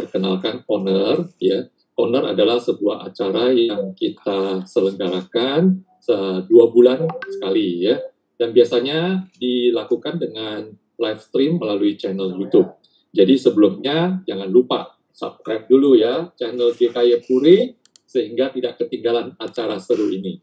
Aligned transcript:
perkenalkan 0.00 0.64
Honor 0.64 1.28
ya. 1.36 1.68
Honor 2.00 2.32
adalah 2.32 2.56
sebuah 2.56 3.12
acara 3.12 3.52
yang 3.52 3.92
kita 3.92 4.64
selenggarakan 4.64 5.84
dua 6.48 6.64
bulan 6.72 7.04
sekali 7.28 7.84
ya. 7.84 8.00
Dan 8.40 8.56
biasanya 8.56 9.28
dilakukan 9.36 10.16
dengan 10.16 10.72
live 10.96 11.20
stream 11.20 11.60
melalui 11.60 12.00
channel 12.00 12.32
YouTube. 12.32 12.72
Jadi 13.12 13.36
sebelumnya 13.36 14.24
jangan 14.24 14.48
lupa 14.48 14.96
subscribe 15.12 15.68
dulu 15.68 15.98
ya 15.98 16.32
channel 16.40 16.72
GKY 16.72 17.20
Puri 17.28 17.76
sehingga 18.08 18.48
tidak 18.50 18.80
ketinggalan 18.80 19.36
acara 19.36 19.76
seru 19.76 20.08
ini. 20.08 20.40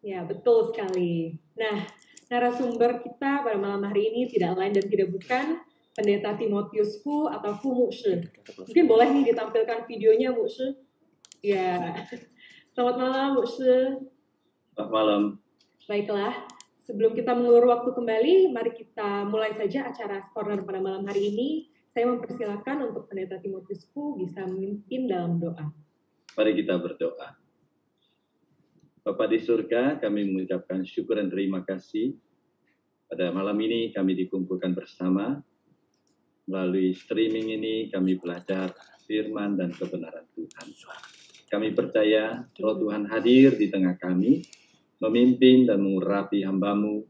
Ya, 0.00 0.24
betul 0.24 0.72
sekali. 0.72 1.36
Nah, 1.60 1.84
narasumber 2.32 3.04
kita 3.04 3.44
pada 3.44 3.58
malam 3.60 3.84
hari 3.84 4.08
ini 4.14 4.32
tidak 4.32 4.56
lain 4.56 4.72
dan 4.72 4.86
tidak 4.88 5.08
bukan 5.12 5.60
Pendeta 5.90 6.38
Timotius 6.38 7.02
Fu 7.02 7.26
atau 7.26 7.58
Fu 7.58 7.74
Mushi. 7.74 8.22
Mungkin 8.62 8.84
boleh 8.86 9.08
nih 9.10 9.34
ditampilkan 9.34 9.90
videonya 9.90 10.30
Mushi. 10.30 10.78
Ya. 11.42 12.06
Selamat 12.70 12.96
malam 12.96 13.28
Mushi. 13.34 14.06
Selamat 14.74 14.90
malam. 14.94 15.22
Baiklah, 15.90 16.46
sebelum 16.86 17.18
kita 17.18 17.34
mengulur 17.34 17.66
waktu 17.74 17.90
kembali, 17.90 18.54
mari 18.54 18.70
kita 18.70 19.26
mulai 19.26 19.50
saja 19.58 19.90
acara 19.90 20.30
Corner 20.30 20.62
pada 20.62 20.78
malam 20.78 21.02
hari 21.10 21.34
ini. 21.34 21.48
Saya 21.90 22.06
mempersilahkan 22.06 22.86
untuk 22.86 23.10
Pendeta 23.10 23.42
Timotius 23.42 23.90
Fu 23.90 24.14
bisa 24.14 24.46
memimpin 24.46 25.10
dalam 25.10 25.42
doa. 25.42 25.74
Mari 26.38 26.54
kita 26.62 26.78
berdoa. 26.78 27.34
Bapak 29.02 29.26
di 29.26 29.42
surga, 29.42 29.98
kami 29.98 30.30
mengucapkan 30.30 30.86
syukur 30.86 31.18
dan 31.18 31.26
terima 31.26 31.66
kasih. 31.66 32.14
Pada 33.10 33.34
malam 33.34 33.58
ini 33.58 33.90
kami 33.90 34.14
dikumpulkan 34.14 34.70
bersama 34.70 35.42
Melalui 36.48 36.96
streaming 36.96 37.56
ini 37.60 37.74
kami 37.92 38.16
belajar 38.16 38.72
firman 39.04 39.58
dan 39.58 39.74
kebenaran 39.74 40.24
Tuhan. 40.32 40.66
Kami 41.50 41.68
percaya 41.74 42.46
roh 42.62 42.76
Tuhan 42.78 43.10
hadir 43.10 43.58
di 43.58 43.66
tengah 43.66 43.98
kami, 43.98 44.46
memimpin 45.02 45.66
dan 45.66 45.82
mengurapi 45.82 46.46
hambamu, 46.46 47.02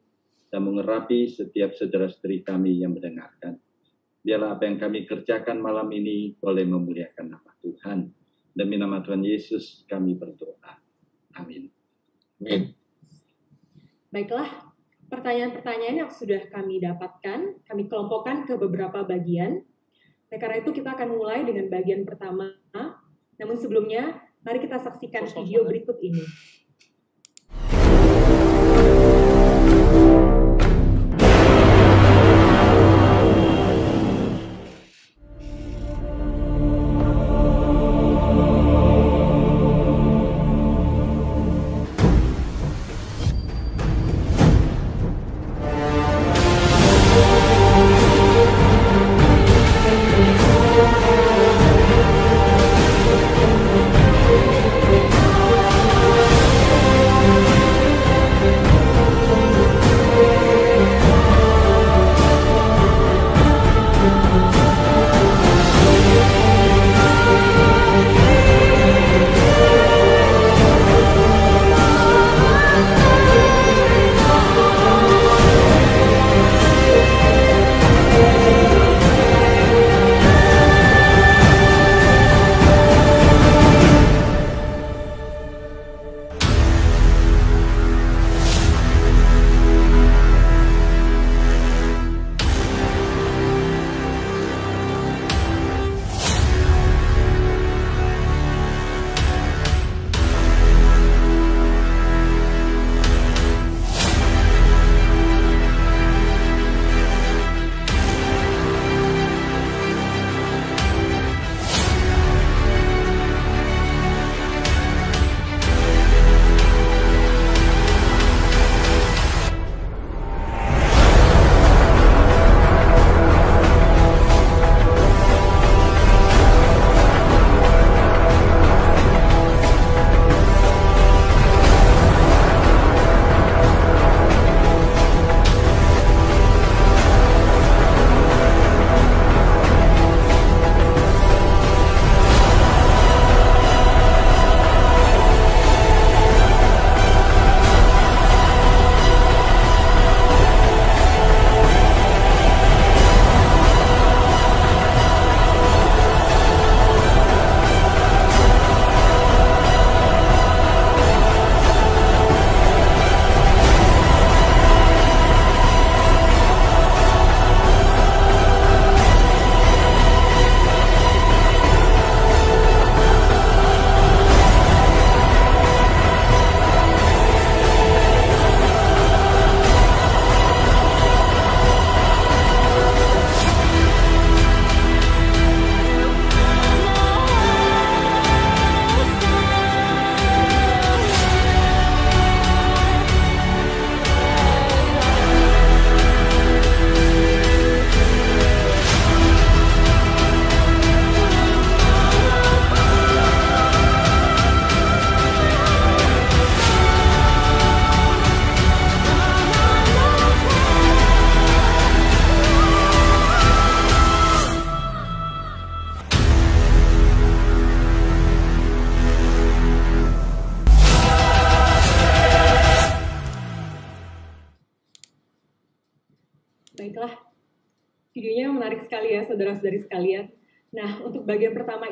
dan 0.48 0.64
mengurapi 0.64 1.28
setiap 1.28 1.76
saudara-saudari 1.76 2.40
kami 2.40 2.80
yang 2.80 2.96
mendengarkan. 2.96 3.60
Biarlah 4.20 4.56
apa 4.56 4.64
yang 4.68 4.80
kami 4.80 5.04
kerjakan 5.04 5.60
malam 5.60 5.88
ini 5.92 6.36
boleh 6.36 6.64
memuliakan 6.64 7.36
nama 7.36 7.52
Tuhan. 7.60 8.08
Demi 8.50 8.76
nama 8.76 9.00
Tuhan 9.00 9.22
Yesus 9.24 9.84
kami 9.86 10.16
berdoa. 10.16 10.76
Amin. 11.38 11.70
Amin. 12.40 12.72
Baiklah, 14.10 14.69
pertanyaan-pertanyaan 15.10 16.06
yang 16.06 16.10
sudah 16.10 16.46
kami 16.48 16.78
dapatkan, 16.78 17.66
kami 17.66 17.82
kelompokkan 17.90 18.46
ke 18.46 18.54
beberapa 18.54 19.02
bagian. 19.02 19.66
Nah, 20.30 20.38
karena 20.38 20.62
itu 20.62 20.70
kita 20.70 20.94
akan 20.94 21.18
mulai 21.18 21.42
dengan 21.42 21.66
bagian 21.66 22.06
pertama. 22.06 22.54
Namun 23.36 23.56
sebelumnya, 23.58 24.22
mari 24.46 24.62
kita 24.62 24.78
saksikan 24.78 25.26
video 25.26 25.66
berikut 25.66 25.98
ini. 25.98 26.22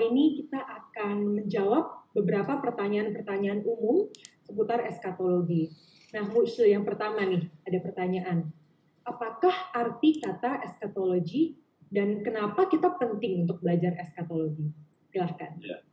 Ini 0.01 0.43
kita 0.43 0.59
akan 0.59 1.43
menjawab 1.43 2.11
beberapa 2.17 2.59
pertanyaan-pertanyaan 2.59 3.63
umum 3.63 4.09
seputar 4.43 4.83
eskatologi. 4.89 5.71
Nah, 6.17 6.25
Musyu 6.25 6.65
yang 6.65 6.89
pertama 6.89 7.21
nih, 7.23 7.45
ada 7.69 7.79
pertanyaan. 7.85 8.49
Apakah 9.05 9.73
arti 9.77 10.21
kata 10.21 10.65
eskatologi 10.65 11.61
dan 11.89 12.25
kenapa 12.25 12.69
kita 12.69 12.97
penting 12.97 13.45
untuk 13.45 13.61
belajar 13.61 13.97
eskatologi? 14.01 14.73
Silahkan. 15.13 15.57
Ya. 15.61 15.85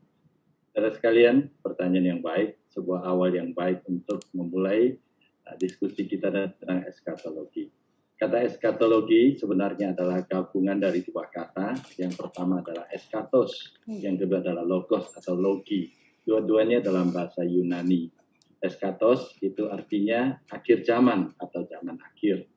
Saudara 0.75 0.91
sekalian, 0.91 1.51
pertanyaan 1.63 2.19
yang 2.19 2.21
baik, 2.23 2.59
sebuah 2.75 3.07
awal 3.07 3.31
yang 3.31 3.55
baik 3.55 3.83
untuk 3.87 4.19
memulai 4.35 4.99
uh, 5.47 5.55
diskusi 5.55 6.03
kita 6.03 6.27
tentang 6.31 6.83
eskatologi. 6.83 7.71
Kata 8.15 8.47
eskatologi 8.47 9.35
sebenarnya 9.35 9.91
adalah 9.91 10.23
gabungan 10.23 10.79
dari 10.79 11.03
dua 11.03 11.27
kata. 11.27 11.75
Yang 11.99 12.15
pertama 12.15 12.63
adalah 12.63 12.87
eskatos, 12.87 13.75
hmm. 13.83 13.99
yang 13.99 14.15
kedua 14.15 14.39
adalah 14.39 14.63
logos 14.63 15.11
atau 15.19 15.35
logi. 15.35 15.91
Dua-duanya 16.23 16.79
dalam 16.79 17.11
bahasa 17.11 17.43
Yunani. 17.43 18.07
Eskatos 18.63 19.35
itu 19.43 19.67
artinya 19.67 20.39
akhir 20.47 20.87
zaman 20.87 21.35
atau 21.35 21.67
zaman 21.67 21.99
akhir. 21.99 22.47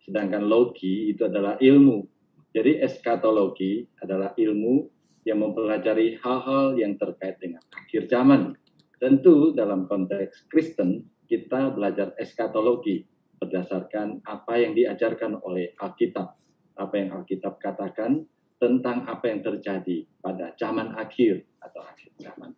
Sedangkan 0.00 0.48
logi 0.48 1.12
itu 1.12 1.28
adalah 1.28 1.60
ilmu. 1.60 2.08
Jadi 2.56 2.80
eskatologi 2.80 3.84
adalah 4.00 4.32
ilmu 4.32 4.88
yang 5.28 5.44
mempelajari 5.44 6.24
hal-hal 6.24 6.72
yang 6.80 6.96
terkait 6.96 7.36
dengan 7.36 7.60
akhir 7.68 8.08
zaman. 8.08 8.56
Tentu 8.96 9.52
dalam 9.52 9.84
konteks 9.92 10.48
Kristen 10.48 11.04
kita 11.28 11.68
belajar 11.76 12.16
eskatologi 12.16 13.11
berdasarkan 13.42 14.22
apa 14.22 14.54
yang 14.62 14.78
diajarkan 14.78 15.42
oleh 15.42 15.74
Alkitab, 15.74 16.38
apa 16.78 16.94
yang 16.94 17.10
Alkitab 17.18 17.58
katakan 17.58 18.22
tentang 18.62 19.10
apa 19.10 19.26
yang 19.26 19.42
terjadi 19.42 20.06
pada 20.22 20.54
zaman 20.54 20.94
akhir 20.94 21.42
atau 21.58 21.82
akhir 21.82 22.14
zaman. 22.22 22.54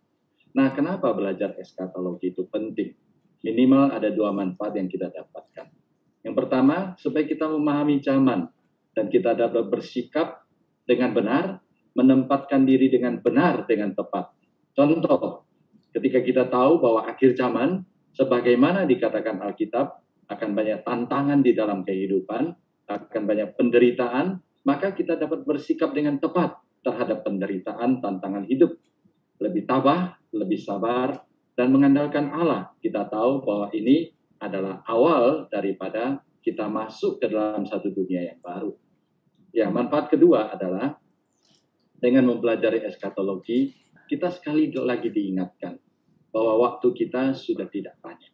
Nah, 0.53 0.69
kenapa 0.77 1.17
belajar 1.17 1.57
eskatologi 1.57 2.37
itu 2.37 2.45
penting? 2.45 2.93
Minimal 3.41 3.97
ada 3.97 4.13
dua 4.13 4.29
manfaat 4.37 4.77
yang 4.77 4.93
kita 4.93 5.09
dapatkan. 5.09 5.73
Yang 6.21 6.35
pertama, 6.37 6.93
supaya 7.01 7.25
kita 7.25 7.49
memahami 7.49 8.05
zaman 8.05 8.45
dan 8.93 9.09
kita 9.09 9.33
dapat 9.33 9.73
bersikap 9.73 10.45
dengan 10.85 11.17
benar, 11.17 11.45
menempatkan 11.97 12.69
diri 12.69 12.93
dengan 12.93 13.25
benar, 13.25 13.65
dengan 13.65 13.97
tepat. 13.97 14.37
Contoh, 14.77 15.49
ketika 15.97 16.21
kita 16.21 16.45
tahu 16.53 16.81
bahwa 16.85 17.09
akhir 17.09 17.33
zaman, 17.33 17.83
sebagaimana 18.13 18.85
dikatakan 18.85 19.41
Alkitab, 19.41 20.04
akan 20.29 20.51
banyak 20.57 20.81
tantangan 20.85 21.41
di 21.45 21.53
dalam 21.53 21.85
kehidupan, 21.85 22.55
akan 22.89 23.23
banyak 23.25 23.57
penderitaan, 23.57 24.41
maka 24.65 24.93
kita 24.97 25.21
dapat 25.21 25.45
bersikap 25.45 25.93
dengan 25.93 26.21
tepat 26.21 26.57
terhadap 26.85 27.25
penderitaan, 27.25 28.01
tantangan 28.01 28.45
hidup. 28.49 28.77
Lebih 29.41 29.69
tabah, 29.69 30.17
lebih 30.33 30.61
sabar, 30.61 31.21
dan 31.57 31.73
mengandalkan 31.73 32.31
Allah. 32.33 32.73
Kita 32.81 33.09
tahu 33.09 33.45
bahwa 33.45 33.69
ini 33.73 34.13
adalah 34.41 34.85
awal 34.85 35.49
daripada 35.49 36.21
kita 36.45 36.69
masuk 36.69 37.25
ke 37.25 37.33
dalam 37.33 37.65
satu 37.65 37.89
dunia 37.89 38.35
yang 38.35 38.41
baru. 38.45 38.73
Ya, 39.55 39.71
manfaat 39.73 40.13
kedua 40.13 40.53
adalah 40.53 40.99
dengan 41.97 42.29
mempelajari 42.29 42.85
eskatologi, 42.85 43.73
kita 44.11 44.29
sekali 44.29 44.69
lagi 44.69 45.09
diingatkan 45.09 45.81
bahwa 46.35 46.69
waktu 46.69 46.93
kita 46.93 47.33
sudah 47.33 47.71
tidak 47.71 47.97
banyak 48.05 48.34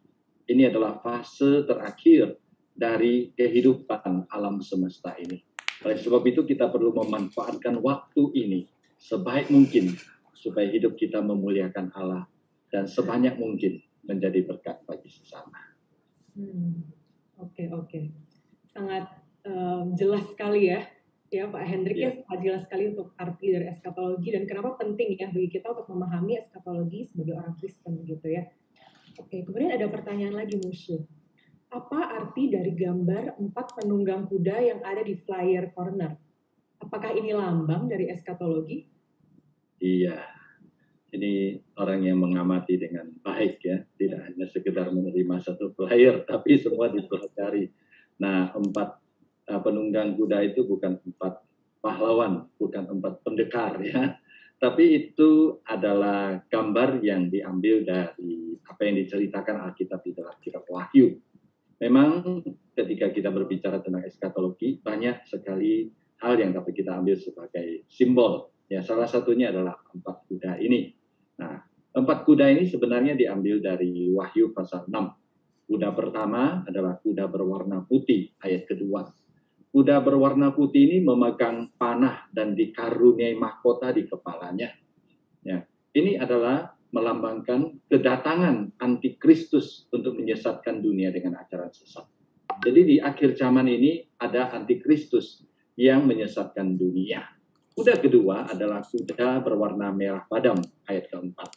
ini 0.51 0.67
adalah 0.67 0.99
fase 0.99 1.63
terakhir 1.63 2.35
dari 2.75 3.31
kehidupan 3.31 4.27
alam 4.27 4.59
semesta 4.59 5.15
ini. 5.15 5.39
Oleh 5.81 5.97
sebab 5.97 6.21
itu 6.27 6.45
kita 6.45 6.69
perlu 6.69 6.93
memanfaatkan 6.93 7.79
waktu 7.81 8.23
ini 8.37 8.69
sebaik 9.01 9.49
mungkin 9.49 9.97
supaya 10.35 10.69
hidup 10.69 10.93
kita 10.93 11.23
memuliakan 11.23 11.89
Allah 11.97 12.29
dan 12.69 12.85
sebanyak 12.85 13.37
mungkin 13.37 13.81
menjadi 14.05 14.45
berkat 14.45 14.81
bagi 14.85 15.09
sesama. 15.09 15.57
Hmm, 16.37 16.85
oke 17.37 17.53
okay, 17.53 17.67
oke, 17.69 17.85
okay. 17.89 18.03
sangat 18.71 19.09
um, 19.45 19.93
jelas 19.97 20.25
sekali 20.31 20.71
ya, 20.71 20.85
ya 21.27 21.49
Pak 21.49 21.63
Hendrik 21.65 21.97
yeah. 21.97 22.13
ya 22.13 22.23
sangat 22.23 22.39
jelas 22.45 22.61
sekali 22.65 22.83
untuk 22.95 23.11
arti 23.19 23.47
dari 23.51 23.65
eskatologi 23.67 24.29
dan 24.31 24.43
kenapa 24.47 24.79
penting 24.79 25.19
ya 25.19 25.27
bagi 25.29 25.49
kita 25.51 25.75
untuk 25.75 25.91
memahami 25.91 26.39
eskatologi 26.39 27.09
sebagai 27.09 27.35
orang 27.41 27.53
Kristen 27.59 28.05
gitu 28.07 28.27
ya. 28.31 28.47
Oke, 29.19 29.43
kemudian 29.43 29.75
ada 29.75 29.91
pertanyaan 29.91 30.39
lagi 30.39 30.55
musuh. 30.61 31.03
Apa 31.71 32.19
arti 32.19 32.51
dari 32.51 32.75
gambar 32.75 33.39
empat 33.39 33.79
penunggang 33.79 34.27
kuda 34.27 34.55
yang 34.59 34.79
ada 34.83 35.03
di 35.03 35.15
flyer 35.19 35.71
corner? 35.71 36.15
Apakah 36.79 37.15
ini 37.15 37.31
lambang 37.35 37.87
dari 37.87 38.11
eskatologi? 38.11 38.87
Iya, 39.81 40.19
ini 41.11 41.59
orang 41.75 42.07
yang 42.07 42.23
mengamati 42.23 42.79
dengan 42.79 43.11
baik 43.19 43.59
ya, 43.63 43.83
tidak 43.99 44.31
hanya 44.31 44.45
sekedar 44.47 44.87
menerima 44.93 45.35
satu 45.43 45.75
flyer, 45.75 46.23
tapi 46.29 46.55
semua 46.59 46.87
dipelajari. 46.87 47.67
Nah, 48.21 48.53
empat 48.55 48.89
uh, 49.51 49.59
penunggang 49.59 50.15
kuda 50.15 50.53
itu 50.53 50.63
bukan 50.63 51.01
empat 51.03 51.43
pahlawan, 51.83 52.47
bukan 52.55 52.83
empat 52.87 53.25
pendekar 53.25 53.81
ya, 53.81 54.20
tapi 54.61 54.93
itu 54.93 55.57
adalah 55.65 56.37
gambar 56.45 57.01
yang 57.01 57.33
diambil 57.33 57.81
dari 57.81 58.53
apa 58.61 58.81
yang 58.85 59.01
diceritakan 59.01 59.57
Alkitab 59.65 60.05
di 60.05 60.13
dalam 60.13 60.37
kitab 60.37 60.69
Wahyu. 60.69 61.17
Memang 61.81 62.45
ketika 62.77 63.09
kita 63.09 63.33
berbicara 63.33 63.81
tentang 63.81 64.05
eskatologi, 64.05 64.77
banyak 64.77 65.25
sekali 65.25 65.89
hal 66.21 66.37
yang 66.37 66.53
dapat 66.53 66.77
kita 66.77 66.93
ambil 66.93 67.17
sebagai 67.17 67.89
simbol. 67.89 68.53
Ya, 68.69 68.85
salah 68.85 69.09
satunya 69.09 69.49
adalah 69.49 69.81
empat 69.97 70.29
kuda 70.29 70.61
ini. 70.61 70.93
Nah, 71.41 71.57
empat 71.97 72.21
kuda 72.29 72.45
ini 72.53 72.69
sebenarnya 72.69 73.17
diambil 73.17 73.65
dari 73.65 74.13
Wahyu 74.13 74.53
pasal 74.53 74.85
6. 74.85 74.93
Kuda 75.65 75.89
pertama 75.97 76.61
adalah 76.69 77.01
kuda 77.01 77.25
berwarna 77.25 77.81
putih, 77.81 78.29
ayat 78.45 78.69
kedua. 78.69 79.09
Kuda 79.71 80.03
berwarna 80.03 80.51
putih 80.51 80.83
ini 80.83 80.97
memegang 80.99 81.71
panah 81.79 82.27
dan 82.35 82.59
dikaruniai 82.59 83.39
mahkota 83.39 83.95
di 83.95 84.03
kepalanya. 84.03 84.67
Ya, 85.47 85.63
ini 85.95 86.19
adalah 86.19 86.75
melambangkan 86.91 87.79
kedatangan 87.87 88.75
antikristus 88.83 89.87
untuk 89.95 90.19
menyesatkan 90.19 90.83
dunia 90.83 91.07
dengan 91.15 91.39
ajaran 91.39 91.71
sesat. 91.71 92.03
Jadi 92.59 92.81
di 92.83 92.95
akhir 92.99 93.39
zaman 93.39 93.63
ini 93.71 94.03
ada 94.19 94.51
antikristus 94.51 95.47
yang 95.79 96.03
menyesatkan 96.03 96.75
dunia. 96.75 97.23
Kuda 97.71 97.95
kedua 98.03 98.51
adalah 98.51 98.83
kuda 98.83 99.39
berwarna 99.39 99.95
merah 99.95 100.27
padam, 100.27 100.59
ayat 100.91 101.07
keempat. 101.07 101.47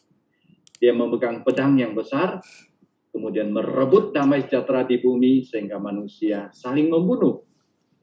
Dia 0.78 0.94
memegang 0.94 1.42
pedang 1.42 1.74
yang 1.82 1.98
besar, 1.98 2.38
kemudian 3.10 3.50
merebut 3.50 4.14
damai 4.14 4.46
sejahtera 4.46 4.86
di 4.86 5.02
bumi 5.02 5.42
sehingga 5.42 5.82
manusia 5.82 6.54
saling 6.54 6.86
membunuh 6.86 7.42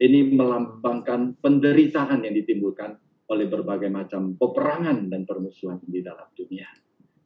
ini 0.02 0.34
melambangkan 0.34 1.38
penderitaan 1.38 2.26
yang 2.26 2.34
ditimbulkan 2.34 2.98
oleh 3.30 3.46
berbagai 3.46 3.86
macam 3.86 4.34
peperangan 4.34 5.06
dan 5.06 5.22
permusuhan 5.22 5.78
di 5.86 6.02
dalam 6.02 6.26
dunia. 6.34 6.66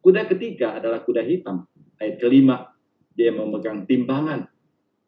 Kuda 0.05 0.29
ketiga 0.29 0.77
adalah 0.77 1.01
kuda 1.03 1.25
hitam. 1.25 1.65
Ayat 1.97 2.21
kelima, 2.21 2.69
dia 3.17 3.33
memegang 3.33 3.89
timbangan, 3.89 4.45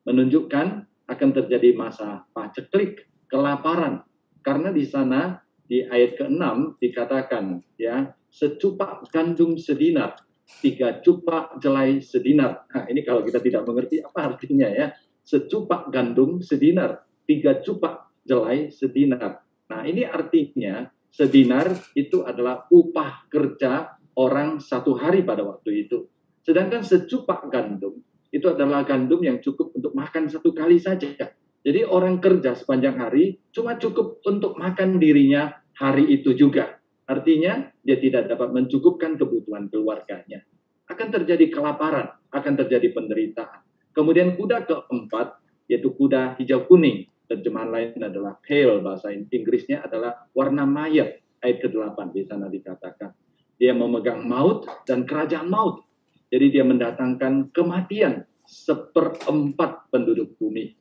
menunjukkan 0.08 0.66
akan 1.12 1.30
terjadi 1.36 1.76
masa 1.76 2.24
paceklik, 2.32 3.04
kelaparan. 3.28 4.00
Karena 4.40 4.72
di 4.72 4.88
sana 4.88 5.36
di 5.68 5.84
ayat 5.84 6.16
ke-6 6.16 6.80
dikatakan 6.80 7.60
ya 7.76 8.16
secupak 8.32 9.12
gandum 9.12 9.60
sedinar, 9.60 10.16
tiga 10.64 11.04
cupak 11.04 11.60
jelai 11.60 12.00
sedinar. 12.00 12.64
Nah, 12.72 12.88
ini 12.88 13.04
kalau 13.04 13.20
kita 13.20 13.44
tidak 13.44 13.68
mengerti 13.68 14.00
apa 14.00 14.34
artinya 14.34 14.72
ya. 14.72 14.88
Secupak 15.28 15.92
gandum 15.92 16.40
sedinar 16.40 17.04
tiga 17.28 17.60
cupak 17.60 18.08
jelai 18.24 18.72
sedinar. 18.72 19.44
Nah, 19.68 19.84
ini 19.84 20.08
artinya 20.08 20.88
sedinar 21.12 21.68
itu 21.92 22.24
adalah 22.24 22.64
upah 22.72 23.28
kerja 23.28 24.00
orang 24.16 24.64
satu 24.64 24.96
hari 24.96 25.20
pada 25.20 25.44
waktu 25.44 25.84
itu. 25.84 26.08
Sedangkan 26.40 26.80
secupak 26.80 27.52
gandum 27.52 28.00
itu 28.32 28.48
adalah 28.48 28.84
gandum 28.88 29.20
yang 29.20 29.44
cukup 29.44 29.76
untuk 29.76 29.92
makan 29.92 30.32
satu 30.32 30.56
kali 30.56 30.80
saja. 30.80 31.12
Jadi 31.60 31.84
orang 31.84 32.16
kerja 32.16 32.56
sepanjang 32.56 32.96
hari 32.96 33.36
cuma 33.52 33.76
cukup 33.76 34.24
untuk 34.24 34.56
makan 34.56 34.96
dirinya 34.96 35.52
hari 35.76 36.08
itu 36.08 36.32
juga. 36.32 36.80
Artinya 37.08 37.68
dia 37.84 37.96
tidak 38.00 38.28
dapat 38.32 38.52
mencukupkan 38.52 39.16
kebutuhan 39.20 39.68
keluarganya. 39.68 40.44
Akan 40.88 41.12
terjadi 41.12 41.52
kelaparan, 41.52 42.16
akan 42.32 42.52
terjadi 42.64 42.92
penderitaan. 42.96 43.64
Kemudian 43.92 44.36
kuda 44.36 44.64
keempat 44.64 45.40
yaitu 45.68 45.92
kuda 45.92 46.40
hijau 46.40 46.64
kuning 46.64 47.08
terjemahan 47.28 47.70
lain 47.70 48.00
adalah 48.00 48.40
pale 48.40 48.80
bahasa 48.80 49.12
Inggrisnya 49.12 49.84
adalah 49.84 50.26
warna 50.32 50.64
mayat 50.64 51.20
ayat 51.44 51.58
ke-8 51.62 51.98
di 52.16 52.22
sana 52.24 52.48
dikatakan. 52.48 53.12
Dia 53.60 53.76
memegang 53.76 54.24
maut 54.24 54.66
dan 54.88 55.04
kerajaan 55.04 55.52
maut. 55.52 55.84
Jadi 56.32 56.46
dia 56.58 56.64
mendatangkan 56.64 57.52
kematian 57.52 58.24
seperempat 58.48 59.92
penduduk 59.92 60.36
bumi. 60.40 60.72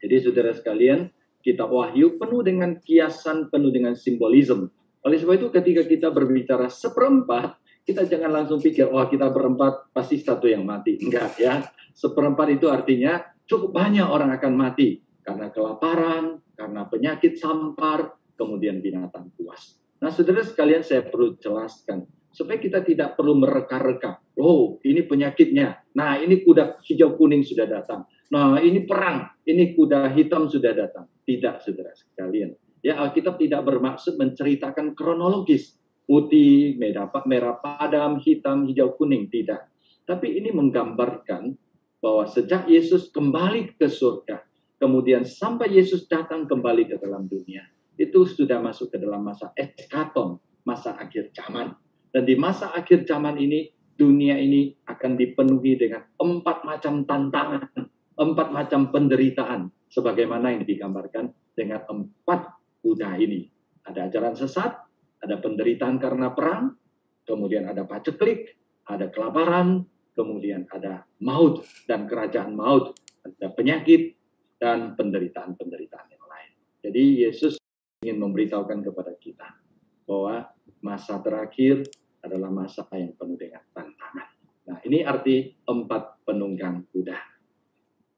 Jadi 0.00 0.16
saudara 0.24 0.56
sekalian 0.56 1.12
kita 1.42 1.66
wahyu 1.66 2.16
penuh 2.16 2.40
dengan 2.40 2.78
kiasan 2.80 3.52
penuh 3.52 3.70
dengan 3.74 3.92
simbolisme. 3.92 4.70
Oleh 5.02 5.18
sebab 5.18 5.34
itu 5.36 5.48
ketika 5.50 5.82
kita 5.82 6.08
berbicara 6.14 6.70
seperempat, 6.70 7.58
kita 7.82 8.06
jangan 8.06 8.30
langsung 8.30 8.62
pikir, 8.62 8.86
wah 8.86 9.04
oh, 9.04 9.06
kita 9.10 9.26
berempat 9.34 9.90
pasti 9.90 10.22
satu 10.22 10.46
yang 10.46 10.62
mati. 10.62 11.02
Enggak 11.02 11.34
ya. 11.42 11.66
Seperempat 11.90 12.46
itu 12.54 12.70
artinya 12.70 13.18
cukup 13.50 13.74
banyak 13.74 14.06
orang 14.06 14.30
akan 14.30 14.52
mati 14.54 15.02
karena 15.22 15.48
kelaparan, 15.54 16.42
karena 16.58 16.86
penyakit 16.86 17.38
sampar, 17.38 18.14
kemudian 18.34 18.82
binatang 18.82 19.30
buas. 19.38 19.78
Nah, 20.02 20.10
saudara 20.10 20.42
sekalian 20.42 20.82
saya 20.82 21.06
perlu 21.06 21.38
jelaskan 21.38 22.02
supaya 22.34 22.58
kita 22.58 22.82
tidak 22.82 23.14
perlu 23.14 23.38
mereka-reka. 23.38 24.18
Oh, 24.40 24.82
ini 24.82 25.06
penyakitnya. 25.06 25.94
Nah, 25.94 26.18
ini 26.18 26.42
kuda 26.42 26.82
hijau 26.82 27.14
kuning 27.14 27.46
sudah 27.46 27.68
datang. 27.68 28.08
Nah, 28.32 28.58
ini 28.58 28.82
perang. 28.82 29.30
Ini 29.44 29.76
kuda 29.76 30.10
hitam 30.16 30.48
sudah 30.48 30.72
datang. 30.72 31.06
Tidak, 31.22 31.62
saudara 31.62 31.92
sekalian. 31.94 32.56
Ya, 32.82 32.98
Alkitab 32.98 33.38
tidak 33.38 33.62
bermaksud 33.62 34.18
menceritakan 34.18 34.98
kronologis 34.98 35.78
putih, 36.02 36.74
merah, 36.80 37.06
merah 37.28 37.62
padam, 37.62 38.18
hitam, 38.18 38.66
hijau, 38.66 38.98
kuning. 38.98 39.30
Tidak. 39.30 39.60
Tapi 40.02 40.34
ini 40.34 40.50
menggambarkan 40.50 41.54
bahwa 42.02 42.26
sejak 42.26 42.66
Yesus 42.66 43.14
kembali 43.14 43.78
ke 43.78 43.86
surga, 43.86 44.42
kemudian 44.82 45.22
sampai 45.22 45.78
Yesus 45.78 46.10
datang 46.10 46.50
kembali 46.50 46.90
ke 46.90 46.98
dalam 46.98 47.30
dunia, 47.30 47.62
itu 47.94 48.26
sudah 48.26 48.58
masuk 48.58 48.90
ke 48.90 48.98
dalam 48.98 49.22
masa 49.22 49.54
eskaton, 49.54 50.42
masa 50.66 50.98
akhir 50.98 51.30
zaman. 51.30 51.70
Dan 52.10 52.26
di 52.26 52.34
masa 52.34 52.74
akhir 52.74 53.06
zaman 53.06 53.38
ini, 53.38 53.70
dunia 53.94 54.34
ini 54.34 54.74
akan 54.90 55.14
dipenuhi 55.14 55.78
dengan 55.78 56.02
empat 56.18 56.66
macam 56.66 57.06
tantangan, 57.06 57.70
empat 58.18 58.48
macam 58.50 58.90
penderitaan, 58.90 59.70
sebagaimana 59.86 60.50
yang 60.50 60.66
digambarkan 60.66 61.30
dengan 61.54 61.86
empat 61.86 62.58
kuda 62.82 63.22
ini. 63.22 63.46
Ada 63.86 64.10
ajaran 64.10 64.34
sesat, 64.34 64.82
ada 65.22 65.38
penderitaan 65.38 66.02
karena 66.02 66.34
perang, 66.34 66.74
kemudian 67.22 67.70
ada 67.70 67.86
paceklik, 67.86 68.58
ada 68.90 69.06
kelaparan, 69.14 69.86
kemudian 70.18 70.66
ada 70.74 71.06
maut 71.22 71.62
dan 71.86 72.10
kerajaan 72.10 72.58
maut, 72.58 72.98
ada 73.22 73.46
penyakit 73.54 74.18
dan 74.62 74.94
penderitaan-penderitaan 74.94 76.06
yang 76.06 76.22
lain. 76.30 76.50
Jadi 76.86 77.26
Yesus 77.26 77.58
ingin 78.06 78.22
memberitahukan 78.22 78.86
kepada 78.86 79.10
kita 79.18 79.58
bahwa 80.06 80.54
masa 80.78 81.18
terakhir 81.18 81.82
adalah 82.22 82.46
masa 82.54 82.86
yang 82.94 83.10
penuh 83.18 83.34
dengan 83.34 83.66
tantangan. 83.74 84.28
Nah, 84.70 84.78
ini 84.86 85.02
arti 85.02 85.58
empat 85.66 86.22
penunggang 86.22 86.86
kuda. 86.94 87.18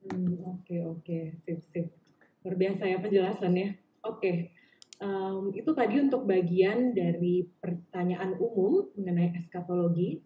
Hmm, 0.05 0.37
oke, 0.45 0.77
oke, 1.01 1.41
sip, 1.49 1.65
sip. 1.73 1.89
Luar 2.45 2.61
biasa 2.61 2.93
ya 2.93 3.01
penjelasannya. 3.01 3.69
Oke, 4.05 4.53
um, 5.01 5.49
itu 5.57 5.73
tadi 5.73 5.97
untuk 5.97 6.29
bagian 6.29 6.93
dari 6.93 7.49
pertanyaan 7.57 8.37
umum 8.37 8.93
mengenai 9.01 9.33
eskatologi. 9.41 10.21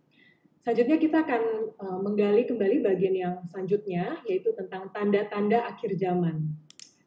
Selanjutnya 0.62 0.98
kita 1.00 1.16
akan 1.24 1.42
uh, 1.80 1.98
menggali 2.02 2.44
kembali 2.44 2.84
bagian 2.84 3.14
yang 3.14 3.34
selanjutnya, 3.48 4.20
yaitu 4.28 4.52
tentang 4.52 4.90
tanda-tanda 4.92 5.64
akhir 5.64 5.96
zaman. 5.96 6.54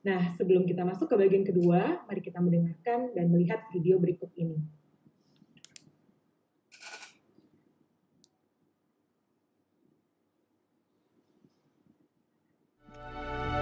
Nah, 0.01 0.34
sebelum 0.34 0.65
kita 0.65 0.81
masuk 0.81 1.05
ke 1.05 1.15
bagian 1.20 1.46
kedua, 1.46 2.01
mari 2.10 2.25
kita 2.25 2.41
mendengarkan 2.41 3.13
dan 3.13 3.29
melihat 3.29 3.62
video 3.70 4.01
berikut 4.01 4.34
ini. 4.34 4.58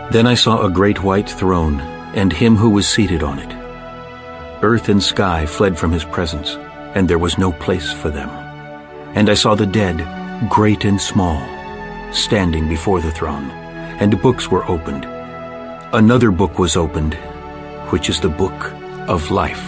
Then 0.10 0.26
I 0.26 0.34
saw 0.34 0.66
a 0.66 0.72
great 0.72 1.04
white 1.04 1.30
throne, 1.30 1.78
and 2.18 2.34
him 2.34 2.56
who 2.56 2.72
was 2.72 2.90
seated 2.90 3.22
on 3.22 3.38
it. 3.38 3.52
Earth 4.64 4.90
and 4.90 5.04
sky 5.04 5.46
fled 5.46 5.78
from 5.78 5.92
his 5.92 6.08
presence, 6.08 6.58
and 6.96 7.06
there 7.06 7.22
was 7.22 7.38
no 7.38 7.52
place 7.52 7.94
for 7.94 8.10
them. 8.10 8.49
And 9.16 9.30
I 9.30 9.34
saw 9.34 9.56
the 9.56 9.66
dead, 9.66 9.98
great 10.50 10.86
and 10.86 11.00
small, 11.02 11.42
standing 12.14 12.70
before 12.70 13.02
the 13.02 13.12
throne, 13.12 13.50
and 14.00 14.22
books 14.22 14.50
were 14.50 14.66
opened. 14.70 15.06
Another 15.94 16.32
book 16.32 16.60
was 16.60 16.78
opened, 16.78 17.16
which 17.90 18.10
is 18.10 18.22
the 18.22 18.30
book 18.30 18.74
of 19.10 19.32
life. 19.32 19.68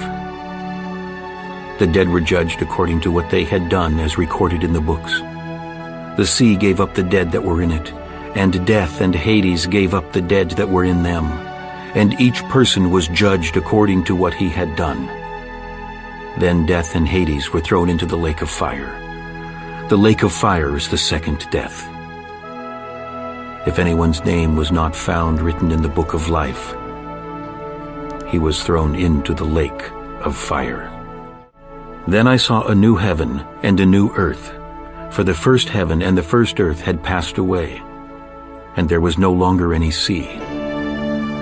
The 1.80 1.88
dead 1.88 2.08
were 2.08 2.22
judged 2.22 2.62
according 2.62 3.02
to 3.02 3.12
what 3.12 3.32
they 3.32 3.44
had 3.44 3.68
done 3.68 4.00
as 4.00 4.18
recorded 4.18 4.64
in 4.64 4.72
the 4.72 4.80
books. 4.80 5.20
The 6.18 6.26
sea 6.26 6.56
gave 6.56 6.80
up 6.80 6.94
the 6.94 7.04
dead 7.04 7.32
that 7.32 7.44
were 7.44 7.64
in 7.64 7.72
it, 7.72 7.92
and 8.36 8.66
death 8.68 9.02
and 9.02 9.16
Hades 9.16 9.66
gave 9.66 9.96
up 9.96 10.14
the 10.14 10.22
dead 10.22 10.52
that 10.52 10.70
were 10.70 10.86
in 10.86 11.02
them, 11.02 11.26
and 11.96 12.20
each 12.22 12.44
person 12.44 12.92
was 12.92 13.08
judged 13.08 13.58
according 13.58 14.04
to 14.06 14.16
what 14.16 14.36
he 14.36 14.48
had 14.48 14.76
done. 14.76 15.08
Then 16.40 16.66
death 16.66 16.96
and 16.96 17.08
Hades 17.08 17.52
were 17.52 17.62
thrown 17.62 17.90
into 17.90 18.06
the 18.06 18.18
lake 18.18 18.42
of 18.42 18.50
fire. 18.50 19.11
The 19.92 19.98
lake 19.98 20.24
of 20.24 20.32
fire 20.32 20.78
is 20.78 20.88
the 20.88 20.98
second 20.98 21.46
death. 21.52 21.86
If 23.68 23.78
anyone's 23.78 24.24
name 24.24 24.56
was 24.56 24.72
not 24.72 24.96
found 24.96 25.42
written 25.42 25.70
in 25.70 25.82
the 25.82 25.90
book 25.90 26.14
of 26.14 26.30
life, 26.30 26.70
he 28.32 28.40
was 28.40 28.64
thrown 28.64 28.96
into 28.96 29.34
the 29.34 29.44
lake 29.44 29.92
of 30.22 30.38
fire. 30.38 30.88
Then 32.08 32.26
I 32.26 32.38
saw 32.38 32.68
a 32.68 32.74
new 32.74 32.96
heaven 32.96 33.46
and 33.64 33.82
a 33.82 33.86
new 33.86 34.12
earth, 34.16 34.54
for 35.14 35.26
the 35.26 35.34
first 35.34 35.68
heaven 35.68 36.02
and 36.02 36.18
the 36.18 36.24
first 36.24 36.62
earth 36.62 36.80
had 36.80 37.04
passed 37.04 37.38
away, 37.38 37.84
and 38.78 38.88
there 38.88 39.02
was 39.02 39.18
no 39.18 39.34
longer 39.34 39.74
any 39.74 39.92
sea. 39.92 40.30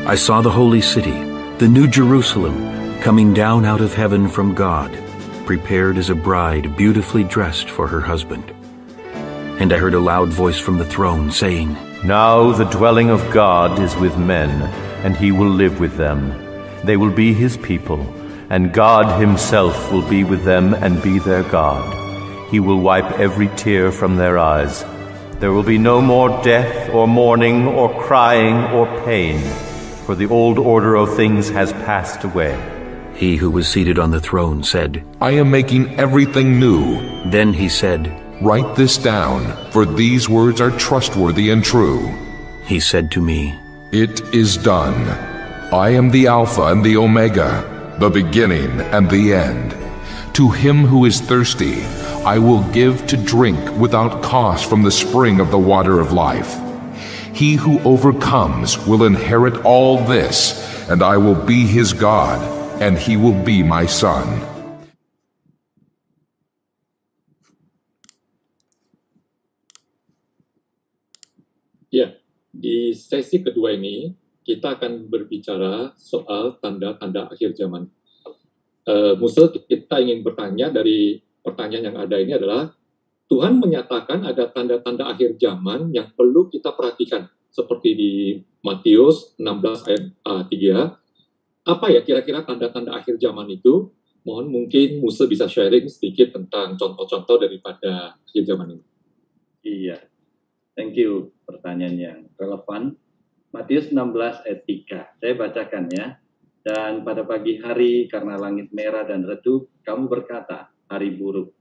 I 0.07 0.15
saw 0.15 0.41
the 0.41 0.49
holy 0.49 0.81
city, 0.81 1.21
the 1.59 1.69
new 1.69 1.87
Jerusalem, 1.87 2.99
coming 2.99 3.31
down 3.31 3.63
out 3.63 3.79
of 3.79 3.93
heaven 3.93 4.27
from 4.27 4.55
God, 4.55 4.91
prepared 5.49 5.97
as 5.97 6.11
a 6.11 6.13
bride 6.29 6.77
beautifully 6.77 7.23
dressed 7.23 7.71
for 7.71 7.87
her 7.87 8.01
husband. 8.01 8.53
And 9.59 9.73
I 9.73 9.79
heard 9.79 9.95
a 9.95 9.99
loud 9.99 10.29
voice 10.29 10.59
from 10.59 10.77
the 10.77 10.85
throne 10.85 11.31
saying, 11.31 11.75
Now 12.05 12.51
the 12.51 12.65
dwelling 12.65 13.09
of 13.09 13.31
God 13.31 13.79
is 13.79 13.95
with 13.95 14.15
men, 14.15 14.51
and 15.03 15.17
he 15.17 15.31
will 15.31 15.49
live 15.49 15.79
with 15.79 15.97
them. 15.97 16.29
They 16.83 16.97
will 16.97 17.09
be 17.09 17.33
his 17.33 17.57
people, 17.57 18.01
and 18.51 18.71
God 18.71 19.19
himself 19.19 19.91
will 19.91 20.07
be 20.07 20.23
with 20.23 20.43
them 20.43 20.75
and 20.75 21.01
be 21.01 21.17
their 21.17 21.41
God. 21.41 22.51
He 22.51 22.59
will 22.59 22.79
wipe 22.79 23.17
every 23.17 23.47
tear 23.57 23.91
from 23.91 24.17
their 24.17 24.37
eyes. 24.37 24.85
There 25.39 25.51
will 25.51 25.63
be 25.63 25.79
no 25.79 25.99
more 25.99 26.29
death, 26.43 26.93
or 26.93 27.07
mourning, 27.07 27.65
or 27.65 27.89
crying, 28.03 28.65
or 28.65 28.85
pain, 29.03 29.41
for 30.05 30.13
the 30.13 30.27
old 30.27 30.59
order 30.59 30.93
of 30.95 31.15
things 31.15 31.49
has 31.49 31.73
passed 31.73 32.23
away. 32.23 32.78
He 33.19 33.35
who 33.35 33.51
was 33.51 33.67
seated 33.67 33.99
on 33.99 34.11
the 34.11 34.21
throne 34.21 34.63
said, 34.63 35.03
I 35.19 35.31
am 35.31 35.51
making 35.51 35.99
everything 35.99 36.57
new. 36.57 37.29
Then 37.29 37.51
he 37.51 37.67
said, 37.67 38.07
Write 38.41 38.77
this 38.77 38.97
down, 38.97 39.69
for 39.71 39.85
these 39.85 40.29
words 40.29 40.61
are 40.61 40.71
trustworthy 40.71 41.49
and 41.49 41.61
true. 41.61 41.99
He 42.63 42.79
said 42.79 43.11
to 43.11 43.21
me, 43.21 43.59
It 43.91 44.21
is 44.33 44.55
done. 44.55 44.95
I 45.73 45.89
am 45.89 46.11
the 46.11 46.27
Alpha 46.27 46.67
and 46.67 46.81
the 46.81 46.95
Omega, 46.95 47.97
the 47.99 48.09
beginning 48.09 48.79
and 48.79 49.09
the 49.09 49.33
end. 49.33 49.75
To 50.35 50.49
him 50.51 50.85
who 50.85 51.03
is 51.03 51.19
thirsty, 51.19 51.83
I 52.23 52.37
will 52.37 52.63
give 52.71 53.05
to 53.07 53.17
drink 53.17 53.59
without 53.77 54.23
cost 54.23 54.69
from 54.69 54.83
the 54.83 54.91
spring 54.91 55.41
of 55.41 55.51
the 55.51 55.59
water 55.59 55.99
of 55.99 56.13
life. 56.13 56.57
He 57.33 57.55
who 57.55 57.81
overcomes 57.81 58.77
will 58.87 59.03
inherit 59.03 59.65
all 59.65 60.05
this, 60.05 60.87
and 60.89 61.03
I 61.03 61.17
will 61.17 61.35
be 61.35 61.65
his 61.65 61.91
God 61.91 62.58
and 62.79 62.95
he 62.95 63.19
will 63.19 63.35
be 63.43 63.59
my 63.59 63.83
son. 63.83 64.23
Ya, 71.91 72.15
di 72.55 72.95
sesi 72.95 73.43
kedua 73.43 73.75
ini 73.75 74.15
kita 74.47 74.79
akan 74.79 75.11
berbicara 75.11 75.91
soal 75.99 76.55
tanda-tanda 76.63 77.27
akhir 77.27 77.53
zaman. 77.59 77.91
Uh, 78.87 79.13
Musul, 79.19 79.51
kita 79.53 79.99
ingin 79.99 80.23
bertanya 80.23 80.71
dari 80.71 81.19
pertanyaan 81.43 81.93
yang 81.93 81.97
ada 81.99 82.15
ini 82.17 82.33
adalah 82.33 82.71
Tuhan 83.29 83.61
menyatakan 83.61 84.25
ada 84.25 84.49
tanda-tanda 84.49 85.05
akhir 85.05 85.37
zaman 85.37 85.93
yang 85.93 86.09
perlu 86.15 86.49
kita 86.49 86.73
perhatikan 86.73 87.29
seperti 87.53 87.89
di 87.93 88.11
Matius 88.65 89.37
16 89.37 89.89
ayat 89.89 90.03
uh, 90.25 90.43
3 90.47 91.08
apa 91.65 91.91
ya 91.91 92.01
kira-kira 92.03 92.43
tanda-tanda 92.47 92.95
akhir 92.95 93.19
zaman 93.19 93.47
itu? 93.51 93.91
Mohon 94.23 94.47
mungkin 94.51 94.99
Musa 94.99 95.25
bisa 95.25 95.47
sharing 95.47 95.87
sedikit 95.87 96.35
tentang 96.35 96.75
contoh-contoh 96.75 97.39
daripada 97.39 98.19
akhir 98.19 98.43
zaman 98.43 98.75
ini. 98.75 98.85
Iya, 99.63 99.97
thank 100.75 100.95
you 100.99 101.31
pertanyaan 101.47 101.95
yang 101.95 102.19
relevan. 102.35 102.95
Matius 103.49 103.89
16 103.89 104.45
ayat 104.45 104.61
3, 104.67 105.17
saya 105.17 105.33
bacakan 105.33 105.85
ya. 105.89 106.07
Dan 106.59 107.01
pada 107.07 107.23
pagi 107.23 107.57
hari 107.57 108.05
karena 108.11 108.35
langit 108.35 108.69
merah 108.75 109.07
dan 109.07 109.25
redup, 109.25 109.71
kamu 109.81 110.05
berkata, 110.11 110.69
hari 110.91 111.15
buruk. 111.15 111.55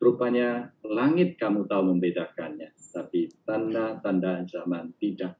Rupanya 0.00 0.70
langit 0.86 1.36
kamu 1.36 1.66
tahu 1.66 1.92
membedakannya, 1.92 2.72
tapi 2.94 3.28
tanda-tanda 3.44 4.46
zaman 4.48 4.94
tidak. 4.96 5.36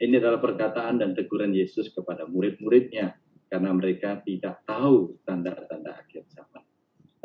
Ini 0.00 0.18
adalah 0.18 0.40
perkataan 0.40 1.02
dan 1.02 1.12
teguran 1.12 1.52
Yesus 1.52 1.92
kepada 1.92 2.24
murid-muridnya 2.26 3.14
karena 3.46 3.70
mereka 3.74 4.20
tidak 4.26 4.62
tahu 4.66 5.18
tanda-tanda 5.22 6.02
akhir 6.02 6.26
zaman. 6.30 6.62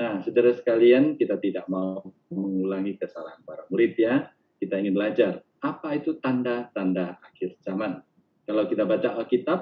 Nah, 0.01 0.18
saudara 0.25 0.54
sekalian, 0.58 1.13
kita 1.13 1.38
tidak 1.38 1.70
mau 1.70 2.01
mengulangi 2.34 2.98
kesalahan 2.98 3.42
para 3.46 3.70
murid 3.70 3.94
ya. 3.98 4.30
Kita 4.58 4.78
ingin 4.78 4.98
belajar 4.98 5.42
apa 5.62 5.98
itu 5.98 6.18
tanda-tanda 6.18 7.22
akhir 7.22 7.62
zaman. 7.62 8.01
Kalau 8.46 8.66
kita 8.66 8.86
baca 8.90 9.22
Alkitab, 9.22 9.60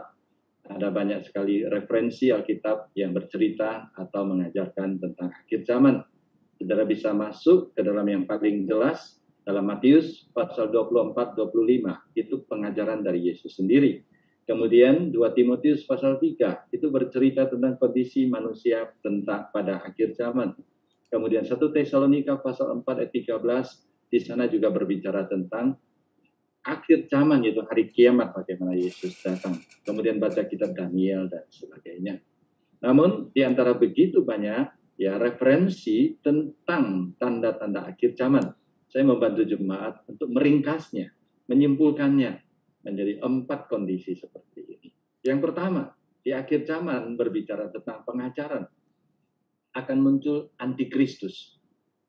ada 0.70 0.88
banyak 0.94 1.25
sekali 1.28 1.66
referensi 1.66 2.32
Alkitab 2.32 2.96
yang 2.96 3.12
bercerita 3.12 3.92
atau 3.96 4.22
mengajarkan 4.28 5.01
tentang 5.01 5.30
akhir 5.34 5.66
zaman. 5.68 6.00
Saudara 6.56 6.84
bisa 6.84 7.16
masuk 7.16 7.75
ke 7.75 7.82
dalam 7.84 8.08
yang 8.08 8.24
paling 8.28 8.68
jelas 8.68 9.20
dalam 9.48 9.66
Matius 9.66 10.30
pasal 10.30 10.70
24 10.70 11.34
25 11.34 12.20
itu 12.20 12.36
pengajaran 12.46 13.01
dari 13.01 13.32
Yesus 13.32 13.58
sendiri. 13.58 14.04
Kemudian 14.50 15.13
2 15.13 15.38
Timotius 15.38 15.86
pasal 15.86 16.18
3 16.18 16.74
itu 16.74 16.89
bercerita 16.89 17.46
tentang 17.46 17.77
kondisi 17.77 18.25
manusia 18.25 18.89
tentang 19.06 19.53
pada 19.53 19.77
akhir 19.86 20.18
zaman. 20.18 20.58
Kemudian 21.13 21.46
1 21.46 21.53
Tesalonika 21.70 22.41
pasal 22.41 22.82
4 22.82 22.82
ayat 22.82 23.13
13 23.13 24.10
di 24.10 24.18
sana 24.18 24.50
juga 24.50 24.74
berbicara 24.74 25.29
tentang 25.29 25.77
akhir 26.65 27.13
zaman 27.13 27.46
yaitu 27.46 27.62
hari 27.62 27.94
kiamat 27.94 28.34
bagaimana 28.34 28.74
Yesus 28.74 29.22
datang. 29.22 29.62
Kemudian 29.86 30.18
baca 30.18 30.41
kitab 30.41 30.74
Daniel 30.74 31.29
dan 31.29 31.46
sebagainya. 31.53 32.18
Namun 32.82 33.29
di 33.29 33.46
antara 33.46 33.77
begitu 33.77 34.25
banyak 34.25 34.65
ya 34.98 35.22
referensi 35.22 36.18
tentang 36.25 37.13
tanda-tanda 37.22 37.86
akhir 37.86 38.18
zaman. 38.18 38.50
Saya 38.89 39.06
membantu 39.06 39.46
jemaat 39.46 40.01
untuk 40.10 40.34
meringkasnya, 40.34 41.13
menyimpulkannya 41.46 42.49
menjadi 42.91 43.22
empat 43.22 43.69
kondisi 43.69 44.17
seperti 44.17 44.62
ini. 44.65 44.89
Yang 45.24 45.39
pertama, 45.51 45.93
di 46.19 46.36
akhir 46.36 46.67
zaman 46.67 47.15
berbicara 47.15 47.72
tentang 47.72 48.03
pengajaran. 48.03 48.65
Akan 49.77 50.01
muncul 50.01 50.50
antikristus, 50.58 51.62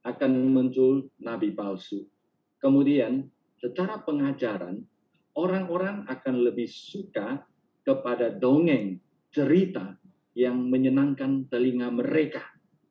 akan 0.03 0.49
muncul 0.49 1.13
nabi 1.21 1.53
palsu. 1.53 2.09
Kemudian, 2.57 3.29
secara 3.61 4.01
pengajaran, 4.01 4.81
orang-orang 5.37 6.09
akan 6.09 6.35
lebih 6.41 6.67
suka 6.67 7.45
kepada 7.85 8.33
dongeng, 8.33 8.97
cerita 9.31 9.95
yang 10.35 10.57
menyenangkan 10.73 11.47
telinga 11.47 11.93
mereka. 11.93 12.43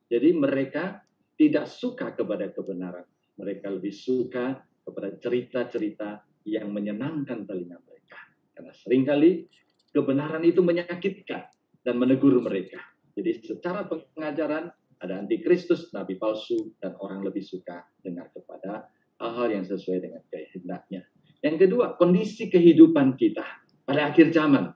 Jadi 0.10 0.30
mereka 0.38 1.02
tidak 1.36 1.66
suka 1.70 2.14
kepada 2.14 2.52
kebenaran. 2.54 3.06
Mereka 3.40 3.68
lebih 3.72 3.94
suka 3.94 4.60
kepada 4.86 5.16
cerita-cerita 5.18 6.29
yang 6.48 6.72
menyenangkan 6.72 7.44
telinga 7.44 7.80
mereka. 7.84 8.20
Karena 8.56 8.72
sering 8.76 9.04
kali 9.08 9.32
kebenaran 9.92 10.44
itu 10.46 10.62
menyakitkan 10.62 11.50
dan 11.84 11.96
menegur 11.98 12.38
mereka. 12.44 12.80
Jadi 13.16 13.44
secara 13.44 13.88
pengajaran 13.88 14.72
ada 15.00 15.14
antikristus, 15.16 15.92
nabi 15.96 16.20
palsu, 16.20 16.76
dan 16.84 16.96
orang 17.00 17.24
lebih 17.24 17.44
suka 17.44 17.88
dengar 18.04 18.32
kepada 18.36 18.92
hal-hal 19.20 19.48
yang 19.60 19.66
sesuai 19.68 20.00
dengan 20.04 20.24
kehendaknya. 20.28 21.08
Yang 21.40 21.68
kedua, 21.68 21.96
kondisi 21.96 22.52
kehidupan 22.52 23.16
kita 23.16 23.44
pada 23.88 24.12
akhir 24.12 24.36
zaman. 24.36 24.76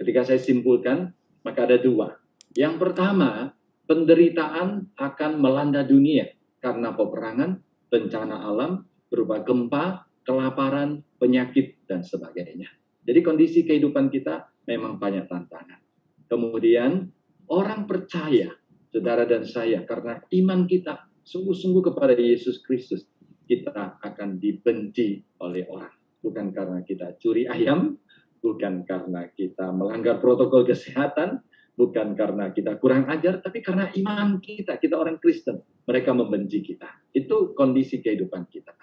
Ketika 0.00 0.24
saya 0.24 0.40
simpulkan, 0.40 1.12
maka 1.44 1.68
ada 1.68 1.76
dua. 1.76 2.16
Yang 2.56 2.80
pertama, 2.80 3.52
penderitaan 3.84 4.96
akan 4.96 5.32
melanda 5.36 5.84
dunia 5.84 6.32
karena 6.64 6.96
peperangan, 6.96 7.60
bencana 7.92 8.40
alam, 8.40 8.88
berupa 9.12 9.44
gempa, 9.44 10.07
kelaparan, 10.28 11.00
penyakit, 11.16 11.80
dan 11.88 12.04
sebagainya. 12.04 12.68
Jadi 13.08 13.24
kondisi 13.24 13.64
kehidupan 13.64 14.12
kita 14.12 14.52
memang 14.68 15.00
banyak 15.00 15.24
tantangan. 15.24 15.80
Kemudian 16.28 17.08
orang 17.48 17.88
percaya, 17.88 18.52
saudara 18.92 19.24
dan 19.24 19.48
saya, 19.48 19.88
karena 19.88 20.20
iman 20.20 20.68
kita 20.68 21.08
sungguh-sungguh 21.24 21.80
kepada 21.80 22.12
Yesus 22.12 22.60
Kristus, 22.60 23.08
kita 23.48 23.96
akan 24.04 24.36
dibenci 24.36 25.24
oleh 25.40 25.64
orang. 25.72 25.96
Bukan 26.20 26.52
karena 26.52 26.84
kita 26.84 27.16
curi 27.16 27.48
ayam, 27.48 27.96
bukan 28.44 28.84
karena 28.84 29.32
kita 29.32 29.72
melanggar 29.72 30.20
protokol 30.20 30.68
kesehatan, 30.68 31.40
bukan 31.72 32.12
karena 32.12 32.52
kita 32.52 32.76
kurang 32.76 33.08
ajar, 33.08 33.40
tapi 33.40 33.64
karena 33.64 33.88
iman 33.96 34.36
kita, 34.44 34.76
kita 34.76 35.00
orang 35.00 35.16
Kristen, 35.16 35.64
mereka 35.88 36.12
membenci 36.12 36.60
kita. 36.60 37.08
Itu 37.16 37.56
kondisi 37.56 38.04
kehidupan 38.04 38.44
kita. 38.52 38.76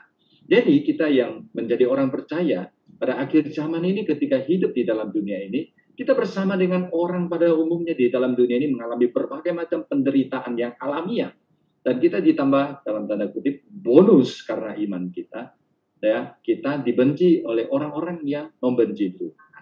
Jadi 0.45 0.85
kita 0.85 1.09
yang 1.09 1.49
menjadi 1.57 1.89
orang 1.89 2.13
percaya 2.13 2.69
pada 3.01 3.17
akhir 3.17 3.49
zaman 3.49 3.81
ini 3.81 4.05
ketika 4.05 4.39
hidup 4.45 4.77
di 4.77 4.85
dalam 4.85 5.09
dunia 5.09 5.41
ini, 5.41 5.73
kita 5.97 6.13
bersama 6.13 6.53
dengan 6.53 6.91
orang 6.93 7.25
pada 7.31 7.49
umumnya 7.55 7.97
di 7.97 8.13
dalam 8.13 8.37
dunia 8.37 8.61
ini 8.61 8.69
mengalami 8.69 9.09
berbagai 9.09 9.55
macam 9.55 9.87
penderitaan 9.89 10.53
yang 10.53 10.77
alamiah. 10.77 11.33
Dan 11.85 12.01
kita 12.01 12.21
ditambah 12.21 12.81
dalam 12.81 13.05
tanda 13.05 13.29
kutip 13.29 13.61
bonus 13.69 14.41
karena 14.41 14.73
iman 14.73 15.13
kita, 15.13 15.53
ya 16.01 16.33
kita 16.41 16.81
dibenci 16.81 17.45
oleh 17.45 17.69
orang-orang 17.69 18.25
yang 18.25 18.49
membenci 18.57 19.13
Tuhan. 19.13 19.61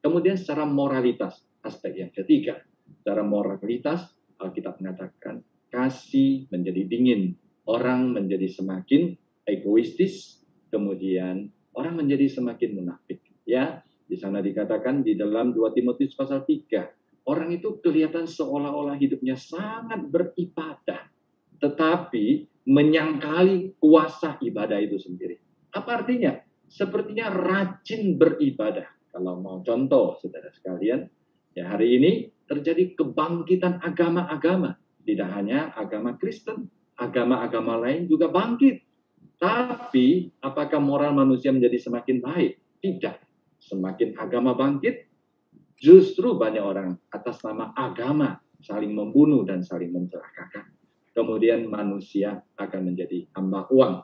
Kemudian 0.00 0.40
secara 0.40 0.64
moralitas, 0.64 1.44
aspek 1.60 2.04
yang 2.04 2.12
ketiga, 2.12 2.56
secara 3.00 3.20
moralitas 3.20 4.08
Alkitab 4.40 4.80
mengatakan 4.80 5.44
kasih 5.68 6.48
menjadi 6.48 6.88
dingin, 6.88 7.36
orang 7.68 8.16
menjadi 8.16 8.48
semakin 8.48 9.12
egoistis, 9.48 10.44
kemudian 10.68 11.48
orang 11.72 12.04
menjadi 12.04 12.28
semakin 12.28 12.76
munafik. 12.76 13.24
Ya, 13.48 13.80
di 14.04 14.20
sana 14.20 14.44
dikatakan 14.44 15.00
di 15.00 15.16
dalam 15.16 15.56
2 15.56 15.72
Timotius 15.72 16.12
pasal 16.12 16.44
3, 16.44 17.24
orang 17.24 17.56
itu 17.56 17.80
kelihatan 17.80 18.28
seolah-olah 18.28 19.00
hidupnya 19.00 19.40
sangat 19.40 20.04
beribadah, 20.04 21.08
tetapi 21.56 22.44
menyangkali 22.68 23.80
kuasa 23.80 24.36
ibadah 24.44 24.76
itu 24.76 25.00
sendiri. 25.00 25.40
Apa 25.72 26.04
artinya? 26.04 26.36
Sepertinya 26.68 27.32
rajin 27.32 28.20
beribadah. 28.20 28.84
Kalau 29.08 29.40
mau 29.40 29.64
contoh, 29.64 30.20
saudara 30.20 30.52
sekalian, 30.52 31.08
ya 31.56 31.72
hari 31.72 31.96
ini 31.96 32.12
terjadi 32.44 32.92
kebangkitan 32.92 33.80
agama-agama. 33.80 34.76
Tidak 35.00 35.28
hanya 35.32 35.72
agama 35.72 36.20
Kristen, 36.20 36.68
agama-agama 37.00 37.80
lain 37.80 38.04
juga 38.04 38.28
bangkit 38.28 38.87
tapi 39.38 40.34
apakah 40.42 40.82
moral 40.82 41.14
manusia 41.14 41.54
menjadi 41.54 41.78
semakin 41.78 42.18
baik? 42.18 42.58
Tidak. 42.82 43.16
Semakin 43.62 44.18
agama 44.18 44.58
bangkit, 44.58 45.06
justru 45.78 46.34
banyak 46.34 46.62
orang 46.62 46.98
atas 47.14 47.38
nama 47.46 47.70
agama 47.78 48.42
saling 48.58 48.90
membunuh 48.90 49.46
dan 49.46 49.62
saling 49.62 49.94
mencelakakan. 49.94 50.74
Kemudian 51.14 51.70
manusia 51.70 52.42
akan 52.58 52.80
menjadi 52.90 53.30
hamba 53.38 53.70
uang. 53.70 54.02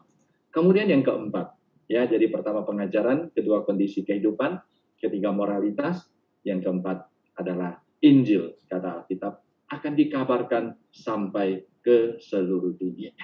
Kemudian 0.54 0.86
yang 0.86 1.02
keempat, 1.02 1.54
ya 1.90 2.06
jadi 2.06 2.30
pertama 2.30 2.62
pengajaran, 2.62 3.34
kedua 3.34 3.66
kondisi 3.66 4.06
kehidupan, 4.06 4.62
ketiga 4.98 5.34
moralitas, 5.34 6.06
yang 6.46 6.62
keempat 6.62 7.10
adalah 7.34 7.82
Injil 8.04 8.54
kata 8.70 9.02
Alkitab 9.02 9.42
akan 9.72 9.92
dikabarkan 9.98 10.64
sampai 10.94 11.66
ke 11.82 12.22
seluruh 12.22 12.76
dunia. 12.78 13.16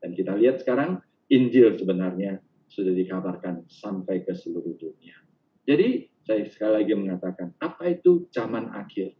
Dan 0.00 0.16
kita 0.16 0.32
lihat 0.38 0.64
sekarang 0.64 1.02
Injil 1.32 1.80
sebenarnya 1.80 2.36
sudah 2.68 2.92
dikabarkan 2.92 3.64
sampai 3.68 4.20
ke 4.20 4.36
seluruh 4.36 4.76
dunia. 4.76 5.16
Jadi 5.64 6.04
saya 6.22 6.44
sekali 6.44 6.84
lagi 6.84 6.92
mengatakan, 6.92 7.56
apa 7.58 7.88
itu 7.88 8.28
zaman 8.28 8.68
akhir? 8.76 9.16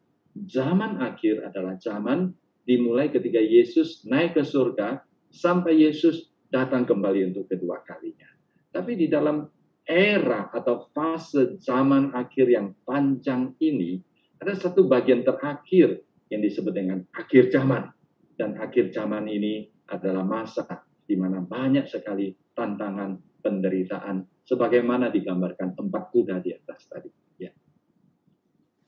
Zaman 0.49 1.01
akhir 1.01 1.45
adalah 1.45 1.81
zaman 1.81 2.33
dimulai 2.69 3.09
ketika 3.09 3.41
Yesus 3.41 4.05
naik 4.05 4.37
ke 4.37 4.45
surga 4.45 5.03
sampai 5.33 5.89
Yesus 5.89 6.31
datang 6.53 6.85
kembali 6.85 7.33
untuk 7.33 7.49
kedua 7.49 7.81
kalinya. 7.85 8.29
Tapi 8.73 8.97
di 8.97 9.09
dalam 9.09 9.45
era 9.83 10.49
atau 10.53 10.89
fase 10.95 11.59
zaman 11.59 12.13
akhir 12.15 12.47
yang 12.49 12.77
panjang 12.87 13.57
ini, 13.61 14.01
ada 14.41 14.55
satu 14.57 14.87
bagian 14.87 15.25
terakhir 15.27 16.01
yang 16.33 16.41
disebut 16.41 16.73
dengan 16.73 17.05
akhir 17.13 17.53
zaman. 17.53 17.93
Dan 18.37 18.57
akhir 18.57 18.97
zaman 18.97 19.29
ini 19.29 19.69
adalah 19.93 20.25
masa 20.25 20.65
di 21.07 21.15
mana 21.19 21.43
banyak 21.43 21.87
sekali 21.91 22.33
tantangan 22.55 23.43
penderitaan 23.43 24.23
sebagaimana 24.47 25.11
digambarkan 25.11 25.75
empat 25.75 26.05
kuda 26.15 26.39
di 26.43 26.55
atas 26.55 26.87
tadi. 26.87 27.11
Ya. 27.39 27.51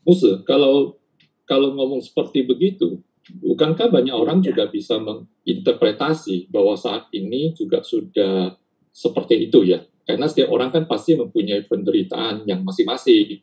Musuh, 0.07 0.47
kalau 0.47 1.01
kalau 1.45 1.77
ngomong 1.77 2.01
seperti 2.01 2.47
begitu, 2.47 3.03
bukankah 3.41 3.93
banyak 3.93 4.15
orang 4.15 4.41
ya. 4.41 4.53
juga 4.53 4.69
bisa 4.69 4.97
menginterpretasi 5.01 6.49
bahwa 6.49 6.77
saat 6.77 7.09
ini 7.13 7.53
juga 7.53 7.85
sudah 7.85 8.57
seperti 8.95 9.51
itu 9.51 9.65
ya? 9.65 9.85
Karena 10.05 10.29
setiap 10.29 10.53
orang 10.53 10.69
kan 10.69 10.85
pasti 10.85 11.17
mempunyai 11.17 11.65
penderitaan 11.65 12.45
yang 12.45 12.61
masing-masing 12.61 13.41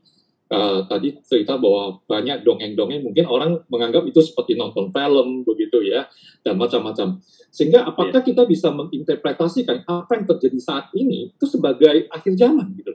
uh, 0.52 0.86
tadi 0.86 1.16
cerita 1.24 1.56
bahwa 1.56 2.04
banyak 2.06 2.44
dongeng-dongeng 2.44 3.02
mungkin 3.02 3.26
orang 3.26 3.64
menganggap 3.72 4.04
itu 4.06 4.20
seperti 4.20 4.60
nonton 4.60 4.92
film 4.92 5.48
begitu 5.48 5.80
ya 5.82 6.06
dan 6.44 6.60
macam-macam. 6.60 7.24
Sehingga 7.50 7.88
apakah 7.88 8.20
yeah. 8.20 8.28
kita 8.28 8.44
bisa 8.46 8.70
menginterpretasikan 8.70 9.88
apa 9.88 10.12
yang 10.20 10.26
terjadi 10.28 10.60
saat 10.60 10.86
ini 10.94 11.32
itu 11.32 11.46
sebagai 11.48 12.12
akhir 12.12 12.36
zaman 12.36 12.68
gitu? 12.76 12.94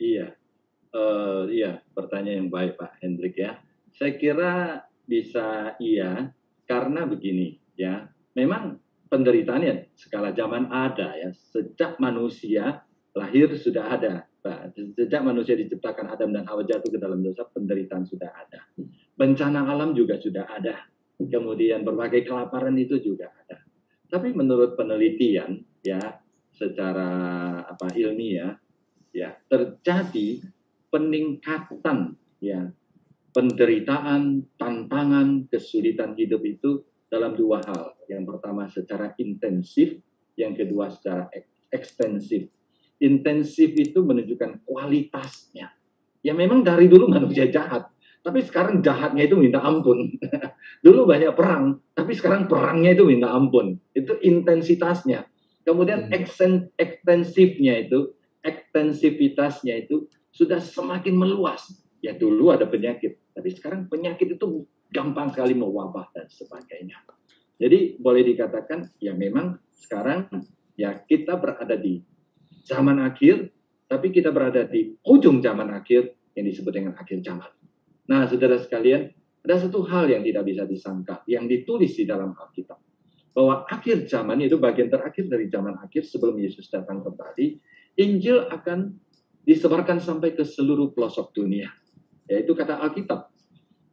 Iya. 0.00 0.34
Uh, 0.92 1.48
iya 1.48 1.80
pertanyaan 1.96 2.44
yang 2.44 2.50
baik 2.52 2.76
Pak 2.76 3.00
Hendrik 3.00 3.36
ya. 3.40 3.56
Saya 3.96 4.12
kira 4.20 4.84
bisa 5.08 5.76
iya 5.80 6.32
Karena 6.62 7.04
begini, 7.04 7.58
ya, 7.76 8.06
memang 8.32 8.80
penderitaannya 9.12 9.92
skala 9.92 10.32
zaman 10.32 10.72
ada 10.72 11.12
ya. 11.20 11.28
Sejak 11.34 12.00
manusia 12.00 12.86
lahir 13.16 13.52
sudah 13.56 13.84
ada. 13.98 14.14
Sejak 14.74 15.22
manusia 15.22 15.54
diciptakan 15.54 16.10
Adam 16.10 16.34
dan 16.34 16.42
Hawa 16.48 16.66
jatuh 16.66 16.90
ke 16.90 16.98
dalam 16.98 17.22
dosa, 17.22 17.46
penderitaan 17.46 18.02
sudah 18.08 18.30
ada. 18.34 18.60
Bencana 19.14 19.62
alam 19.68 19.94
juga 19.94 20.18
sudah 20.18 20.48
ada. 20.48 20.90
Kemudian 21.22 21.86
berbagai 21.86 22.26
kelaparan 22.26 22.74
itu 22.74 22.98
juga 22.98 23.30
ada. 23.30 23.62
Tapi 24.10 24.34
menurut 24.34 24.74
penelitian 24.74 25.62
ya 25.80 26.00
secara 26.52 27.08
apa 27.64 27.96
ilmiah 27.96 28.52
ya 29.14 29.32
terjadi 29.48 30.44
peningkatan 30.92 32.20
ya 32.42 32.68
penderitaan, 33.32 34.44
tantangan, 34.60 35.48
kesulitan 35.48 36.12
hidup 36.12 36.44
itu 36.44 36.84
dalam 37.08 37.32
dua 37.32 37.64
hal. 37.64 37.96
Yang 38.08 38.36
pertama 38.36 38.68
secara 38.68 39.16
intensif, 39.16 39.96
yang 40.36 40.52
kedua 40.52 40.92
secara 40.92 41.32
ekstensif. 41.72 42.52
Intensif 43.02 43.74
itu 43.74 43.98
menunjukkan 44.06 44.62
kualitasnya. 44.62 45.74
Ya 46.22 46.32
memang 46.38 46.62
dari 46.62 46.86
dulu 46.86 47.10
manusia 47.10 47.50
jahat, 47.50 47.90
tapi 48.22 48.46
sekarang 48.46 48.78
jahatnya 48.78 49.26
itu 49.26 49.34
minta 49.34 49.58
ampun. 49.58 50.14
dulu 50.86 51.10
banyak 51.10 51.34
perang, 51.34 51.82
tapi 51.98 52.14
sekarang 52.14 52.46
perangnya 52.46 52.94
itu 52.94 53.02
minta 53.02 53.34
ampun. 53.34 53.74
Itu 53.90 54.22
intensitasnya. 54.22 55.26
Kemudian 55.66 56.06
hmm. 56.06 56.78
ekstensifnya 56.78 57.82
itu, 57.82 58.14
ekstensivitasnya 58.46 59.82
itu 59.82 60.06
sudah 60.30 60.62
semakin 60.62 61.18
meluas. 61.18 61.66
Ya 62.02 62.14
dulu 62.14 62.54
ada 62.54 62.70
penyakit, 62.70 63.18
tapi 63.34 63.50
sekarang 63.50 63.90
penyakit 63.90 64.38
itu 64.38 64.66
gampang 64.94 65.34
sekali 65.34 65.58
mewabah 65.58 66.10
dan 66.14 66.30
sebagainya. 66.30 67.02
Jadi 67.58 67.98
boleh 67.98 68.22
dikatakan 68.26 68.90
ya 68.98 69.14
memang 69.14 69.58
sekarang 69.70 70.26
ya 70.74 70.98
kita 71.06 71.38
berada 71.38 71.78
di 71.78 72.02
zaman 72.62 73.02
akhir, 73.02 73.50
tapi 73.86 74.08
kita 74.14 74.32
berada 74.32 74.64
di 74.64 74.96
ujung 75.04 75.42
zaman 75.42 75.68
akhir 75.74 76.16
yang 76.32 76.44
disebut 76.48 76.72
dengan 76.72 76.94
akhir 76.96 77.20
zaman. 77.20 77.50
Nah, 78.08 78.24
saudara 78.26 78.56
sekalian, 78.58 79.12
ada 79.42 79.58
satu 79.58 79.82
hal 79.86 80.08
yang 80.08 80.22
tidak 80.22 80.44
bisa 80.46 80.62
disangka 80.64 81.26
yang 81.26 81.50
ditulis 81.50 81.92
di 81.98 82.06
dalam 82.06 82.32
Alkitab 82.32 82.78
bahwa 83.32 83.64
akhir 83.66 84.06
zaman 84.06 84.44
itu 84.44 84.60
bagian 84.60 84.92
terakhir 84.92 85.26
dari 85.26 85.48
zaman 85.48 85.80
akhir 85.80 86.04
sebelum 86.04 86.36
Yesus 86.36 86.68
datang 86.68 87.00
kembali, 87.00 87.58
Injil 87.96 88.48
akan 88.48 88.92
disebarkan 89.42 89.98
sampai 89.98 90.36
ke 90.36 90.44
seluruh 90.44 90.92
pelosok 90.92 91.32
dunia. 91.32 91.72
Yaitu 92.28 92.52
kata 92.54 92.78
Alkitab. 92.78 93.32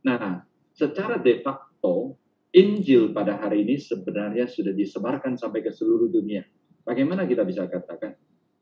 Nah, 0.05 0.43
secara 0.75 1.17
de 1.17 1.39
facto, 1.41 2.19
Injil 2.51 3.15
pada 3.15 3.39
hari 3.39 3.63
ini 3.63 3.79
sebenarnya 3.79 4.45
sudah 4.45 4.75
disebarkan 4.75 5.39
sampai 5.39 5.63
ke 5.63 5.71
seluruh 5.71 6.11
dunia. 6.11 6.43
Bagaimana 6.83 7.23
kita 7.25 7.47
bisa 7.47 7.65
katakan? 7.65 8.15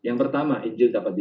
Yang 0.07 0.17
pertama, 0.23 0.63
Injil 0.63 0.95
dapat 0.95 1.19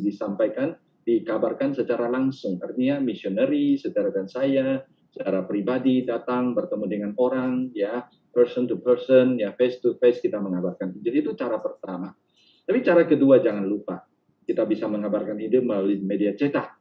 disampaikan, 0.00 0.72
dikabarkan 1.04 1.76
secara 1.76 2.08
langsung. 2.08 2.56
Artinya, 2.56 2.96
missionary, 3.04 3.76
saudara 3.76 4.08
dan 4.08 4.24
saya, 4.32 4.80
secara 5.12 5.44
pribadi 5.44 6.00
datang 6.08 6.56
bertemu 6.56 6.84
dengan 6.88 7.12
orang, 7.20 7.68
ya 7.76 8.08
person 8.32 8.64
to 8.64 8.80
person, 8.80 9.36
ya 9.36 9.52
face 9.60 9.76
to 9.84 10.00
face 10.00 10.24
kita 10.24 10.40
mengabarkan. 10.40 10.96
Jadi 11.04 11.20
itu 11.20 11.36
cara 11.36 11.60
pertama. 11.60 12.16
Tapi 12.64 12.80
cara 12.80 13.04
kedua 13.04 13.44
jangan 13.44 13.68
lupa, 13.68 14.08
kita 14.48 14.64
bisa 14.64 14.88
mengabarkan 14.88 15.36
ide 15.36 15.60
melalui 15.60 16.00
media 16.00 16.32
cetak. 16.32 16.80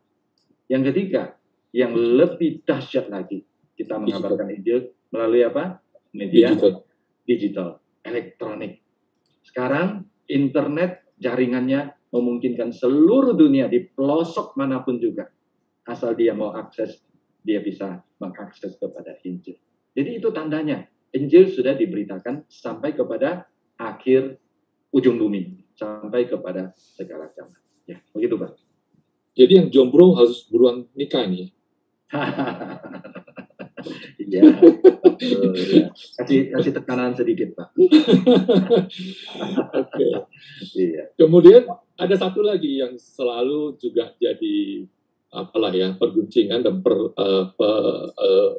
Yang 0.71 0.95
ketiga, 0.95 1.36
yang 1.76 1.91
lebih 1.91 2.63
dahsyat 2.63 3.12
lagi, 3.12 3.43
kita 3.76 4.00
mengabarkan 4.00 4.47
ide 4.47 4.95
melalui 5.12 5.43
apa? 5.43 5.84
Media 6.15 6.56
digital, 6.56 6.88
digital 7.28 7.69
elektronik. 8.08 8.80
Sekarang 9.43 10.08
internet 10.32 11.00
jaringannya 11.21 11.93
memungkinkan 12.10 12.73
seluruh 12.73 13.38
dunia 13.38 13.69
di 13.69 13.86
pelosok 13.86 14.57
mana 14.57 14.81
pun 14.81 14.97
juga. 14.97 15.29
Asal 15.86 16.17
dia 16.17 16.34
mau 16.34 16.51
akses, 16.57 16.99
dia 17.45 17.62
bisa 17.62 18.01
mengakses 18.17 18.75
kepada 18.81 19.15
Injil. 19.23 19.57
Jadi 19.93 20.17
itu 20.17 20.27
tandanya 20.34 20.84
Injil 21.13 21.53
sudah 21.53 21.77
diberitakan 21.77 22.49
sampai 22.49 22.97
kepada 22.97 23.45
akhir 23.77 24.41
ujung 24.91 25.21
bumi, 25.21 25.63
sampai 25.77 26.27
kepada 26.27 26.73
segala 26.75 27.29
zaman. 27.38 27.60
Ya, 27.88 28.01
begitu 28.12 28.36
Pak. 28.38 28.57
Jadi 29.31 29.53
yang 29.57 29.67
jomblo 29.71 30.17
harus 30.19 30.43
buruan 30.51 30.89
nikah 30.97 31.23
nih. 31.23 31.55
Iya. 34.17 34.41
ya. 34.41 34.54
Kasih 36.22 36.39
kasih 36.54 36.74
tekanan 36.74 37.13
sedikit, 37.13 37.54
Pak. 37.54 37.70
Oke. 39.82 40.08
Iya. 40.78 41.04
Kemudian 41.17 41.70
ada 41.98 42.15
satu 42.17 42.41
lagi 42.41 42.82
yang 42.82 42.98
selalu 42.98 43.78
juga 43.78 44.13
jadi 44.17 44.86
apalah 45.32 45.72
ya 45.72 45.96
perguncingan 45.96 46.60
dan 46.60 46.84
per, 46.84 46.96
uh, 47.15 47.46
per, 47.56 47.76
uh, 48.20 48.52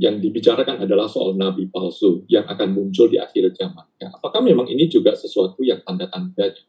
yang 0.00 0.18
dibicarakan 0.18 0.82
adalah 0.82 1.06
soal 1.06 1.38
nabi 1.38 1.70
palsu 1.70 2.26
yang 2.26 2.42
akan 2.48 2.74
muncul 2.74 3.06
di 3.06 3.22
akhir 3.22 3.54
zaman. 3.54 3.86
Ya, 4.02 4.10
apakah 4.10 4.42
memang 4.42 4.66
ini 4.66 4.90
juga 4.90 5.14
sesuatu 5.14 5.62
yang 5.62 5.78
tanda-tandanya? 5.86 6.66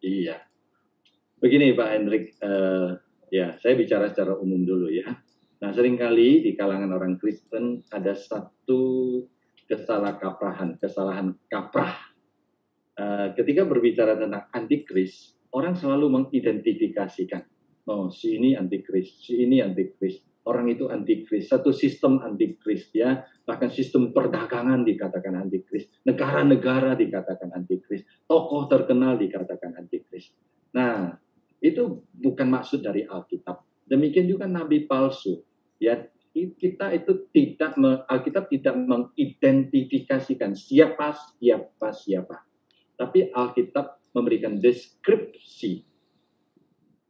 Iya. 0.00 0.40
Begini 1.38 1.76
Pak 1.76 1.88
Hendrik, 1.92 2.24
uh, 2.40 2.96
ya 3.28 3.60
saya 3.60 3.76
bicara 3.76 4.08
secara 4.08 4.40
umum 4.40 4.64
dulu 4.64 4.88
ya. 4.88 5.04
Nah 5.58 5.70
sering 5.74 5.98
kali 5.98 6.42
di 6.46 6.54
kalangan 6.54 6.94
orang 6.94 7.18
Kristen 7.18 7.82
ada 7.90 8.14
satu 8.14 9.22
kesalahkaprahan, 9.66 10.78
kesalahan 10.78 11.34
kaprah. 11.50 12.14
Uh, 12.98 13.30
ketika 13.38 13.62
berbicara 13.62 14.18
tentang 14.18 14.50
antikris, 14.50 15.38
orang 15.54 15.78
selalu 15.78 16.10
mengidentifikasikan, 16.10 17.46
oh 17.86 18.10
si 18.10 18.38
ini 18.38 18.58
antikris, 18.58 19.22
si 19.22 19.38
ini 19.38 19.62
antikris 19.62 20.18
orang 20.48 20.72
itu 20.72 20.88
antikris, 20.88 21.52
satu 21.52 21.76
sistem 21.76 22.24
antikris 22.24 22.88
ya, 22.96 23.20
bahkan 23.44 23.68
sistem 23.68 24.16
perdagangan 24.16 24.80
dikatakan 24.80 25.36
antikris, 25.36 25.84
negara-negara 26.08 26.96
dikatakan 26.96 27.52
antikris, 27.52 28.08
tokoh 28.24 28.64
terkenal 28.72 29.20
dikatakan 29.20 29.76
antikris. 29.76 30.32
Nah, 30.72 31.12
itu 31.60 32.00
bukan 32.16 32.48
maksud 32.48 32.80
dari 32.80 33.04
Alkitab. 33.04 33.60
Demikian 33.84 34.24
juga 34.24 34.48
nabi 34.48 34.88
palsu. 34.88 35.44
Ya, 35.78 36.10
kita 36.34 36.94
itu 36.94 37.26
tidak 37.34 37.74
Alkitab 38.06 38.50
tidak 38.50 38.74
mengidentifikasikan 38.78 40.54
siapa 40.54 41.16
siapa 41.38 41.88
siapa. 41.94 42.36
Tapi 42.98 43.30
Alkitab 43.30 43.98
memberikan 44.14 44.58
deskripsi 44.58 45.86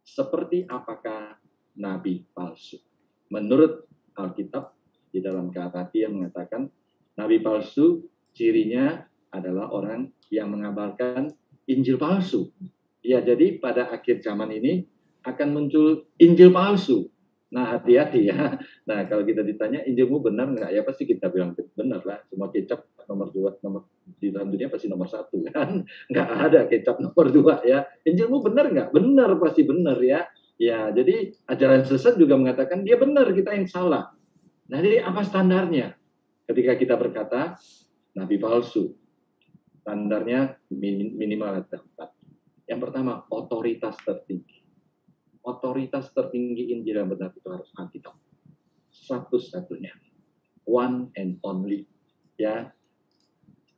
seperti 0.05 0.65
apakah 0.69 1.37
nabi 1.77 2.25
palsu. 2.33 2.81
Menurut 3.29 3.85
Alkitab 4.17 4.73
di 5.13 5.21
dalam 5.21 5.53
Galatia 5.53 6.09
mengatakan 6.09 6.69
nabi 7.17 7.41
palsu 7.41 8.05
cirinya 8.33 9.05
adalah 9.33 9.69
orang 9.73 10.09
yang 10.33 10.53
mengabarkan 10.53 11.33
Injil 11.69 12.01
palsu. 12.01 12.49
Ya, 13.05 13.21
jadi 13.21 13.61
pada 13.61 13.93
akhir 13.93 14.25
zaman 14.25 14.53
ini 14.53 14.89
akan 15.25 15.49
muncul 15.53 16.09
Injil 16.17 16.53
palsu. 16.53 17.13
Nah, 17.49 17.81
hati-hati 17.81 18.29
ya. 18.29 18.61
Nah, 18.85 19.09
kalau 19.09 19.25
kita 19.25 19.41
ditanya 19.41 19.81
Injilmu 19.89 20.21
benar 20.21 20.53
nggak? 20.53 20.69
Ya 20.69 20.85
pasti 20.85 21.09
kita 21.09 21.33
bilang 21.33 21.57
benar 21.73 22.05
lah. 22.05 22.21
Semua 22.29 22.53
kecap 22.53 22.85
nomor 23.09 23.33
dua, 23.33 23.57
nomor 23.65 23.89
di 24.21 24.29
dalam 24.29 24.53
dunia 24.53 24.69
pasti 24.69 24.85
nomor 24.85 25.09
satu 25.09 25.41
kan. 25.49 25.81
Nggak 26.13 26.29
ada 26.29 26.61
kecap 26.69 27.01
nomor 27.01 27.33
dua 27.33 27.65
ya. 27.65 27.89
Injilmu 28.05 28.45
benar 28.45 28.69
nggak? 28.69 28.89
Benar 28.93 29.41
pasti 29.41 29.65
benar 29.65 29.97
ya. 30.05 30.29
Ya, 30.59 30.91
jadi 30.91 31.39
ajaran 31.47 31.87
sesat 31.87 32.19
juga 32.19 32.35
mengatakan 32.35 32.83
dia 32.83 32.99
benar, 32.99 33.31
kita 33.31 33.55
yang 33.55 33.71
salah. 33.71 34.11
Nah, 34.69 34.79
jadi 34.83 35.07
apa 35.07 35.23
standarnya? 35.23 35.95
Ketika 36.51 36.75
kita 36.75 36.99
berkata 36.99 37.55
nabi 38.19 38.43
palsu, 38.43 38.91
standarnya 39.87 40.59
minimal 40.75 41.63
ada 41.63 41.79
empat. 41.79 42.11
Yang 42.67 42.81
pertama, 42.85 43.23
otoritas 43.31 43.97
tertinggi. 44.03 44.58
Otoritas 45.49 46.13
tertinggi 46.13 46.77
Injil 46.77 47.01
yang 47.01 47.09
benar 47.09 47.33
itu 47.33 47.49
harus 47.49 47.73
Alkitab. 47.73 48.13
Satu-satunya. 48.93 49.97
One 50.69 51.09
and 51.17 51.41
only. 51.41 51.89
Ya, 52.37 52.69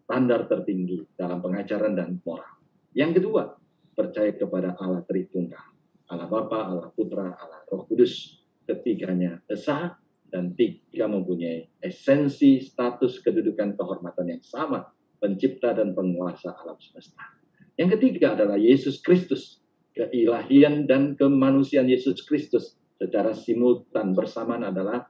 standar 0.03 0.51
tertinggi 0.51 1.07
dalam 1.15 1.39
pengajaran 1.39 1.95
dan 1.95 2.19
moral. 2.27 2.59
Yang 2.91 3.23
kedua, 3.23 3.55
percaya 3.95 4.35
kepada 4.35 4.75
Allah 4.75 5.07
Tritunggal 5.07 5.71
Allah 6.11 6.27
Bapa, 6.27 6.67
Allah 6.67 6.91
Putra, 6.91 7.39
Allah 7.39 7.63
Roh 7.71 7.87
Kudus. 7.87 8.43
Ketiganya 8.67 9.43
esa 9.51 9.99
dan 10.31 10.55
tiga 10.55 11.11
mempunyai 11.11 11.67
esensi 11.83 12.63
status 12.63 13.19
kedudukan 13.19 13.75
kehormatan 13.75 14.31
yang 14.31 14.43
sama, 14.47 14.87
pencipta 15.19 15.75
dan 15.75 15.91
penguasa 15.91 16.55
alam 16.55 16.79
semesta. 16.79 17.19
Yang 17.75 17.99
ketiga 17.99 18.39
adalah 18.39 18.55
Yesus 18.55 19.03
Kristus, 19.03 19.59
keilahian 20.01 20.89
dan 20.89 21.13
kemanusiaan 21.21 21.85
Yesus 21.85 22.25
Kristus 22.25 22.81
secara 22.97 23.37
simultan 23.37 24.17
bersamaan 24.17 24.65
adalah 24.65 25.05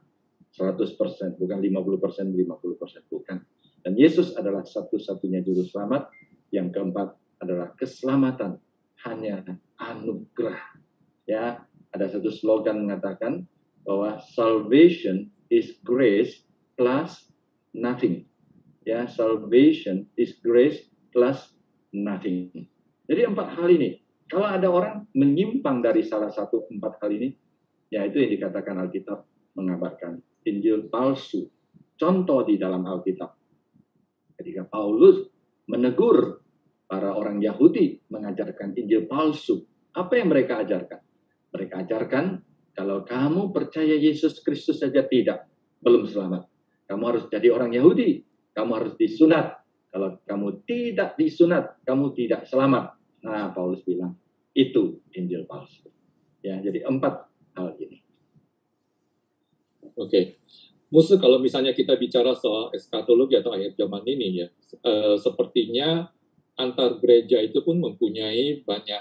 100%, 0.50 1.38
bukan 1.38 1.59
50%, 1.62 2.35
50%, 2.35 3.07
bukan. 3.07 3.38
Dan 3.87 3.94
Yesus 3.94 4.35
adalah 4.35 4.66
satu-satunya 4.66 5.46
juru 5.46 5.62
selamat. 5.62 6.11
Yang 6.50 6.74
keempat 6.74 7.09
adalah 7.38 7.70
keselamatan 7.79 8.59
hanya 9.07 9.46
anugerah. 9.79 10.61
Ya, 11.31 11.62
ada 11.94 12.07
satu 12.11 12.35
slogan 12.35 12.85
mengatakan 12.85 13.46
bahwa 13.87 14.18
salvation 14.35 15.31
is 15.48 15.79
grace 15.87 16.42
plus 16.74 17.31
nothing. 17.70 18.26
Ya, 18.83 19.07
salvation 19.07 20.11
is 20.18 20.35
grace 20.42 20.90
plus 21.14 21.55
nothing. 21.94 22.50
Jadi 23.07 23.20
empat 23.31 23.55
hal 23.55 23.70
ini. 23.70 23.99
Kalau 24.30 24.46
ada 24.46 24.70
orang 24.70 25.10
menyimpang 25.10 25.82
dari 25.82 26.06
salah 26.06 26.30
satu 26.30 26.70
empat 26.70 27.02
hal 27.02 27.10
ini, 27.10 27.34
ya 27.90 28.06
itu 28.06 28.22
yang 28.22 28.30
dikatakan 28.30 28.78
Alkitab 28.78 29.26
mengabarkan 29.58 30.22
Injil 30.46 30.86
palsu. 30.86 31.50
Contoh 31.98 32.46
di 32.46 32.54
dalam 32.54 32.86
Alkitab. 32.86 33.34
Ketika 34.38 34.70
Paulus 34.70 35.26
menegur 35.66 36.46
para 36.86 37.14
orang 37.14 37.42
Yahudi 37.42 38.06
mengajarkan 38.10 38.74
Injil 38.78 39.10
palsu. 39.10 39.66
Apa 39.94 40.18
yang 40.18 40.30
mereka 40.30 40.62
ajarkan? 40.62 41.02
Mereka 41.50 41.74
ajarkan 41.86 42.24
kalau 42.74 43.02
kamu 43.02 43.50
percaya 43.50 43.98
Yesus 43.98 44.42
Kristus 44.42 44.82
saja 44.82 45.02
tidak, 45.06 45.50
belum 45.82 46.06
selamat. 46.06 46.46
Kamu 46.86 47.02
harus 47.06 47.24
jadi 47.30 47.50
orang 47.50 47.74
Yahudi, 47.74 48.22
kamu 48.54 48.70
harus 48.78 48.94
disunat. 48.94 49.58
Kalau 49.90 50.22
kamu 50.22 50.62
tidak 50.66 51.18
disunat, 51.18 51.78
kamu 51.82 52.14
tidak 52.14 52.46
selamat. 52.46 52.99
Nah, 53.20 53.52
Paulus 53.52 53.85
bilang, 53.85 54.16
itu 54.56 55.00
Injil 55.14 55.44
palsu. 55.44 55.88
Ya, 56.40 56.56
jadi 56.59 56.88
empat 56.88 57.28
hal 57.56 57.76
ini. 57.76 58.00
Oke. 59.94 60.09
Okay. 60.09 60.24
Musuh 60.90 61.22
kalau 61.22 61.38
misalnya 61.38 61.70
kita 61.70 61.94
bicara 61.94 62.35
soal 62.35 62.74
eskatologi 62.74 63.38
atau 63.38 63.54
akhir 63.54 63.78
zaman 63.78 64.02
ini 64.11 64.42
ya, 64.42 64.46
e, 64.83 65.14
sepertinya 65.22 66.11
antar 66.59 66.98
gereja 66.98 67.38
itu 67.38 67.62
pun 67.62 67.78
mempunyai 67.78 68.66
banyak 68.66 68.98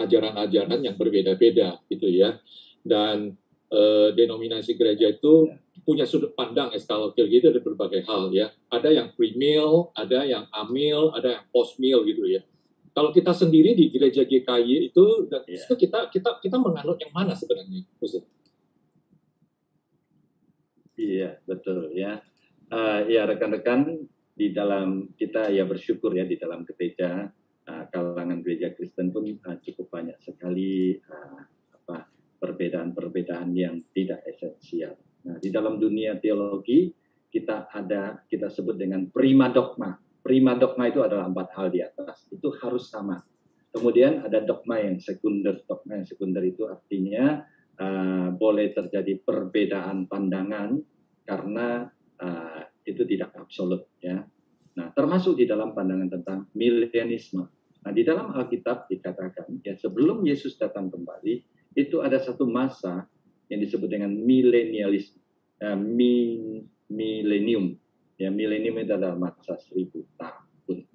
ajaran-ajaran 0.00 0.80
yang 0.80 0.96
berbeda-beda 0.96 1.76
gitu 1.92 2.08
ya. 2.08 2.40
Dan 2.80 3.36
e, 3.68 3.80
denominasi 4.16 4.80
gereja 4.80 5.12
itu 5.12 5.52
punya 5.84 6.08
sudut 6.08 6.32
pandang 6.32 6.72
eskatologi 6.72 7.28
gitu 7.28 7.52
dari 7.52 7.60
berbagai 7.60 8.08
hal 8.08 8.32
ya. 8.32 8.48
Ada 8.72 8.96
yang 8.96 9.12
premil, 9.12 9.92
ada 9.92 10.24
yang 10.24 10.48
amil, 10.56 11.12
ada 11.12 11.36
yang 11.36 11.44
postmil 11.52 12.00
gitu 12.08 12.32
ya. 12.32 12.40
Kalau 12.96 13.12
kita 13.12 13.36
sendiri 13.36 13.76
di 13.76 13.92
gereja 13.92 14.24
GKI 14.24 14.88
itu, 14.88 15.28
dan 15.28 15.44
yeah. 15.44 15.60
itu 15.60 15.74
kita 15.76 16.08
kita 16.08 16.40
kita 16.40 16.56
menganut 16.56 16.96
yang 16.96 17.12
mana 17.12 17.36
sebenarnya, 17.36 17.84
Musuh? 18.00 18.24
Iya, 20.96 21.36
betul 21.44 21.92
ya. 21.92 22.24
Uh, 22.72 23.04
ya 23.04 23.28
rekan-rekan 23.28 24.08
di 24.32 24.48
dalam 24.50 25.12
kita 25.12 25.52
ya 25.52 25.68
bersyukur 25.68 26.16
ya 26.16 26.24
di 26.24 26.40
dalam 26.40 26.64
gereja 26.64 27.28
uh, 27.68 27.84
kalangan 27.92 28.40
gereja 28.40 28.72
Kristen 28.72 29.12
pun 29.12 29.28
uh, 29.28 29.56
cukup 29.60 29.92
banyak 29.92 30.16
sekali 30.24 30.96
uh, 30.96 31.40
apa 31.76 32.08
perbedaan-perbedaan 32.40 33.52
yang 33.52 33.76
tidak 33.92 34.24
esensial. 34.24 34.96
Nah, 35.28 35.36
di 35.36 35.52
dalam 35.52 35.76
dunia 35.76 36.16
teologi 36.16 36.90
kita 37.28 37.68
ada 37.68 38.24
kita 38.24 38.48
sebut 38.48 38.80
dengan 38.80 39.04
prima 39.12 39.52
dogma. 39.52 40.05
Prima 40.26 40.58
dogma 40.58 40.90
itu 40.90 41.06
adalah 41.06 41.30
empat 41.30 41.54
hal 41.54 41.70
di 41.70 41.86
atas. 41.86 42.26
Itu 42.34 42.50
harus 42.58 42.90
sama. 42.90 43.22
Kemudian 43.70 44.26
ada 44.26 44.42
dogma 44.42 44.82
yang 44.82 44.98
sekunder. 44.98 45.62
Dogma 45.70 46.02
yang 46.02 46.06
sekunder 46.08 46.42
itu 46.42 46.66
artinya 46.66 47.46
uh, 47.78 48.34
boleh 48.34 48.74
terjadi 48.74 49.22
perbedaan 49.22 50.10
pandangan 50.10 50.82
karena 51.22 51.86
uh, 52.18 52.62
itu 52.82 53.06
tidak 53.06 53.38
absolut 53.38 53.86
ya. 54.02 54.26
Nah, 54.76 54.90
termasuk 54.98 55.38
di 55.38 55.46
dalam 55.46 55.78
pandangan 55.78 56.10
tentang 56.10 56.38
milenialisme. 56.58 57.46
Nah, 57.86 57.92
di 57.94 58.02
dalam 58.02 58.34
Alkitab 58.34 58.90
dikatakan 58.90 59.62
ya 59.62 59.78
sebelum 59.78 60.26
Yesus 60.26 60.58
datang 60.58 60.90
kembali 60.90 61.34
itu 61.78 62.02
ada 62.02 62.18
satu 62.18 62.50
masa 62.50 63.06
yang 63.46 63.62
disebut 63.62 63.86
dengan 63.86 64.10
milenialisme, 64.10 65.22
uh, 65.62 65.78
mi, 65.78 66.58
milenium. 66.90 67.78
Ya, 68.16 68.32
milenium 68.32 68.80
itu 68.80 68.92
adalah 68.96 69.16
masa 69.16 69.60
seribu 69.60 70.08
tahun. 70.16 70.88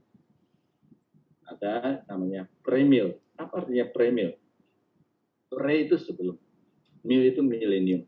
Ada 1.46 2.02
namanya 2.10 2.50
premil. 2.66 3.22
Apa 3.38 3.66
artinya 3.66 3.86
premil? 3.94 4.38
Pre 5.52 5.76
itu 5.78 6.02
sebelum 6.02 6.40
mil 7.06 7.22
itu 7.26 7.42
milenium. 7.46 8.06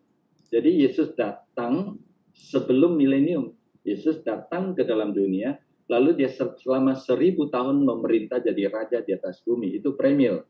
Jadi 0.50 0.86
Yesus 0.86 1.14
datang 1.18 1.98
sebelum 2.34 2.98
milenium. 2.98 3.54
Yesus 3.84 4.24
datang 4.24 4.72
ke 4.74 4.88
dalam 4.88 5.12
dunia, 5.12 5.60
lalu 5.92 6.24
dia 6.24 6.32
selama 6.32 6.96
seribu 6.96 7.52
tahun 7.52 7.84
memerintah 7.84 8.40
jadi 8.40 8.72
raja 8.72 9.04
di 9.04 9.12
atas 9.12 9.44
bumi. 9.44 9.76
Itu 9.76 9.94
premil. 9.98 10.46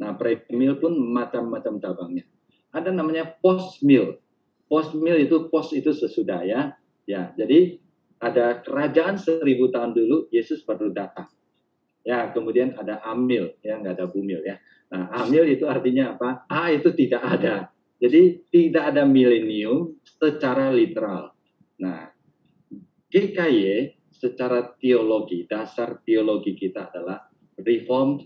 Nah, 0.00 0.16
premil 0.16 0.78
pun 0.80 0.96
macam-macam 0.96 1.82
cabangnya. 1.82 2.24
Ada 2.70 2.94
namanya 2.94 3.28
post 3.42 3.82
mil. 3.82 4.16
Post 4.70 4.94
mil 4.94 5.18
itu 5.18 5.50
post 5.50 5.74
itu 5.74 5.90
sesudah 5.90 6.46
ya. 6.46 6.78
Ya, 7.10 7.34
jadi 7.34 7.82
ada 8.20 8.60
kerajaan 8.60 9.16
seribu 9.16 9.72
tahun 9.72 9.96
dulu, 9.96 10.28
Yesus 10.28 10.60
baru 10.68 10.92
datang. 10.92 11.32
Ya, 12.04 12.28
kemudian 12.32 12.76
ada 12.76 13.00
amil, 13.04 13.56
ya 13.64 13.80
nggak 13.80 13.96
ada 13.96 14.06
bumil 14.08 14.40
ya. 14.44 14.60
Nah, 14.92 15.24
amil 15.24 15.48
itu 15.48 15.64
artinya 15.64 16.16
apa? 16.16 16.44
A 16.48 16.72
itu 16.72 16.92
tidak 16.92 17.20
ada. 17.24 17.72
Jadi 18.00 18.48
tidak 18.48 18.96
ada 18.96 19.04
milenium 19.04 20.00
secara 20.04 20.72
literal. 20.72 21.36
Nah, 21.80 22.08
GKY 23.12 23.92
secara 24.08 24.76
teologi, 24.76 25.44
dasar 25.48 26.00
teologi 26.04 26.56
kita 26.56 26.92
adalah 26.92 27.28
Reformed 27.60 28.24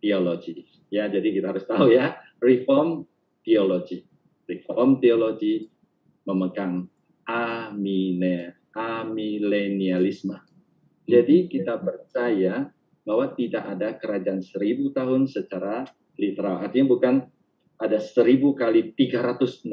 Theology. 0.00 0.64
Ya, 0.92 1.08
jadi 1.08 1.28
kita 1.32 1.56
harus 1.56 1.64
tahu 1.64 1.92
ya, 1.92 2.20
Reformed 2.40 3.08
Theology. 3.44 4.04
Reformed 4.48 5.00
Theology 5.00 5.68
memegang 6.28 6.88
amine, 7.24 8.56
amilenialisme. 8.76 10.36
Jadi 11.08 11.48
kita 11.48 11.80
percaya 11.80 12.68
bahwa 13.06 13.32
tidak 13.32 13.64
ada 13.64 13.88
kerajaan 13.96 14.44
seribu 14.44 14.92
tahun 14.92 15.30
secara 15.30 15.88
literal. 16.20 16.60
Artinya 16.60 16.86
bukan 16.92 17.14
ada 17.80 17.98
seribu 18.02 18.52
kali 18.52 18.92
365 18.92 19.70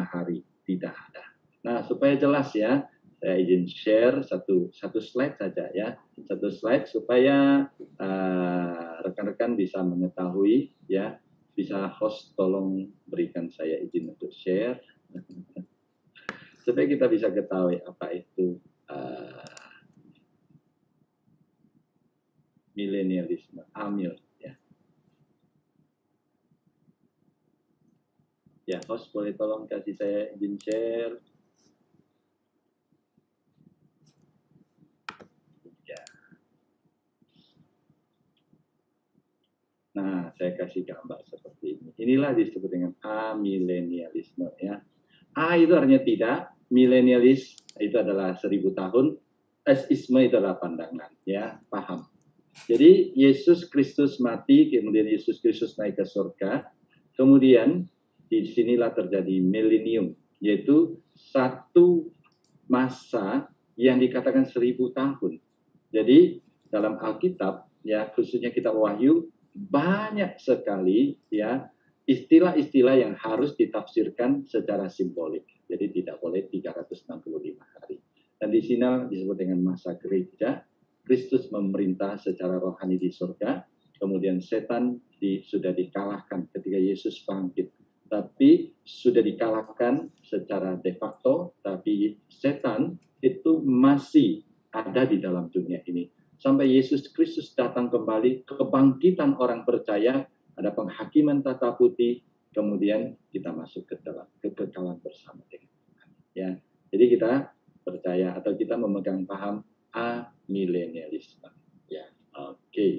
hari. 0.00 0.40
Tidak 0.62 0.94
ada. 0.94 1.24
Nah, 1.66 1.78
supaya 1.84 2.14
jelas 2.16 2.54
ya, 2.54 2.86
saya 3.22 3.38
izin 3.38 3.70
share 3.70 4.16
satu 4.26 4.74
satu 4.74 4.98
slide 4.98 5.38
saja 5.38 5.70
ya, 5.70 5.94
satu 6.26 6.50
slide 6.50 6.90
supaya 6.90 7.70
uh, 8.02 8.92
rekan-rekan 9.06 9.54
uh, 9.54 9.58
bisa 9.58 9.78
mengetahui 9.82 10.74
ya, 10.90 11.18
bisa 11.54 11.86
host 11.98 12.34
tolong 12.34 12.90
berikan 13.06 13.46
saya 13.50 13.78
izin 13.78 14.10
untuk 14.10 14.34
share 14.34 14.78
supaya 16.62 16.86
kita 16.86 17.10
bisa 17.10 17.26
ketahui 17.28 17.82
apa 17.82 18.06
itu 18.14 18.56
uh, 18.86 19.62
milenialisme, 22.72 23.66
amil. 23.76 24.16
Ya. 24.40 24.54
ya, 28.66 28.78
host 28.88 29.12
boleh 29.12 29.36
tolong 29.36 29.68
kasih 29.68 29.94
saya 29.98 30.20
izin 30.38 30.56
share. 30.62 31.14
Ya. 35.84 36.00
Nah, 39.98 40.32
saya 40.40 40.56
kasih 40.56 40.88
gambar 40.88 41.20
seperti 41.28 41.76
ini. 41.76 41.90
Inilah 42.00 42.32
disebut 42.32 42.70
dengan 42.72 42.92
amilenialisme 43.04 44.48
ya. 44.62 44.80
A 45.32 45.56
itu 45.56 45.72
artinya 45.72 46.02
tidak, 46.04 46.38
milenialis 46.68 47.56
itu 47.80 47.96
adalah 47.96 48.36
seribu 48.36 48.76
tahun, 48.76 49.16
esisme 49.64 50.20
itu 50.20 50.36
adalah 50.36 50.60
pandangan, 50.60 51.12
ya, 51.24 51.56
paham. 51.72 52.04
Jadi 52.68 53.16
Yesus 53.16 53.64
Kristus 53.72 54.20
mati, 54.20 54.68
kemudian 54.68 55.08
Yesus 55.08 55.40
Kristus 55.40 55.72
naik 55.80 55.96
ke 55.96 56.04
surga, 56.04 56.68
kemudian 57.16 57.88
di 58.28 58.44
sinilah 58.44 58.92
terjadi 58.92 59.40
milenium, 59.40 60.12
yaitu 60.44 61.00
satu 61.16 62.12
masa 62.68 63.48
yang 63.80 63.96
dikatakan 63.96 64.44
seribu 64.44 64.92
tahun. 64.92 65.40
Jadi 65.92 66.44
dalam 66.68 67.00
Alkitab, 67.00 67.68
ya 67.84 68.08
khususnya 68.12 68.52
kitab 68.52 68.76
Wahyu, 68.76 69.28
banyak 69.52 70.40
sekali 70.40 71.20
ya 71.28 71.68
istilah-istilah 72.08 72.96
yang 72.98 73.14
harus 73.18 73.54
ditafsirkan 73.54 74.46
secara 74.46 74.90
simbolik. 74.90 75.46
Jadi 75.66 76.02
tidak 76.02 76.20
boleh 76.20 76.46
365 76.50 77.58
hari. 77.58 77.96
Dan 78.36 78.48
di 78.50 78.60
sini 78.60 79.08
disebut 79.08 79.36
dengan 79.38 79.62
masa 79.62 79.94
gereja, 79.96 80.60
Kristus 81.02 81.50
memerintah 81.50 82.18
secara 82.18 82.58
rohani 82.58 82.98
di 82.98 83.10
surga, 83.10 83.62
kemudian 83.98 84.42
setan 84.42 84.98
di, 85.18 85.42
sudah 85.46 85.70
dikalahkan 85.70 86.50
ketika 86.50 86.78
Yesus 86.78 87.22
bangkit 87.22 87.70
tapi 88.12 88.76
sudah 88.84 89.24
dikalahkan 89.24 90.12
secara 90.20 90.76
de 90.76 90.92
facto, 91.00 91.56
tapi 91.64 92.20
setan 92.28 93.00
itu 93.24 93.64
masih 93.64 94.44
ada 94.68 95.08
di 95.08 95.16
dalam 95.16 95.48
dunia 95.48 95.80
ini. 95.88 96.12
Sampai 96.36 96.76
Yesus 96.76 97.08
Kristus 97.08 97.56
datang 97.56 97.88
kembali, 97.88 98.44
kebangkitan 98.44 99.40
orang 99.40 99.64
percaya, 99.64 100.28
ada 100.56 100.70
penghakiman 100.72 101.40
tata 101.40 101.72
putih, 101.76 102.20
kemudian 102.52 103.16
kita 103.32 103.52
masuk 103.52 103.88
ke 103.88 103.96
dalam 104.04 104.28
kekekalan 104.44 105.00
bersama 105.00 105.40
dengan 105.48 105.72
Tuhan. 105.72 106.08
Ya, 106.36 106.50
jadi 106.92 107.04
kita 107.08 107.32
percaya 107.82 108.36
atau 108.36 108.52
kita 108.54 108.76
memegang 108.76 109.24
paham 109.24 109.64
amilenialisme. 109.92 111.48
Ya, 111.88 112.06
oke. 112.36 112.60
Okay. 112.70 112.92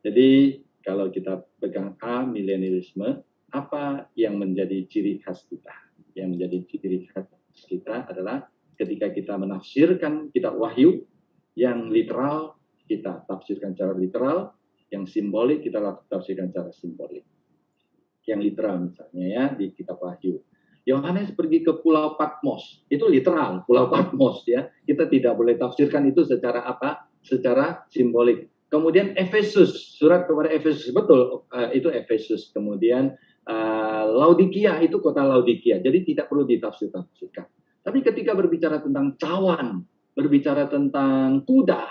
Jadi 0.00 0.60
kalau 0.80 1.12
kita 1.12 1.44
pegang 1.60 1.98
amilenialisme, 2.00 3.20
apa 3.52 4.08
yang 4.16 4.38
menjadi 4.40 4.86
ciri 4.88 5.20
khas 5.20 5.44
kita? 5.50 5.74
Yang 6.16 6.28
menjadi 6.38 6.56
ciri 6.70 6.98
khas 7.10 7.28
kita 7.68 8.08
adalah 8.08 8.48
ketika 8.80 9.12
kita 9.12 9.36
menafsirkan 9.36 10.32
kitab 10.32 10.56
Wahyu 10.56 11.04
yang 11.52 11.92
literal 11.92 12.56
kita 12.90 13.22
tafsirkan 13.30 13.78
secara 13.78 13.94
literal, 13.94 14.50
yang 14.90 15.06
simbolik 15.06 15.62
kita 15.62 15.78
tafsirkan 16.10 16.50
secara 16.50 16.70
simbolik. 16.74 17.24
Yang 18.26 18.40
literal 18.52 18.76
misalnya 18.90 19.26
ya 19.26 19.44
di 19.54 19.72
kitab 19.74 19.98
Wahyu. 20.02 20.42
Yohanes 20.86 21.30
pergi 21.36 21.62
ke 21.62 21.78
Pulau 21.84 22.18
Patmos, 22.18 22.82
itu 22.90 23.04
literal 23.06 23.62
Pulau 23.64 23.86
Patmos 23.92 24.42
ya. 24.48 24.66
Kita 24.84 25.06
tidak 25.06 25.38
boleh 25.38 25.54
tafsirkan 25.54 26.08
itu 26.10 26.26
secara 26.26 26.66
apa? 26.66 27.06
Secara 27.22 27.86
simbolik. 27.92 28.50
Kemudian 28.70 29.18
Efesus, 29.18 29.98
surat 29.98 30.30
kepada 30.30 30.46
Efesus 30.46 30.94
betul 30.94 31.42
uh, 31.50 31.70
itu 31.74 31.90
Efesus. 31.90 32.54
Kemudian 32.54 33.12
uh, 33.50 34.04
Laodikia 34.06 34.78
itu 34.78 35.02
kota 35.02 35.26
Laodikia. 35.26 35.82
Jadi 35.82 36.14
tidak 36.14 36.30
perlu 36.30 36.46
ditafsir-tafsirkan. 36.46 37.46
Tapi 37.82 37.98
ketika 38.04 38.32
berbicara 38.38 38.78
tentang 38.78 39.18
cawan, 39.18 39.82
berbicara 40.14 40.70
tentang 40.70 41.42
kuda, 41.42 41.82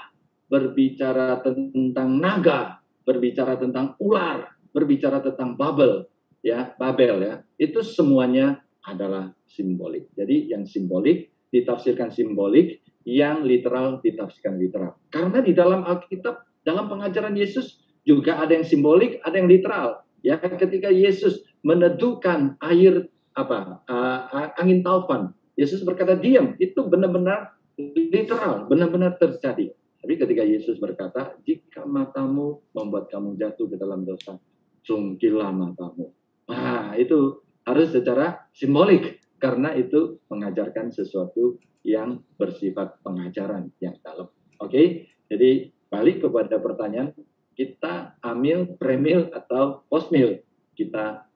berbicara 0.48 1.44
tentang 1.44 2.10
naga, 2.16 2.79
berbicara 3.10 3.58
tentang 3.58 3.98
ular, 3.98 4.54
berbicara 4.70 5.18
tentang 5.26 5.58
Babel, 5.58 6.06
ya, 6.46 6.78
Babel 6.78 7.18
ya. 7.26 7.36
Itu 7.58 7.82
semuanya 7.82 8.62
adalah 8.86 9.34
simbolik. 9.50 10.14
Jadi 10.14 10.54
yang 10.54 10.70
simbolik 10.70 11.34
ditafsirkan 11.50 12.14
simbolik, 12.14 12.86
yang 13.10 13.42
literal 13.42 13.98
ditafsirkan 14.06 14.62
literal. 14.62 14.94
Karena 15.10 15.42
di 15.42 15.58
dalam 15.58 15.82
Alkitab, 15.82 16.46
dalam 16.62 16.86
pengajaran 16.86 17.34
Yesus 17.34 17.82
juga 18.06 18.38
ada 18.38 18.54
yang 18.54 18.68
simbolik, 18.68 19.18
ada 19.26 19.42
yang 19.42 19.50
literal. 19.50 20.06
Ya, 20.22 20.38
ketika 20.38 20.94
Yesus 20.94 21.42
meneduhkan 21.66 22.60
air 22.62 23.10
apa 23.34 23.82
uh, 23.88 24.54
angin 24.62 24.86
taufan, 24.86 25.34
Yesus 25.58 25.82
berkata 25.82 26.14
diam, 26.14 26.54
itu 26.62 26.86
benar-benar 26.86 27.56
literal, 27.96 28.68
benar-benar 28.68 29.16
terjadi. 29.18 29.72
Tapi 30.00 30.14
ketika 30.16 30.44
Yesus 30.48 30.80
berkata, 30.80 31.36
jika 31.44 31.84
matamu 31.84 32.64
membuat 32.72 33.12
kamu 33.12 33.36
jatuh 33.36 33.68
ke 33.68 33.76
dalam 33.76 34.08
dosa, 34.08 34.40
cungkilah 34.88 35.52
matamu. 35.52 36.16
Nah, 36.48 36.96
itu 36.96 37.44
harus 37.68 37.92
secara 37.92 38.48
simbolik, 38.56 39.20
karena 39.38 39.76
itu 39.76 40.24
mengajarkan 40.32 40.92
sesuatu 40.96 41.60
yang 41.84 42.24
bersifat 42.40 43.00
pengajaran 43.04 43.72
yang 43.84 43.96
dalam. 44.04 44.32
Oke, 44.60 45.08
jadi 45.32 45.72
balik 45.92 46.24
kepada 46.24 46.60
pertanyaan, 46.60 47.16
kita 47.56 48.16
amil, 48.24 48.80
premil, 48.80 49.28
atau 49.36 49.84
postmil? 49.92 50.44
Kita 50.76 51.28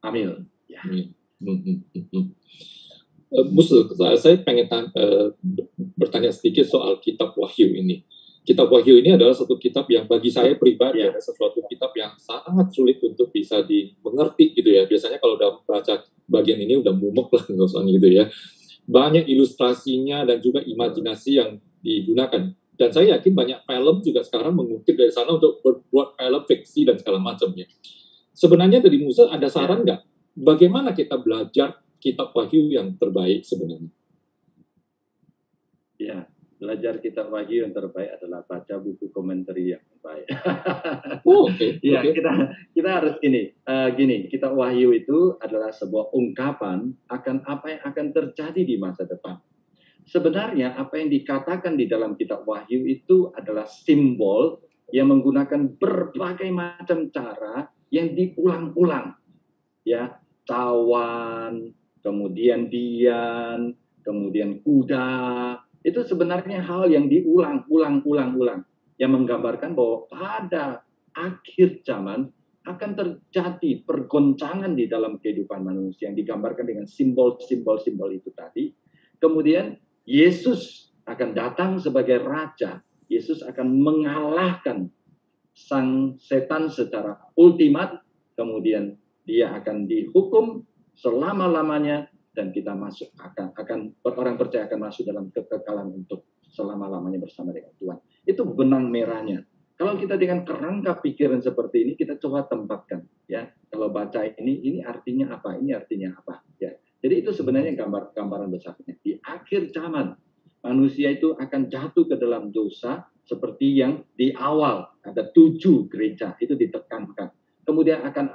amil. 0.00 0.48
Ya. 0.64 0.80
Hmm. 0.80 1.12
Hmm. 3.34 3.42
hmm, 3.42 3.50
hmm 3.50 3.50
uh, 3.50 3.50
Musul, 3.50 3.90
saya 4.14 4.38
pengen 4.46 4.70
uh, 4.70 5.34
bertanya 5.98 6.30
sedikit 6.30 6.70
soal 6.70 7.02
kitab 7.02 7.34
Wahyu 7.34 7.74
ini. 7.74 8.06
Kitab 8.44 8.68
Wahyu 8.68 9.00
ini 9.00 9.16
adalah 9.16 9.32
satu 9.32 9.56
kitab 9.56 9.88
yang 9.88 10.04
bagi 10.04 10.28
saya 10.28 10.54
pribadi 10.54 11.00
ya. 11.00 11.10
ada 11.10 11.18
sesuatu 11.18 11.64
kitab 11.64 11.90
yang 11.96 12.12
sangat 12.20 12.70
sulit 12.70 13.00
untuk 13.00 13.32
bisa 13.32 13.64
dimengerti 13.64 14.52
gitu 14.54 14.68
ya. 14.68 14.84
Biasanya 14.84 15.18
kalau 15.18 15.40
udah 15.40 15.64
baca 15.64 16.04
bagian 16.28 16.60
ini 16.60 16.78
udah 16.78 16.92
mumek 16.92 17.32
lah 17.32 17.44
gitu 17.98 18.08
ya. 18.12 18.28
Banyak 18.84 19.24
ilustrasinya 19.26 20.28
dan 20.28 20.44
juga 20.44 20.60
imajinasi 20.60 21.40
yang 21.40 21.56
digunakan. 21.80 22.52
Dan 22.74 22.90
saya 22.90 23.16
yakin 23.16 23.32
banyak 23.32 23.60
film 23.64 23.96
juga 24.04 24.20
sekarang 24.20 24.52
mengutip 24.60 24.92
dari 24.98 25.08
sana 25.08 25.40
untuk 25.40 25.64
berbuat 25.64 26.20
film 26.20 26.42
fiksi 26.44 26.84
dan 26.84 27.00
segala 27.00 27.22
macamnya. 27.22 27.64
Sebenarnya 28.34 28.82
dari 28.84 28.98
Musa 29.00 29.30
ada 29.30 29.48
saran 29.48 29.86
ya. 29.86 29.96
nggak? 29.96 30.00
Bagaimana 30.34 30.90
kita 30.92 31.16
belajar 31.16 31.80
kitab 32.04 32.36
Wahyu 32.36 32.68
yang 32.68 33.00
terbaik 33.00 33.48
sebenarnya? 33.48 33.88
Ya, 35.96 36.28
belajar 36.60 37.00
kitab 37.00 37.32
Wahyu 37.32 37.64
yang 37.64 37.72
terbaik 37.72 38.20
adalah 38.20 38.44
baca 38.44 38.76
buku 38.76 39.08
komentar 39.08 39.56
yang 39.56 39.80
baik. 40.04 40.28
oh, 41.24 41.48
oke. 41.48 41.56
Okay. 41.56 41.80
ya, 41.96 42.04
okay. 42.04 42.12
kita 42.12 42.32
kita 42.76 42.90
harus 42.92 43.14
gini, 43.24 43.56
uh, 43.64 43.88
gini, 43.96 44.28
kitab 44.28 44.52
Wahyu 44.52 44.92
itu 44.92 45.40
adalah 45.40 45.72
sebuah 45.72 46.12
ungkapan 46.12 46.92
akan 47.08 47.36
apa 47.48 47.66
yang 47.72 47.82
akan 47.88 48.06
terjadi 48.12 48.60
di 48.60 48.76
masa 48.76 49.08
depan. 49.08 49.40
Sebenarnya 50.04 50.76
apa 50.76 51.00
yang 51.00 51.08
dikatakan 51.08 51.80
di 51.80 51.88
dalam 51.88 52.20
kitab 52.20 52.44
Wahyu 52.44 52.84
itu 52.84 53.32
adalah 53.32 53.64
simbol 53.64 54.60
yang 54.92 55.08
menggunakan 55.08 55.80
berbagai 55.80 56.52
macam 56.52 57.08
cara 57.08 57.72
yang 57.88 58.12
diulang-ulang. 58.12 59.16
Ya, 59.84 60.20
cawan, 60.44 61.72
kemudian 62.04 62.68
dian, 62.68 63.72
kemudian 64.04 64.60
kuda, 64.60 65.08
itu 65.80 66.00
sebenarnya 66.04 66.60
hal 66.60 66.92
yang 66.92 67.08
diulang-ulang-ulang-ulang 67.08 68.62
yang 69.00 69.10
menggambarkan 69.16 69.72
bahwa 69.72 70.06
pada 70.06 70.84
akhir 71.16 71.82
zaman 71.82 72.28
akan 72.64 72.90
terjadi 72.96 73.84
pergoncangan 73.84 74.72
di 74.72 74.88
dalam 74.88 75.20
kehidupan 75.20 75.60
manusia 75.60 76.08
yang 76.08 76.16
digambarkan 76.16 76.64
dengan 76.64 76.86
simbol-simbol-simbol 76.88 78.08
itu 78.12 78.32
tadi. 78.32 78.72
Kemudian 79.20 79.76
Yesus 80.08 80.92
akan 81.04 81.36
datang 81.36 81.76
sebagai 81.80 82.24
raja. 82.24 82.80
Yesus 83.12 83.44
akan 83.44 83.68
mengalahkan 83.68 84.88
sang 85.52 86.16
setan 86.16 86.72
secara 86.72 87.20
ultimat. 87.36 88.00
Kemudian 88.32 88.96
dia 89.28 89.52
akan 89.52 89.84
dihukum 89.84 90.64
selama-lamanya 90.94 92.08
dan 92.34 92.50
kita 92.50 92.74
masuk 92.74 93.14
akan 93.18 93.54
akan 93.54 93.78
orang 94.02 94.34
percaya 94.34 94.66
akan 94.66 94.90
masuk 94.90 95.06
dalam 95.06 95.30
kekekalan 95.30 95.90
untuk 96.02 96.26
selama-lamanya 96.50 97.22
bersama 97.22 97.54
dengan 97.54 97.74
Tuhan. 97.78 97.98
Itu 98.26 98.42
benang 98.46 98.90
merahnya. 98.90 99.46
Kalau 99.74 99.98
kita 99.98 100.14
dengan 100.14 100.46
kerangka 100.46 101.02
pikiran 101.02 101.42
seperti 101.42 101.82
ini 101.82 101.92
kita 101.98 102.14
coba 102.22 102.46
tempatkan 102.46 103.02
ya. 103.26 103.50
Kalau 103.70 103.90
baca 103.90 104.22
ini 104.22 104.62
ini 104.62 104.78
artinya 104.86 105.34
apa? 105.34 105.58
Ini 105.58 105.74
artinya 105.74 106.14
apa? 106.14 106.46
Ya. 106.62 106.78
Jadi 107.02 107.14
itu 107.26 107.30
sebenarnya 107.34 107.74
gambar 107.74 108.14
gambaran 108.14 108.54
besarnya. 108.54 108.94
Di 109.02 109.18
akhir 109.18 109.74
zaman 109.74 110.14
manusia 110.62 111.10
itu 111.10 111.34
akan 111.34 111.66
jatuh 111.66 112.06
ke 112.06 112.16
dalam 112.16 112.54
dosa 112.54 113.02
seperti 113.26 113.82
yang 113.82 114.06
di 114.14 114.30
awal 114.32 114.94
ada 115.02 115.26
tujuh 115.34 115.90
gereja 115.90 116.38
itu 116.38 116.54
ditekankan. 116.54 117.34
Kemudian 117.66 118.06
akan 118.06 118.30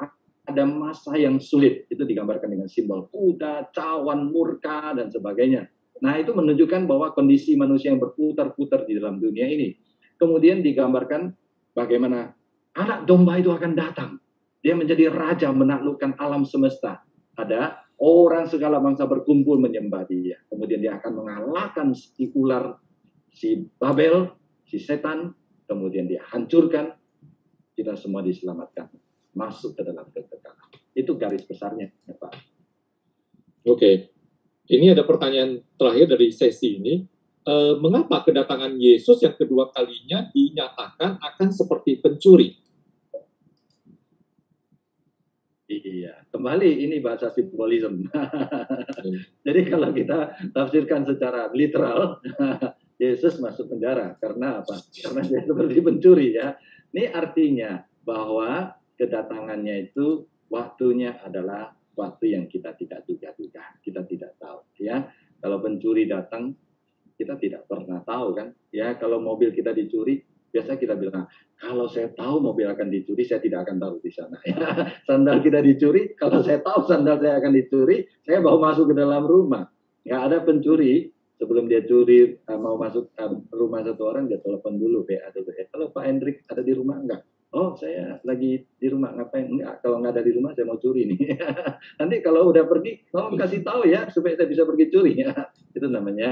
ada 0.50 0.66
masa 0.66 1.14
yang 1.16 1.38
sulit. 1.38 1.86
Itu 1.88 2.04
digambarkan 2.04 2.50
dengan 2.50 2.66
simbol 2.66 3.06
kuda, 3.14 3.70
cawan, 3.70 4.34
murka, 4.34 4.98
dan 4.98 5.14
sebagainya. 5.14 5.70
Nah, 6.02 6.18
itu 6.18 6.34
menunjukkan 6.34 6.90
bahwa 6.90 7.14
kondisi 7.14 7.54
manusia 7.54 7.94
yang 7.94 8.02
berputar-putar 8.02 8.90
di 8.90 8.98
dalam 8.98 9.22
dunia 9.22 9.46
ini. 9.46 9.78
Kemudian 10.18 10.66
digambarkan 10.66 11.32
bagaimana 11.76 12.34
anak 12.76 13.06
domba 13.06 13.38
itu 13.38 13.54
akan 13.54 13.71
datang. 13.78 14.12
Dia 14.60 14.76
menjadi 14.76 15.08
raja 15.08 15.54
menaklukkan 15.54 16.19
alam 16.19 16.44
semesta. 16.44 17.00
Ada 17.40 17.88
orang 18.00 18.52
segala 18.52 18.84
bangsa 18.84 19.08
berkumpul 19.08 19.60
menyembah 19.60 20.04
dia. 20.08 20.40
Kemudian 20.52 20.84
dia 20.84 21.00
akan 21.00 21.23
mengalahkan 21.23 21.96
si 21.96 22.28
ular, 22.36 22.76
si 23.32 23.63
Babel, 23.80 24.28
si 24.67 24.80
setan. 24.80 25.32
Kemudian 25.67 26.12
dia 26.12 26.23
hancurkan. 26.28 26.96
Kita 27.76 27.96
semua 27.96 28.19
diselamatkan 28.19 29.09
masuk 29.40 29.79
ke 29.79 29.87
dalam 29.87 30.04
kekekalan. 30.12 30.67
Itu 30.92 31.15
garis 31.15 31.48
besarnya, 31.48 31.87
ya, 32.04 32.13
Pak. 32.19 32.35
Oke, 33.63 34.12
ini 34.67 34.92
ada 34.92 35.08
pertanyaan 35.08 35.63
terakhir 35.79 36.12
dari 36.12 36.27
sesi 36.35 36.75
ini. 36.75 37.08
E, 37.40 37.54
mengapa 37.79 38.27
kedatangan 38.27 38.75
Yesus 38.75 39.23
yang 39.23 39.40
kedua 39.40 39.71
kalinya 39.71 40.27
dinyatakan 40.35 41.23
akan 41.23 41.50
seperti 41.56 42.04
pencuri? 42.04 42.60
Iya, 45.69 46.25
kembali 46.33 46.81
ini 46.81 46.98
bahasa 46.98 47.29
simbolisme. 47.29 48.10
Jadi 49.46 49.62
kalau 49.69 49.94
kita 49.94 50.50
tafsirkan 50.50 51.06
secara 51.06 51.54
literal, 51.54 52.17
Yesus 53.04 53.37
masuk 53.37 53.69
penjara 53.71 54.17
karena 54.17 54.65
apa? 54.65 54.75
Karena 54.92 55.21
dia 55.23 55.42
seperti 55.46 55.77
pencuri 55.79 56.35
ya. 56.35 56.58
Ini 56.90 57.13
artinya 57.13 57.85
bahwa 58.02 58.79
kedatangannya 59.00 59.89
itu 59.89 60.27
waktunya 60.52 61.15
adalah 61.23 61.71
sesuatu 62.00 62.23
yang 62.23 62.47
kita 62.47 62.71
tidak 62.79 63.04
duga-duga, 63.04 63.75
kita 63.83 64.08
tidak 64.08 64.31
tahu. 64.39 64.63
Ya, 64.79 65.12
kalau 65.43 65.60
pencuri 65.60 66.08
datang, 66.08 66.56
kita 67.19 67.35
tidak 67.35 67.67
pernah 67.67 68.00
tahu 68.08 68.31
kan. 68.31 68.56
Ya, 68.71 68.95
kalau 68.95 69.19
mobil 69.19 69.52
kita 69.52 69.75
dicuri, 69.75 70.23
biasa 70.47 70.79
kita 70.79 70.95
bilang, 70.95 71.27
kalau 71.60 71.91
saya 71.91 72.08
tahu 72.15 72.39
mobil 72.39 72.71
akan 72.71 72.87
dicuri, 72.87 73.27
saya 73.27 73.43
tidak 73.43 73.67
akan 73.67 73.83
taruh 73.83 74.00
di 74.00 74.12
sana. 74.15 74.39
Ya, 74.47 74.56
sandal 75.12 75.43
kita 75.43 75.60
dicuri, 75.60 76.15
kalau 76.15 76.39
saya 76.39 76.63
tahu 76.63 76.87
sandal 76.87 77.19
saya 77.19 77.35
akan 77.43 77.52
dicuri, 77.52 78.08
saya 78.23 78.39
bawa 78.39 78.71
masuk 78.71 78.91
ke 78.91 78.95
dalam 78.95 79.27
rumah. 79.27 79.67
Nggak 80.08 80.21
ada 80.23 80.37
pencuri, 80.47 81.12
sebelum 81.35 81.67
dia 81.67 81.83
curi 81.83 82.39
uh, 82.47 82.60
mau 82.60 82.79
masuk 82.79 83.12
uh, 83.19 83.31
rumah 83.52 83.83
satu 83.83 84.08
orang, 84.08 84.31
dia 84.31 84.39
telepon 84.39 84.79
dulu 84.79 85.04
PA 85.04 85.35
dulu. 85.35 85.52
Ya, 85.52 85.67
kalau 85.67 85.91
Pak 85.91 86.04
Hendrik 86.08 86.47
ada 86.47 86.63
di 86.63 86.71
rumah 86.71 86.95
enggak? 86.95 87.27
Oh, 87.50 87.73
saya 87.73 88.21
lagi 88.21 88.62
di 88.77 88.87
rumah 88.93 89.10
ngapain? 89.10 89.50
Enggak, 89.50 89.81
kalau 89.81 89.97
nggak 89.97 90.13
ada 90.13 90.21
di 90.21 90.37
rumah 90.37 90.54
saya 90.54 90.69
mau 90.69 90.77
curi 90.77 91.10
nih. 91.10 91.33
Nanti 92.00 92.21
kalau 92.21 92.54
udah 92.54 92.69
pergi, 92.69 93.10
tolong 93.10 93.33
kasih 93.41 93.65
tahu 93.65 93.89
ya 93.89 94.06
supaya 94.13 94.37
saya 94.37 94.45
bisa 94.45 94.69
pergi 94.69 94.85
curi 94.93 95.17
ya. 95.17 95.33
Itu 95.77 95.89
namanya 95.89 96.29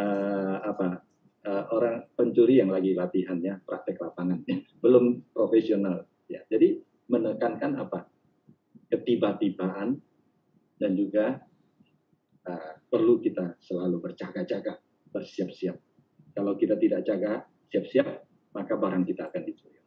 uh, 0.00 0.56
apa? 0.72 1.04
Uh, 1.40 1.64
orang 1.72 2.04
pencuri 2.16 2.60
yang 2.60 2.72
lagi 2.72 2.92
latihannya 2.96 3.64
praktek 3.68 4.00
lapangan, 4.00 4.40
belum 4.80 5.32
profesional. 5.32 6.08
Ya, 6.28 6.40
jadi 6.48 6.80
menekankan 7.12 7.76
apa? 7.76 8.08
Ketiba-tibaan 8.88 10.00
dan 10.80 10.92
juga 10.96 11.36
uh, 12.48 12.72
perlu 12.88 13.20
kita 13.20 13.60
selalu 13.60 14.00
berjaga-jaga, 14.08 14.80
bersiap-siap. 15.12 15.76
Kalau 16.32 16.56
kita 16.56 16.80
tidak 16.80 17.04
jaga, 17.04 17.44
siap-siap, 17.72 18.08
maka 18.56 18.72
barang 18.76 19.04
kita 19.04 19.28
akan 19.28 19.42
dicuri. 19.44 19.79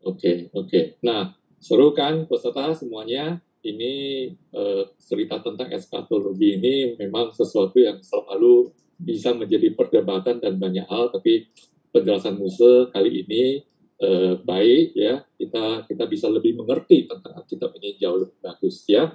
Oke, 0.00 0.48
oke. 0.56 0.96
Nah, 1.04 1.36
seru 1.60 1.92
kan 1.92 2.24
peserta 2.24 2.72
semuanya? 2.72 3.40
Ini 3.60 3.92
eh, 4.32 4.84
cerita 4.96 5.36
tentang 5.44 5.68
eskatologi 5.68 6.56
ini 6.56 6.96
memang 6.96 7.36
sesuatu 7.36 7.76
yang 7.76 8.00
selalu 8.00 8.72
bisa 8.96 9.36
menjadi 9.36 9.76
perdebatan 9.76 10.40
dan 10.40 10.56
banyak 10.56 10.88
hal, 10.88 11.12
tapi 11.12 11.52
penjelasan 11.92 12.40
Musa 12.40 12.88
kali 12.88 13.28
ini 13.28 13.60
eh, 14.00 14.34
baik 14.40 14.96
ya. 14.96 15.20
Kita 15.36 15.84
kita 15.84 16.04
bisa 16.08 16.32
lebih 16.32 16.56
mengerti 16.56 17.04
tentang 17.04 17.36
Alkitab 17.36 17.76
ini 17.76 18.00
jauh 18.00 18.24
lebih 18.24 18.40
bagus 18.40 18.88
ya 18.88 19.12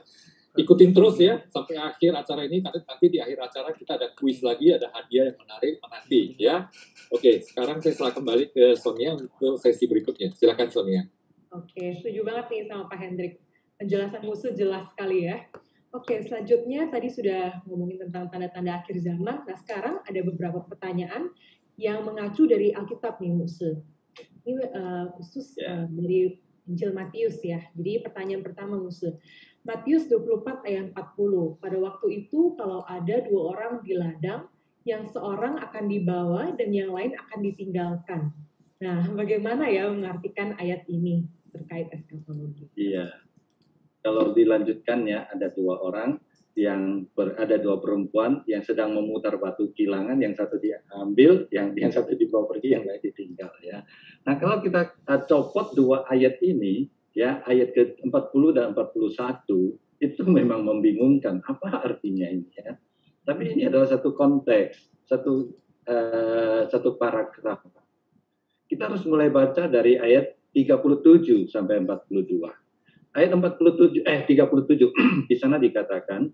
ikutin 0.55 0.91
terus 0.95 1.19
ya. 1.19 1.43
sampai 1.51 1.75
akhir 1.77 2.11
acara 2.15 2.41
ini. 2.47 2.63
Nanti 2.63 2.79
nanti 2.83 3.05
di 3.11 3.19
akhir 3.19 3.37
acara 3.39 3.69
kita 3.75 3.99
ada 3.99 4.07
kuis 4.15 4.39
lagi 4.41 4.71
ada 4.71 4.89
hadiah 4.91 5.31
yang 5.31 5.37
menarik 5.39 5.73
menanti 5.83 6.21
ya. 6.39 6.67
Oke 7.11 7.43
sekarang 7.43 7.83
saya 7.83 7.93
silakan 7.93 8.23
kembali 8.23 8.45
ke 8.55 8.65
Sonia 8.79 9.15
untuk 9.15 9.59
sesi 9.59 9.85
berikutnya. 9.85 10.31
Silakan 10.33 10.69
Sonia. 10.71 11.03
Oke 11.51 11.95
setuju 11.99 12.23
banget 12.23 12.45
nih 12.51 12.61
sama 12.67 12.87
Pak 12.87 12.99
Hendrik. 12.99 13.33
Penjelasan 13.75 14.23
musuh 14.23 14.51
jelas 14.55 14.87
sekali 14.91 15.27
ya. 15.27 15.43
Oke 15.95 16.19
selanjutnya 16.23 16.91
tadi 16.91 17.07
sudah 17.07 17.63
ngomongin 17.67 18.07
tentang 18.07 18.27
tanda-tanda 18.27 18.83
akhir 18.83 18.99
zaman. 18.99 19.47
Nah 19.47 19.57
sekarang 19.59 20.03
ada 20.03 20.19
beberapa 20.23 20.59
pertanyaan 20.63 21.31
yang 21.75 22.07
mengacu 22.07 22.47
dari 22.47 22.71
Alkitab 22.71 23.19
nih 23.19 23.35
musuh 23.35 23.75
ini 24.45 24.63
uh, 24.71 25.05
khusus 25.17 25.57
uh, 25.59 25.89
dari 25.89 26.37
Injil 26.65 26.93
Matius 26.93 27.41
ya. 27.41 27.61
Jadi 27.73 28.01
pertanyaan 28.01 28.41
pertama 28.45 28.77
musuh 28.77 29.13
Matius 29.65 30.05
24 30.05 30.61
ayat 30.61 30.93
40. 30.93 31.57
Pada 31.57 31.77
waktu 31.81 32.07
itu 32.13 32.53
kalau 32.53 32.85
ada 32.85 33.17
dua 33.25 33.41
orang 33.57 33.81
di 33.81 33.97
ladang, 33.97 34.45
yang 34.85 35.01
seorang 35.09 35.57
akan 35.57 35.89
dibawa 35.89 36.53
dan 36.53 36.69
yang 36.69 36.93
lain 36.93 37.17
akan 37.17 37.39
ditinggalkan. 37.41 38.21
Nah, 38.77 39.01
bagaimana 39.09 39.65
ya 39.65 39.89
mengartikan 39.89 40.53
ayat 40.61 40.85
ini 40.85 41.25
terkait 41.49 41.89
eskatologi? 41.89 42.69
Iya. 42.77 43.09
Kalau 44.05 44.37
dilanjutkan 44.37 45.09
ya, 45.09 45.25
ada 45.25 45.49
dua 45.49 45.81
orang 45.81 46.21
yang 46.53 47.09
ber, 47.17 47.33
ada 47.41 47.57
dua 47.57 47.81
perempuan 47.81 48.45
yang 48.45 48.61
sedang 48.61 48.93
memutar 48.93 49.35
batu 49.41 49.73
kilangan, 49.73 50.21
yang 50.21 50.37
satu 50.37 50.61
diambil, 50.61 51.49
yang 51.49 51.73
yang 51.73 51.89
satu 51.89 52.13
dibawa 52.13 52.45
pergi, 52.45 52.77
yang 52.77 52.85
lain 52.85 53.01
ditinggal 53.01 53.51
ya. 53.65 53.81
Nah, 54.29 54.37
kalau 54.37 54.61
kita 54.61 54.93
uh, 55.09 55.21
copot 55.25 55.73
dua 55.73 56.05
ayat 56.05 56.37
ini, 56.45 56.85
ya 57.15 57.39
ayat 57.47 57.71
ke-40 57.71 58.41
dan 58.51 58.75
41 58.75 59.79
itu 60.03 60.21
memang 60.27 60.67
membingungkan 60.67 61.39
apa 61.47 61.79
artinya 61.81 62.27
ini 62.27 62.51
ya. 62.51 62.75
Tapi 63.25 63.57
ini 63.57 63.65
adalah 63.65 63.89
satu 63.89 64.13
konteks, 64.13 65.07
satu 65.07 65.49
uh, 65.87 66.67
satu 66.69 66.99
paragraf. 66.99 67.63
Kita 68.67 68.91
harus 68.91 69.07
mulai 69.07 69.31
baca 69.31 69.65
dari 69.65 69.97
ayat 69.97 70.35
37 70.53 71.49
sampai 71.49 71.81
42. 71.81 73.15
Ayat 73.15 73.31
47 73.31 74.03
eh 74.03 74.21
37 74.27 74.91
di 75.31 75.35
sana 75.39 75.55
dikatakan 75.55 76.27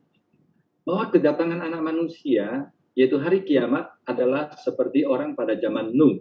bahwa 0.82 1.14
kedatangan 1.14 1.62
anak 1.62 1.82
manusia 1.86 2.74
yaitu 2.98 3.22
hari 3.22 3.46
kiamat 3.46 3.88
adalah 4.04 4.52
seperti 4.60 5.08
orang 5.08 5.38
pada 5.38 5.56
zaman 5.56 5.94
Nuh. 5.96 6.20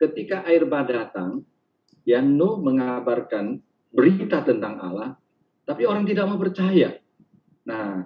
Ketika 0.00 0.46
air 0.48 0.64
bah 0.64 0.86
datang, 0.86 1.44
ya 2.04 2.20
Nuh 2.20 2.60
mengabarkan 2.60 3.60
berita 3.90 4.44
tentang 4.44 4.78
Allah, 4.80 5.16
tapi 5.64 5.88
orang 5.88 6.04
tidak 6.04 6.28
mau 6.28 6.38
percaya. 6.38 6.94
Nah, 7.64 8.04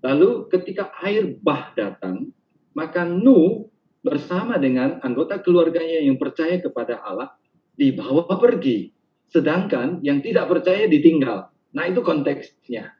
lalu 0.00 0.48
ketika 0.48 0.92
air 1.04 1.36
bah 1.40 1.72
datang, 1.76 2.32
maka 2.72 3.04
Nuh 3.04 3.68
bersama 4.00 4.56
dengan 4.56 5.02
anggota 5.04 5.40
keluarganya 5.40 6.00
yang 6.00 6.16
percaya 6.16 6.56
kepada 6.62 7.04
Allah 7.04 7.36
dibawa 7.76 8.24
pergi, 8.40 8.90
sedangkan 9.28 10.00
yang 10.00 10.24
tidak 10.24 10.48
percaya 10.48 10.88
ditinggal. 10.88 11.52
Nah, 11.76 11.84
itu 11.84 12.00
konteksnya. 12.00 12.96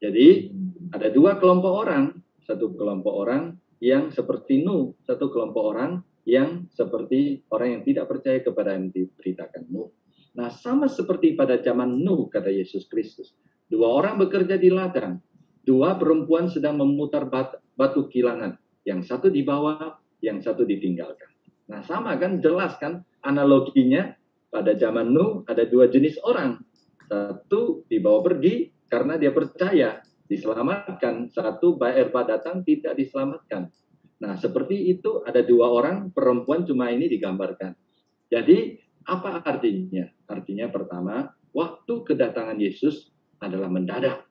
Jadi, 0.00 0.50
ada 0.90 1.12
dua 1.12 1.38
kelompok 1.38 1.72
orang, 1.86 2.18
satu 2.42 2.74
kelompok 2.74 3.14
orang 3.14 3.54
yang 3.78 4.10
seperti 4.10 4.64
Nuh, 4.64 4.96
satu 5.06 5.30
kelompok 5.30 5.62
orang 5.76 6.02
yang 6.28 6.68
seperti 6.72 7.44
orang 7.50 7.80
yang 7.80 7.82
tidak 7.86 8.06
percaya 8.10 8.38
kepada 8.44 8.76
yang 8.76 8.92
diberitakan 8.92 9.68
Nuh. 9.72 9.88
Nah, 10.36 10.52
sama 10.52 10.86
seperti 10.86 11.34
pada 11.34 11.58
zaman 11.58 12.00
Nuh, 12.00 12.30
kata 12.30 12.52
Yesus 12.52 12.86
Kristus. 12.86 13.34
Dua 13.66 13.90
orang 13.90 14.18
bekerja 14.18 14.58
di 14.58 14.70
ladang. 14.70 15.18
Dua 15.62 15.94
perempuan 15.98 16.50
sedang 16.50 16.78
memutar 16.78 17.26
batu, 17.76 18.06
kilangan. 18.10 18.58
Yang 18.86 19.10
satu 19.10 19.26
dibawa, 19.28 19.98
yang 20.22 20.40
satu 20.40 20.64
ditinggalkan. 20.66 21.30
Nah, 21.70 21.82
sama 21.86 22.18
kan, 22.18 22.42
jelas 22.42 22.74
kan 22.78 23.06
analoginya 23.22 24.14
pada 24.50 24.74
zaman 24.74 25.14
Nuh 25.14 25.46
ada 25.46 25.66
dua 25.66 25.86
jenis 25.86 26.18
orang. 26.26 26.58
Satu 27.10 27.86
dibawa 27.90 28.22
pergi 28.22 28.70
karena 28.90 29.18
dia 29.18 29.30
percaya 29.30 30.02
diselamatkan. 30.26 31.30
Satu 31.30 31.74
bayar 31.74 32.10
datang 32.26 32.62
tidak 32.62 32.98
diselamatkan. 32.98 33.70
Nah, 34.20 34.36
seperti 34.36 34.92
itu 34.92 35.24
ada 35.24 35.40
dua 35.40 35.72
orang 35.72 36.12
perempuan 36.12 36.68
cuma 36.68 36.92
ini 36.92 37.08
digambarkan. 37.08 37.72
Jadi 38.28 38.76
apa 39.08 39.40
artinya? 39.40 40.04
Artinya 40.28 40.68
pertama, 40.68 41.32
waktu 41.56 41.94
kedatangan 42.04 42.60
Yesus 42.60 43.10
adalah 43.40 43.72
mendadak. 43.72 44.28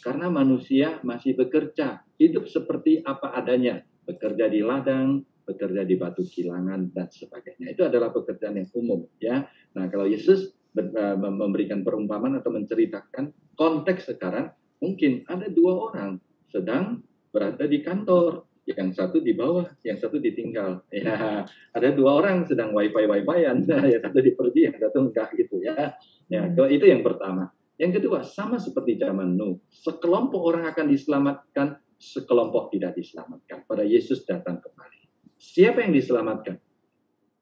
Karena 0.00 0.32
manusia 0.32 1.02
masih 1.04 1.36
bekerja, 1.36 2.00
hidup 2.16 2.48
seperti 2.48 3.04
apa 3.04 3.34
adanya, 3.36 3.84
bekerja 4.08 4.48
di 4.48 4.64
ladang, 4.64 5.20
bekerja 5.44 5.82
di 5.84 5.94
batu 5.98 6.24
kilangan 6.24 6.94
dan 6.94 7.10
sebagainya. 7.10 7.74
Itu 7.76 7.84
adalah 7.84 8.14
pekerjaan 8.14 8.56
yang 8.56 8.70
umum, 8.72 9.04
ya. 9.20 9.44
Nah, 9.76 9.84
kalau 9.90 10.08
Yesus 10.08 10.54
eh, 10.78 11.16
memberikan 11.18 11.84
perumpamaan 11.84 12.38
atau 12.40 12.54
menceritakan 12.54 13.54
konteks 13.58 14.16
sekarang, 14.16 14.54
mungkin 14.80 15.26
ada 15.28 15.50
dua 15.50 15.92
orang 15.92 16.16
sedang 16.48 17.04
berada 17.34 17.68
di 17.68 17.84
kantor, 17.84 18.45
yang 18.66 18.90
satu 18.90 19.22
di 19.22 19.30
bawah, 19.30 19.70
yang 19.86 19.94
satu 19.94 20.18
ditinggal. 20.18 20.82
Ya, 20.90 21.46
ada 21.70 21.88
dua 21.94 22.18
orang 22.18 22.42
sedang 22.50 22.74
wifi 22.74 23.06
wifian, 23.06 23.62
yang 23.92 24.02
satu 24.02 24.18
dipergi, 24.18 24.60
yang 24.66 24.76
satu 24.82 25.06
enggak 25.06 25.30
gitu 25.38 25.62
ya. 25.62 25.94
Ya, 26.26 26.50
hmm. 26.50 26.58
itu 26.74 26.84
yang 26.90 27.06
pertama. 27.06 27.54
Yang 27.78 28.02
kedua, 28.02 28.26
sama 28.26 28.58
seperti 28.58 28.98
zaman 28.98 29.36
Nuh, 29.36 29.62
sekelompok 29.70 30.42
orang 30.42 30.64
akan 30.66 30.90
diselamatkan, 30.90 31.78
sekelompok 32.00 32.74
tidak 32.74 32.96
diselamatkan. 32.98 33.62
Pada 33.68 33.84
Yesus 33.86 34.24
datang 34.26 34.58
kembali. 34.58 35.00
Siapa 35.36 35.84
yang 35.84 35.92
diselamatkan? 35.94 36.56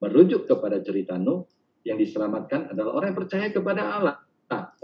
Merujuk 0.02 0.44
kepada 0.50 0.82
cerita 0.84 1.16
Nuh, 1.16 1.48
yang 1.86 1.96
diselamatkan 1.96 2.74
adalah 2.74 3.00
orang 3.00 3.14
yang 3.14 3.20
percaya 3.24 3.46
kepada 3.48 3.82
Allah. 4.00 4.16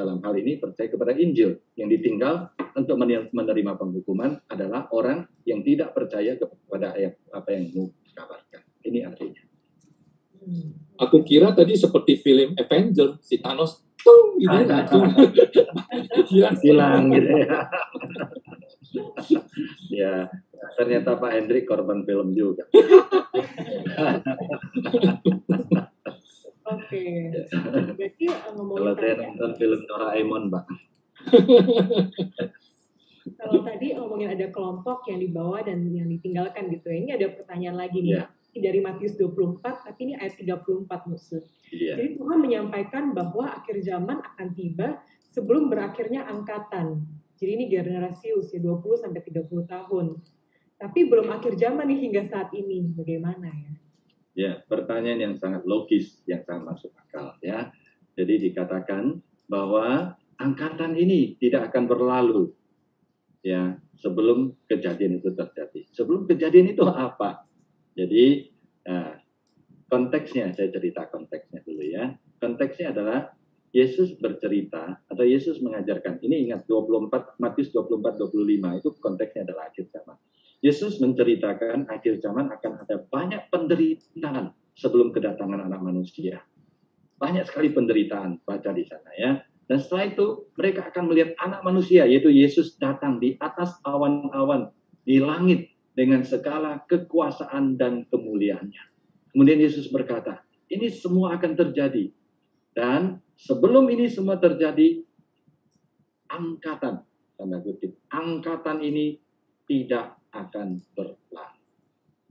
Dalam 0.00 0.16
hal 0.24 0.32
ini 0.40 0.56
percaya 0.56 0.88
kepada 0.88 1.12
Injil. 1.12 1.60
Yang 1.76 2.00
ditinggal 2.00 2.56
untuk 2.72 2.96
menerima 3.36 3.72
penghukuman 3.76 4.40
adalah 4.48 4.88
orang 4.96 5.28
yang 5.44 5.60
tidak 5.60 5.92
percaya 5.92 6.40
kepada 6.40 6.96
apa 7.36 7.48
yang 7.52 7.68
Nuh 7.76 7.92
kabarkan. 8.16 8.64
Ini 8.80 9.04
artinya. 9.04 9.44
Hmm. 10.40 10.72
Aku 11.04 11.20
kira 11.20 11.52
tadi 11.52 11.76
seperti 11.76 12.16
film 12.16 12.56
Avenger, 12.56 13.20
si 13.20 13.44
Thanos 13.44 13.84
tuh 14.00 14.40
ini 14.40 14.64
langsung 14.64 15.04
hilang 16.32 16.56
hilang 16.64 17.12
gitu 17.12 17.44
ya. 17.44 17.60
ya, 20.00 20.14
ternyata 20.80 21.20
Pak 21.20 21.32
Hendrik 21.36 21.68
korban 21.68 22.08
film 22.08 22.32
juga. 22.32 22.64
Oke. 26.76 27.04
Berarti 27.96 28.24
eh, 28.26 28.38
Kalau 28.54 28.94
saya 28.94 29.14
nonton 29.18 29.50
film 29.58 29.80
Doraemon, 29.86 30.44
Pak. 30.50 30.64
Kalau 33.40 33.60
tadi 33.64 33.92
ngomongin 33.96 34.32
ada 34.32 34.48
kelompok 34.48 35.04
yang 35.08 35.20
dibawa 35.20 35.60
dan 35.64 35.84
yang 35.92 36.08
ditinggalkan 36.08 36.72
gitu 36.72 36.88
ya. 36.88 36.96
Ini 36.96 37.10
ada 37.20 37.26
pertanyaan 37.36 37.76
lagi 37.76 38.00
nih. 38.00 38.24
Ini 38.50 38.58
dari 38.66 38.80
Matius 38.82 39.14
24, 39.14 39.62
tapi 39.62 40.00
ini 40.10 40.14
ayat 40.18 40.34
34 40.34 41.06
musuh. 41.06 41.44
Iya. 41.70 41.94
Jadi 41.94 42.18
Tuhan 42.18 42.38
menyampaikan 42.42 43.14
bahwa 43.14 43.46
akhir 43.46 43.78
zaman 43.86 44.18
akan 44.18 44.48
tiba 44.58 44.98
sebelum 45.30 45.70
berakhirnya 45.70 46.26
angkatan. 46.26 47.06
Jadi 47.38 47.50
ini 47.56 47.64
generasi 47.70 48.34
usia 48.34 48.58
20 48.58 49.00
sampai 49.00 49.22
30 49.22 49.64
tahun. 49.64 50.06
Tapi 50.80 51.00
belum 51.06 51.30
akhir 51.30 51.56
zaman 51.56 51.88
nih 51.88 52.10
hingga 52.10 52.22
saat 52.26 52.50
ini. 52.52 52.90
Bagaimana 52.92 53.48
ya? 53.48 53.72
Ya, 54.40 54.56
pertanyaan 54.64 55.20
yang 55.20 55.34
sangat 55.36 55.68
logis, 55.68 56.24
yang 56.24 56.40
sangat 56.48 56.64
masuk 56.64 56.96
akal 56.96 57.36
ya. 57.44 57.68
Jadi 58.16 58.48
dikatakan 58.48 59.20
bahwa 59.52 60.16
angkatan 60.40 60.96
ini 60.96 61.36
tidak 61.36 61.68
akan 61.68 61.84
berlalu 61.84 62.56
ya 63.44 63.76
sebelum 64.00 64.56
kejadian 64.64 65.20
itu 65.20 65.36
terjadi. 65.36 65.84
Sebelum 65.92 66.24
kejadian 66.24 66.72
itu 66.72 66.88
apa? 66.88 67.44
Jadi 67.92 68.48
nah, 68.88 69.20
konteksnya 69.92 70.56
saya 70.56 70.72
cerita 70.72 71.04
konteksnya 71.12 71.60
dulu 71.60 71.84
ya. 71.84 72.16
Konteksnya 72.40 72.96
adalah 72.96 73.36
Yesus 73.76 74.16
bercerita 74.16 75.04
atau 75.04 75.24
Yesus 75.28 75.60
mengajarkan. 75.60 76.16
Ini 76.24 76.48
ingat 76.48 76.64
24 76.64 77.36
Matius 77.36 77.68
24 77.76 78.16
25 78.16 78.80
itu 78.80 78.88
konteksnya 79.04 79.44
adalah 79.52 79.68
akhir 79.68 79.92
zaman. 79.92 80.16
Yesus 80.60 81.00
menceritakan 81.00 81.88
akhir 81.88 82.20
zaman 82.20 82.52
akan 82.52 82.84
ada 82.84 83.00
banyak 83.08 83.48
penderitaan 83.48 84.52
sebelum 84.76 85.12
kedatangan 85.16 85.64
anak 85.64 85.80
manusia. 85.80 86.44
Banyak 87.16 87.48
sekali 87.48 87.72
penderitaan, 87.72 88.44
baca 88.44 88.70
di 88.72 88.84
sana 88.84 89.10
ya. 89.16 89.40
Dan 89.68 89.78
setelah 89.80 90.12
itu 90.12 90.26
mereka 90.60 90.92
akan 90.92 91.04
melihat 91.08 91.32
anak 91.40 91.64
manusia, 91.64 92.04
yaitu 92.04 92.28
Yesus 92.28 92.76
datang 92.76 93.22
di 93.22 93.40
atas 93.40 93.76
awan-awan, 93.86 94.68
di 95.08 95.22
langit 95.22 95.72
dengan 95.96 96.26
segala 96.26 96.84
kekuasaan 96.88 97.80
dan 97.80 98.04
kemuliaannya. 98.12 98.84
Kemudian 99.32 99.60
Yesus 99.62 99.88
berkata, 99.88 100.44
ini 100.68 100.90
semua 100.92 101.40
akan 101.40 101.52
terjadi. 101.56 102.12
Dan 102.76 103.18
sebelum 103.38 103.88
ini 103.88 104.10
semua 104.12 104.36
terjadi, 104.36 105.02
angkatan, 106.30 107.02
tanda 107.34 107.58
kutip, 107.64 107.96
angkatan 108.10 108.84
ini 108.84 109.18
tidak 109.66 110.19
akan 110.34 110.80
berlalu. 110.94 111.62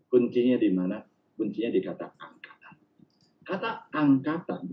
Kuncinya 0.10 0.58
di 0.58 0.70
mana? 0.74 0.98
Kuncinya 1.38 1.70
di 1.70 1.82
kata 1.84 2.08
angkatan. 2.18 2.76
Kata 3.46 3.72
angkatan 3.94 4.64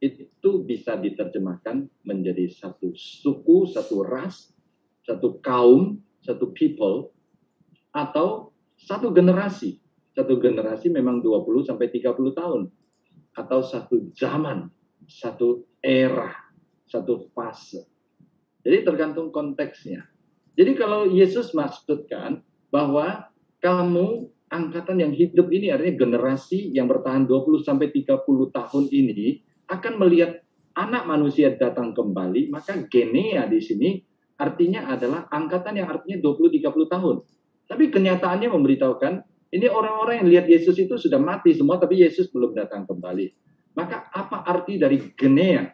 itu 0.00 0.64
bisa 0.64 0.96
diterjemahkan 0.96 1.84
menjadi 2.08 2.48
satu 2.48 2.96
suku, 2.96 3.68
satu 3.68 4.00
ras, 4.00 4.48
satu 5.04 5.38
kaum, 5.44 6.00
satu 6.24 6.50
people, 6.56 7.12
atau 7.92 8.50
satu 8.80 9.12
generasi. 9.12 9.76
Satu 10.10 10.40
generasi 10.40 10.90
memang 10.90 11.22
20 11.22 11.68
sampai 11.68 11.92
30 11.92 12.32
tahun. 12.32 12.62
Atau 13.36 13.60
satu 13.62 14.10
zaman, 14.16 14.72
satu 15.06 15.68
era, 15.78 16.34
satu 16.88 17.30
fase. 17.30 17.86
Jadi 18.66 18.84
tergantung 18.84 19.30
konteksnya. 19.30 20.04
Jadi 20.58 20.76
kalau 20.76 21.08
Yesus 21.08 21.56
maksudkan 21.56 22.42
bahwa 22.70 23.28
kamu 23.60 24.30
angkatan 24.50 24.98
yang 24.98 25.12
hidup 25.14 25.46
ini 25.54 25.70
artinya 25.70 26.06
generasi 26.06 26.74
yang 26.74 26.90
bertahan 26.90 27.26
20 27.28 27.62
sampai 27.62 27.94
30 27.94 28.26
tahun 28.50 28.84
ini 28.90 29.42
akan 29.70 29.94
melihat 30.02 30.42
anak 30.74 31.06
manusia 31.06 31.54
datang 31.54 31.94
kembali, 31.94 32.50
maka 32.50 32.78
genea 32.90 33.46
di 33.46 33.60
sini 33.62 33.90
artinya 34.40 34.90
adalah 34.90 35.30
angkatan 35.30 35.78
yang 35.78 35.88
artinya 35.90 36.18
20 36.18 36.58
30 36.58 36.94
tahun. 36.94 37.16
Tapi 37.70 37.84
kenyataannya 37.94 38.48
memberitahukan 38.50 39.14
ini 39.50 39.66
orang-orang 39.66 40.22
yang 40.24 40.28
lihat 40.30 40.46
Yesus 40.46 40.78
itu 40.78 40.94
sudah 40.94 41.18
mati 41.18 41.54
semua 41.54 41.78
tapi 41.78 42.02
Yesus 42.02 42.30
belum 42.30 42.54
datang 42.54 42.86
kembali. 42.86 43.26
Maka 43.74 44.10
apa 44.10 44.42
arti 44.46 44.78
dari 44.78 44.98
genea? 45.14 45.66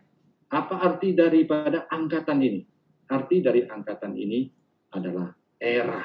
Apa 0.53 0.81
arti 0.85 1.17
daripada 1.17 1.89
angkatan 1.89 2.41
ini? 2.45 2.61
Arti 3.09 3.41
dari 3.41 3.65
angkatan 3.65 4.13
ini 4.17 4.49
adalah 4.93 5.33
era. 5.57 6.05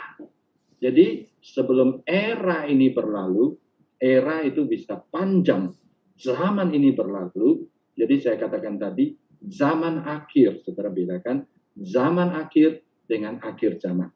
Jadi 0.82 1.29
sebelum 1.39 2.01
era 2.09 2.65
ini 2.65 2.89
berlalu, 2.89 3.53
era 4.01 4.41
itu 4.41 4.65
bisa 4.65 4.97
panjang. 4.97 5.69
Zaman 6.17 6.73
ini 6.73 6.89
berlalu, 6.97 7.69
jadi 7.93 8.15
saya 8.17 8.38
katakan 8.41 8.82
tadi, 8.82 9.13
zaman 9.45 10.01
akhir, 10.01 10.65
saudara 10.65 10.89
bedakan, 10.89 11.45
zaman 11.77 12.34
akhir 12.34 12.82
dengan 13.05 13.38
akhir 13.45 13.77
zaman. 13.77 14.09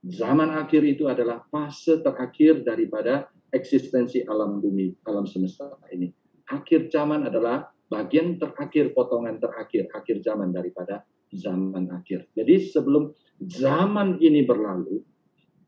Zaman 0.00 0.48
akhir 0.56 0.84
itu 0.84 1.08
adalah 1.08 1.44
fase 1.52 2.00
terakhir 2.00 2.64
daripada 2.64 3.28
eksistensi 3.52 4.24
alam 4.24 4.60
bumi, 4.60 4.96
alam 5.04 5.28
semesta 5.28 5.68
ini. 5.92 6.08
Akhir 6.48 6.88
zaman 6.88 7.28
adalah 7.28 7.68
bagian 7.92 8.40
terakhir, 8.40 8.96
potongan 8.96 9.36
terakhir, 9.36 9.92
akhir 9.92 10.24
zaman 10.24 10.56
daripada 10.56 11.04
zaman 11.30 11.92
akhir. 11.92 12.26
Jadi 12.32 12.70
sebelum 12.72 13.12
zaman 13.44 14.18
ini 14.24 14.42
berlalu, 14.46 15.04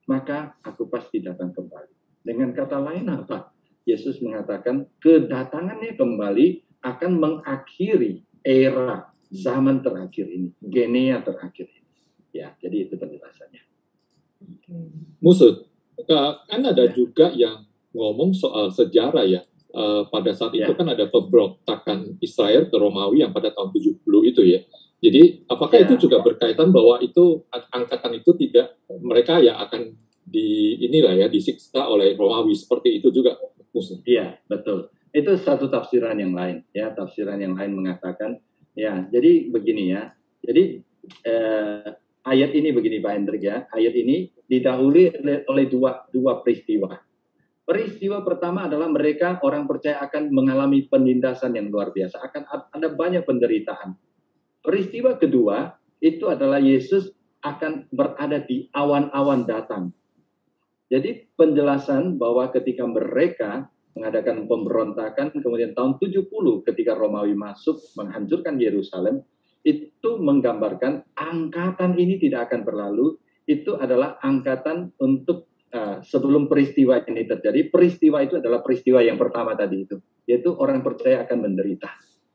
maka 0.07 0.57
aku 0.62 0.88
pasti 0.90 1.22
datang 1.22 1.55
kembali. 1.55 2.22
Dengan 2.22 2.55
kata 2.55 2.78
lain 2.78 3.07
apa? 3.11 3.50
Yesus 3.82 4.22
mengatakan 4.22 4.86
kedatangannya 5.03 5.98
kembali 5.98 6.46
akan 6.86 7.12
mengakhiri 7.18 8.22
era 8.46 9.11
zaman 9.30 9.82
terakhir 9.82 10.30
ini, 10.30 10.55
genea 10.62 11.18
terakhir 11.22 11.66
ini. 11.66 11.90
Ya, 12.30 12.55
jadi 12.62 12.86
itu 12.86 12.94
penjelasannya. 12.94 13.62
Musuh, 15.22 15.66
kan 16.07 16.62
ada 16.62 16.84
juga 16.90 17.30
yang 17.34 17.66
ngomong 17.94 18.34
soal 18.34 18.70
sejarah 18.70 19.26
ya. 19.26 19.42
Uh, 19.72 20.05
pada 20.12 20.36
saat 20.36 20.53
itu 20.53 20.68
Ya. 20.68 20.76
kan 20.76 20.84
ada 20.84 21.09
pemberontakan 21.09 22.20
Israel 22.20 22.68
ke 22.68 22.76
Romawi 22.76 23.24
yang 23.24 23.32
pada 23.32 23.48
tahun 23.57 23.72
70 23.72 24.20
itu 24.20 24.44
ya. 24.44 24.61
Jadi 25.00 25.48
apakah 25.48 25.80
Ya. 25.80 25.88
itu 25.88 26.07
juga 26.07 26.20
berkaitan 26.20 26.68
bahwa 26.68 27.00
itu 27.00 27.40
angkatan 27.72 28.20
itu 28.20 28.36
tidak 28.36 28.76
mereka 29.01 29.40
yang 29.40 29.57
akan 29.57 29.97
di 30.22 30.78
inilah 30.80 31.18
ya 31.18 31.26
disiksa 31.26 31.88
oleh 31.88 32.14
Romawi 32.14 32.53
seperti 32.53 33.01
itu 33.01 33.09
juga. 33.11 33.36
Iya, 34.05 34.36
betul. 34.47 34.93
Itu 35.12 35.36
satu 35.40 35.68
tafsiran 35.72 36.16
yang 36.20 36.36
lain, 36.36 36.64
ya. 36.76 36.93
Tafsiran 36.93 37.40
yang 37.40 37.57
lain 37.57 37.72
mengatakan, 37.72 38.36
ya. 38.76 39.09
Jadi 39.09 39.49
begini 39.49 39.93
ya. 39.93 40.12
Jadi 40.45 40.84
eh, 41.24 41.88
ayat 42.24 42.51
ini 42.53 42.68
begini 42.72 43.01
Pak 43.01 43.12
Hendrik 43.12 43.43
ya. 43.43 43.64
Ayat 43.72 43.95
ini 43.97 44.28
didahului 44.45 45.24
oleh, 45.24 45.38
oleh 45.49 45.64
dua 45.68 46.05
dua 46.12 46.45
peristiwa. 46.45 46.93
Peristiwa 47.62 48.20
pertama 48.26 48.66
adalah 48.66 48.90
mereka 48.90 49.38
orang 49.47 49.70
percaya 49.70 50.03
akan 50.03 50.34
mengalami 50.34 50.84
penindasan 50.90 51.55
yang 51.55 51.70
luar 51.70 51.95
biasa, 51.95 52.18
akan 52.18 52.43
ada 52.74 52.90
banyak 52.90 53.22
penderitaan. 53.22 53.95
Peristiwa 54.61 55.14
kedua 55.14 55.78
itu 56.03 56.26
adalah 56.26 56.59
Yesus 56.59 57.14
akan 57.43 57.90
berada 57.90 58.38
di 58.43 58.70
awan-awan 58.70 59.45
datang. 59.45 59.90
Jadi 60.88 61.26
penjelasan 61.34 62.16
bahwa 62.20 62.49
ketika 62.53 62.84
mereka 62.86 63.66
mengadakan 63.93 64.49
pemberontakan 64.49 65.36
kemudian 65.36 65.76
tahun 65.76 66.01
70 66.01 66.28
ketika 66.68 66.93
Romawi 66.97 67.36
masuk 67.36 67.80
menghancurkan 67.97 68.57
Yerusalem 68.57 69.20
itu 69.62 70.11
menggambarkan 70.18 71.07
angkatan 71.14 71.95
ini 71.97 72.18
tidak 72.18 72.51
akan 72.51 72.64
berlalu. 72.66 73.16
Itu 73.43 73.74
adalah 73.74 74.22
angkatan 74.22 74.95
untuk 75.03 75.51
uh, 75.74 75.99
sebelum 76.07 76.47
peristiwa 76.47 77.03
ini 77.11 77.26
terjadi. 77.26 77.68
Peristiwa 77.68 78.22
itu 78.22 78.38
adalah 78.38 78.62
peristiwa 78.62 79.03
yang 79.03 79.18
pertama 79.18 79.59
tadi 79.59 79.82
itu 79.82 79.99
yaitu 80.26 80.55
orang 80.55 80.80
percaya 80.86 81.26
akan 81.26 81.38
menderita. 81.51 81.90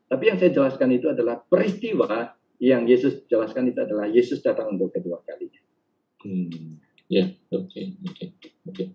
Tapi 0.07 0.23
yang 0.23 0.37
saya 0.39 0.51
jelaskan 0.51 0.89
itu 0.95 1.11
adalah 1.11 1.39
peristiwa 1.39 2.36
yang 2.57 2.89
Yesus 2.89 3.25
jelaskan 3.29 3.69
itu 3.69 3.79
adalah 3.81 4.09
Yesus 4.09 4.41
datang 4.41 4.73
untuk 4.73 4.89
kedua 4.93 5.21
kalinya 5.25 5.61
Hmm. 6.25 6.81
Ya, 7.07 7.29
oke, 7.53 7.81
oke, 8.03 8.25
oke. 8.67 8.85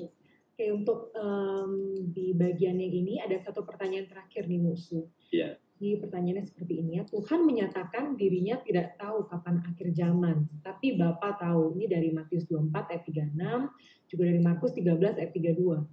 Oke, 0.00 0.64
untuk 0.72 1.12
em, 1.12 1.72
di 2.14 2.32
bagian 2.32 2.78
yang 2.78 2.94
ini 2.94 3.20
ada 3.20 3.36
satu 3.36 3.66
pertanyaan 3.66 4.06
terakhir 4.08 4.46
nih 4.48 4.60
musuh. 4.62 5.04
Iya. 5.34 5.60
Jadi 5.80 5.96
pertanyaannya 6.04 6.44
seperti 6.44 6.74
ini 6.84 7.00
ya. 7.00 7.04
Tuhan 7.08 7.44
menyatakan 7.48 8.16
dirinya 8.16 8.60
tidak 8.60 9.00
tahu 9.00 9.24
kapan 9.28 9.64
akhir 9.64 9.88
zaman, 9.96 10.44
tapi 10.60 10.96
Bapa 10.96 11.36
tahu. 11.40 11.76
Ini 11.80 11.84
dari 11.88 12.08
Matius 12.12 12.44
24 12.48 12.92
ayat 12.92 13.04
36, 13.08 14.12
juga 14.12 14.22
dari 14.28 14.40
Markus 14.40 14.72
13 14.76 15.20
ayat 15.20 15.32
32. 15.32 15.84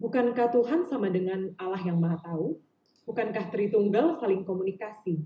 Bukankah 0.00 0.48
Tuhan 0.50 0.80
sama 0.88 1.12
dengan 1.12 1.52
Allah 1.60 1.80
yang 1.84 2.00
Maha 2.00 2.18
Tahu? 2.24 2.58
Bukankah 3.06 3.54
Tritunggal 3.54 4.18
saling 4.18 4.42
komunikasi? 4.42 5.20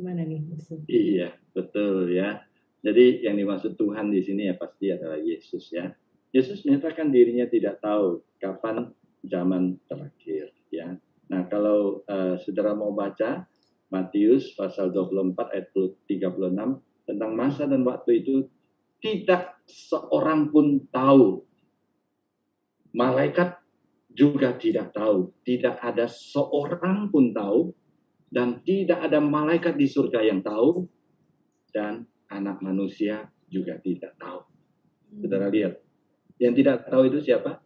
Gimana 0.00 0.24
nih 0.24 0.40
musuh? 0.48 0.80
Iya, 0.88 1.36
betul 1.52 2.08
ya. 2.08 2.40
Jadi 2.80 3.20
yang 3.20 3.36
dimaksud 3.36 3.76
Tuhan 3.76 4.08
di 4.08 4.24
sini 4.24 4.48
ya 4.48 4.56
pasti 4.56 4.88
adalah 4.88 5.20
Yesus 5.20 5.68
ya. 5.68 5.92
Yesus 6.32 6.64
menyatakan 6.64 7.12
dirinya 7.12 7.44
tidak 7.44 7.84
tahu 7.84 8.24
kapan 8.40 8.88
zaman 9.20 9.76
terakhir 9.84 10.56
ya. 10.72 10.96
Nah, 11.28 11.44
kalau 11.52 12.00
eh, 12.08 12.40
saudara 12.40 12.72
mau 12.72 12.96
baca 12.96 13.44
Matius 13.92 14.56
pasal 14.56 14.88
24 14.88 15.36
ayat 15.52 15.68
36 16.08 16.80
tentang 17.04 17.32
masa 17.36 17.68
dan 17.68 17.84
waktu 17.84 18.24
itu 18.24 18.48
tidak 19.04 19.60
seorang 19.68 20.48
pun 20.48 20.80
tahu. 20.88 21.44
Malaikat 22.96 23.60
juga 24.08 24.56
tidak 24.56 24.96
tahu. 24.96 25.28
Tidak 25.44 25.76
ada 25.76 26.08
seorang 26.08 27.12
pun 27.12 27.36
tahu. 27.36 27.76
Dan 28.30 28.62
tidak 28.62 29.10
ada 29.10 29.18
malaikat 29.18 29.74
di 29.74 29.90
surga 29.90 30.22
yang 30.22 30.40
tahu. 30.40 30.86
Dan 31.74 32.06
anak 32.30 32.62
manusia 32.62 33.26
juga 33.50 33.78
tidak 33.82 34.14
tahu. 34.16 34.46
Saudara 35.18 35.50
lihat. 35.50 35.82
Yang 36.38 36.64
tidak 36.64 36.88
tahu 36.88 37.10
itu 37.10 37.18
siapa? 37.20 37.60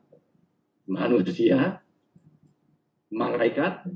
Manusia, 0.89 1.79
malaikat, 3.13 3.87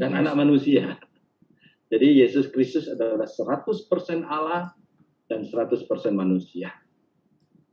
dan 0.00 0.12
anak 0.18 0.34
manusia. 0.34 0.98
Jadi 1.92 2.24
Yesus 2.24 2.48
Kristus 2.48 2.88
adalah 2.88 3.28
100% 3.28 3.86
Allah 4.24 4.72
dan 5.28 5.44
100% 5.44 5.84
manusia. 6.16 6.72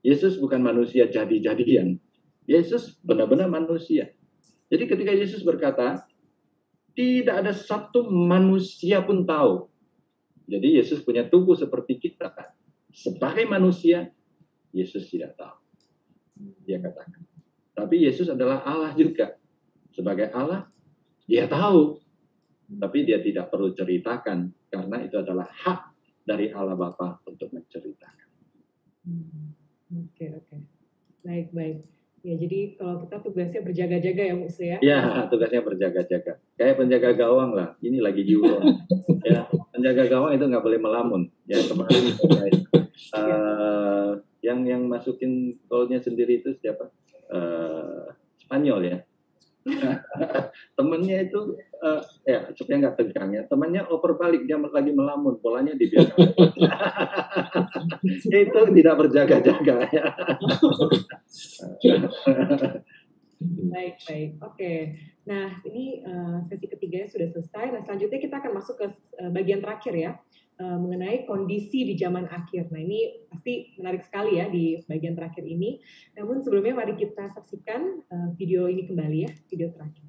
Yesus 0.04 0.40
bukan 0.40 0.60
manusia 0.60 1.08
jadi-jadian. 1.08 2.00
Yesus 2.44 3.00
benar-benar 3.04 3.48
manusia. 3.48 4.12
Jadi 4.70 4.84
ketika 4.86 5.12
Yesus 5.16 5.42
berkata, 5.42 6.04
tidak 7.00 7.36
ada 7.48 7.56
satu 7.56 8.12
manusia 8.12 9.00
pun 9.00 9.24
tahu. 9.24 9.72
Jadi 10.52 10.84
Yesus 10.84 11.00
punya 11.00 11.24
tubuh 11.24 11.56
seperti 11.56 11.96
kita. 11.96 12.28
Sebagai 12.92 13.48
manusia, 13.48 14.12
Yesus 14.76 15.08
tidak 15.08 15.40
tahu. 15.40 15.56
Dia 16.68 16.84
katakan. 16.84 17.24
Tapi 17.72 18.04
Yesus 18.04 18.28
adalah 18.28 18.68
Allah 18.68 18.92
juga. 19.00 19.40
Sebagai 19.96 20.28
Allah, 20.36 20.68
dia 21.24 21.48
tahu 21.48 22.04
tapi 22.78 23.02
dia 23.02 23.18
tidak 23.18 23.50
perlu 23.50 23.74
ceritakan 23.74 24.54
karena 24.70 25.02
itu 25.02 25.18
adalah 25.18 25.50
hak 25.50 25.90
dari 26.22 26.54
Allah 26.54 26.78
Bapa 26.78 27.18
untuk 27.26 27.50
menceritakan. 27.50 28.30
Hmm, 29.10 29.58
oke 29.90 30.26
oke, 30.38 30.58
baik 31.26 31.50
baik. 31.50 31.82
Ya 32.20 32.36
jadi 32.36 32.60
kalau 32.76 33.00
kita 33.06 33.16
tugasnya 33.24 33.62
berjaga-jaga 33.64 34.24
ya 34.28 34.36
Musa 34.36 34.64
ya? 34.64 34.78
Ya 34.84 35.00
tugasnya 35.32 35.62
berjaga-jaga. 35.64 36.40
Kayak 36.60 36.76
penjaga 36.76 37.10
gawang 37.16 37.52
lah. 37.56 37.80
Ini 37.80 38.04
lagi 38.04 38.28
Euro. 38.28 38.60
ya 39.24 39.48
penjaga 39.72 40.04
gawang 40.12 40.32
itu 40.36 40.44
nggak 40.44 40.64
boleh 40.64 40.80
melamun. 40.80 41.22
Ya 41.48 41.64
kemarin 41.64 42.04
uh, 43.16 44.20
yang 44.44 44.60
yang 44.68 44.82
masukin 44.88 45.56
golnya 45.72 46.00
sendiri 46.04 46.44
itu 46.44 46.56
siapa? 46.60 46.92
Uh, 47.32 48.12
Spanyol 48.44 48.80
ya. 48.84 48.98
temennya 50.78 51.28
itu 51.28 51.60
uh, 51.84 52.02
ya 52.24 52.48
supaya 52.56 52.88
nggak 52.88 52.96
tegang 52.96 53.30
ya. 53.36 53.44
Temannya 53.46 53.86
oper 53.88 54.16
balik 54.16 54.48
dia 54.48 54.56
lagi 54.60 54.92
melamun 54.96 55.38
bolanya 55.40 55.76
dibiarkan. 55.76 56.30
Itu 58.48 58.62
tidak 58.74 58.96
berjaga-jaga 58.96 59.76
ya. 59.92 60.06
Baik 63.72 63.96
baik. 64.04 64.30
Oke. 64.44 64.74
Nah 65.28 65.60
ini 65.68 66.04
uh, 66.04 66.40
sesi 66.48 66.68
ketiganya 66.68 67.08
sudah 67.12 67.28
selesai. 67.32 67.66
Nah 67.76 67.82
selanjutnya 67.84 68.20
kita 68.20 68.36
akan 68.40 68.52
masuk 68.56 68.76
ke 68.80 68.88
uh, 69.20 69.32
bagian 69.32 69.64
terakhir 69.64 69.94
ya 69.96 70.12
mengenai 70.60 71.24
kondisi 71.24 71.88
di 71.88 71.96
zaman 71.96 72.28
akhir. 72.28 72.68
Nah 72.68 72.84
ini 72.84 73.28
pasti 73.32 73.72
menarik 73.80 74.04
sekali 74.04 74.44
ya 74.44 74.52
di 74.52 74.76
bagian 74.84 75.16
terakhir 75.16 75.48
ini. 75.48 75.80
Namun 76.20 76.44
sebelumnya 76.44 76.76
mari 76.76 77.00
kita 77.00 77.32
saksikan 77.32 78.04
uh, 78.12 78.30
video 78.36 78.68
ini 78.68 78.84
kembali 78.84 79.18
ya, 79.24 79.32
video 79.48 79.72
terakhir. 79.72 80.04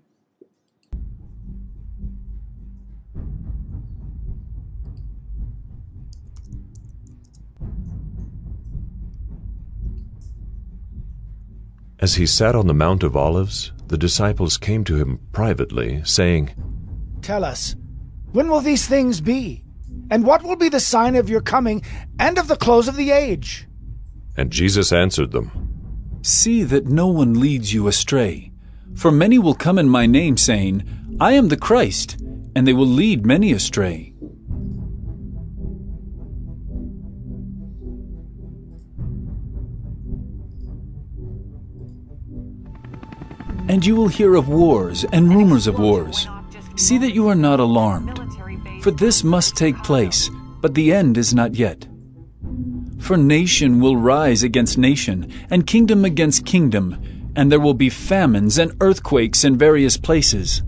As 12.01 12.17
he 12.17 12.25
sat 12.25 12.57
on 12.57 12.67
the 12.67 12.73
Mount 12.73 13.05
of 13.05 13.15
Olives, 13.15 13.73
the 13.89 13.99
disciples 13.99 14.57
came 14.57 14.85
to 14.85 14.97
him 14.97 15.21
privately, 15.33 16.01
saying, 16.03 16.49
Tell 17.21 17.45
us, 17.45 17.77
when 18.33 18.49
will 18.49 18.63
these 18.65 18.89
things 18.89 19.21
be? 19.21 19.63
And 20.11 20.27
what 20.27 20.43
will 20.43 20.57
be 20.57 20.69
the 20.69 20.81
sign 20.81 21.15
of 21.15 21.31
your 21.31 21.41
coming 21.41 21.83
and 22.19 22.37
of 22.37 22.49
the 22.49 22.57
close 22.57 22.89
of 22.89 22.97
the 22.97 23.13
age? 23.13 23.69
And 24.37 24.51
Jesus 24.51 24.93
answered 24.93 25.31
them, 25.31 26.19
See 26.23 26.65
that 26.65 26.87
no 26.87 27.07
one 27.07 27.39
leads 27.41 27.73
you 27.73 27.87
astray. 27.87 28.53
For 28.95 29.13
many 29.13 29.39
will 29.39 29.55
come 29.55 29.79
in 29.79 29.89
my 29.89 30.07
name, 30.07 30.37
saying, 30.37 31.17
I 31.21 31.33
am 31.33 31.49
the 31.49 31.57
Christ, 31.57 32.21
and 32.57 32.67
they 32.67 32.73
will 32.73 32.87
lead 32.87 33.25
many 33.25 33.53
astray. 33.53 34.13
And 43.69 43.87
you 43.87 43.95
will 43.95 44.09
hear 44.09 44.35
of 44.35 44.49
wars 44.49 45.05
and 45.13 45.33
rumors 45.33 45.69
of 45.69 45.79
wars. 45.79 46.27
See 46.75 46.99
that 46.99 47.15
you 47.15 47.29
are 47.29 47.37
not 47.37 47.61
alarmed. 47.61 48.30
For 48.81 48.91
this 48.91 49.23
must 49.23 49.57
take 49.57 49.83
place, 49.83 50.31
but 50.63 50.73
the 50.73 50.91
end 50.91 51.19
is 51.19 51.35
not 51.35 51.55
yet. 51.55 51.87
For 52.99 53.19
nation 53.19 53.79
will 53.79 53.99
rise 53.99 54.43
against 54.43 54.79
nation, 54.79 55.31
and 55.51 55.67
kingdom 55.67 56.07
against 56.07 56.47
kingdom, 56.47 56.97
and 57.37 57.53
there 57.53 57.61
will 57.61 57.75
be 57.75 57.91
famines 57.91 58.57
and 58.57 58.73
earthquakes 58.81 59.45
in 59.45 59.59
various 59.59 59.99
places. 59.99 60.63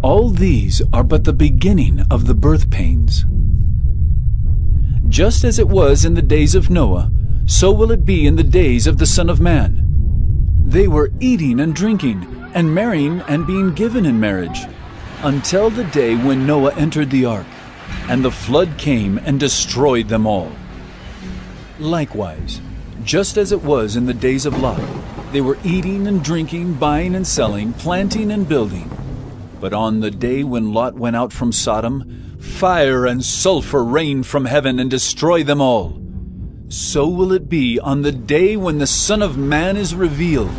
All 0.00 0.30
these 0.30 0.80
are 0.94 1.04
but 1.04 1.24
the 1.24 1.34
beginning 1.34 2.06
of 2.10 2.26
the 2.26 2.34
birth 2.34 2.70
pains. 2.70 3.26
Just 5.06 5.44
as 5.44 5.58
it 5.58 5.68
was 5.68 6.06
in 6.06 6.14
the 6.14 6.22
days 6.22 6.54
of 6.54 6.70
Noah, 6.70 7.10
so 7.44 7.70
will 7.70 7.90
it 7.90 8.06
be 8.06 8.26
in 8.26 8.36
the 8.36 8.44
days 8.44 8.86
of 8.86 8.96
the 8.96 9.04
Son 9.04 9.28
of 9.28 9.40
Man. 9.40 9.84
They 10.64 10.88
were 10.88 11.12
eating 11.20 11.60
and 11.60 11.74
drinking, 11.74 12.50
and 12.54 12.74
marrying 12.74 13.20
and 13.28 13.46
being 13.46 13.74
given 13.74 14.06
in 14.06 14.18
marriage 14.18 14.64
until 15.22 15.70
the 15.70 15.84
day 15.84 16.16
when 16.16 16.46
Noah 16.46 16.74
entered 16.74 17.10
the 17.10 17.24
ark, 17.24 17.46
and 18.08 18.24
the 18.24 18.30
flood 18.30 18.76
came 18.78 19.18
and 19.18 19.40
destroyed 19.40 20.08
them 20.08 20.26
all. 20.26 20.52
Likewise, 21.78 22.60
just 23.02 23.36
as 23.36 23.52
it 23.52 23.62
was 23.62 23.96
in 23.96 24.06
the 24.06 24.14
days 24.14 24.46
of 24.46 24.60
Lot, 24.60 24.80
they 25.32 25.40
were 25.40 25.58
eating 25.64 26.06
and 26.06 26.22
drinking, 26.22 26.74
buying 26.74 27.14
and 27.14 27.26
selling, 27.26 27.72
planting 27.74 28.30
and 28.30 28.48
building. 28.48 28.90
But 29.60 29.72
on 29.72 30.00
the 30.00 30.10
day 30.10 30.44
when 30.44 30.72
Lot 30.72 30.94
went 30.94 31.16
out 31.16 31.32
from 31.32 31.52
Sodom, 31.52 32.36
fire 32.38 33.06
and 33.06 33.24
sulfur 33.24 33.82
rained 33.82 34.26
from 34.26 34.44
heaven 34.44 34.78
and 34.78 34.90
destroyed 34.90 35.46
them 35.46 35.60
all. 35.60 36.00
So 36.68 37.08
will 37.08 37.32
it 37.32 37.48
be 37.48 37.78
on 37.78 38.02
the 38.02 38.12
day 38.12 38.56
when 38.56 38.78
the 38.78 38.86
Son 38.86 39.22
of 39.22 39.36
Man 39.36 39.76
is 39.76 39.94
revealed. 39.94 40.50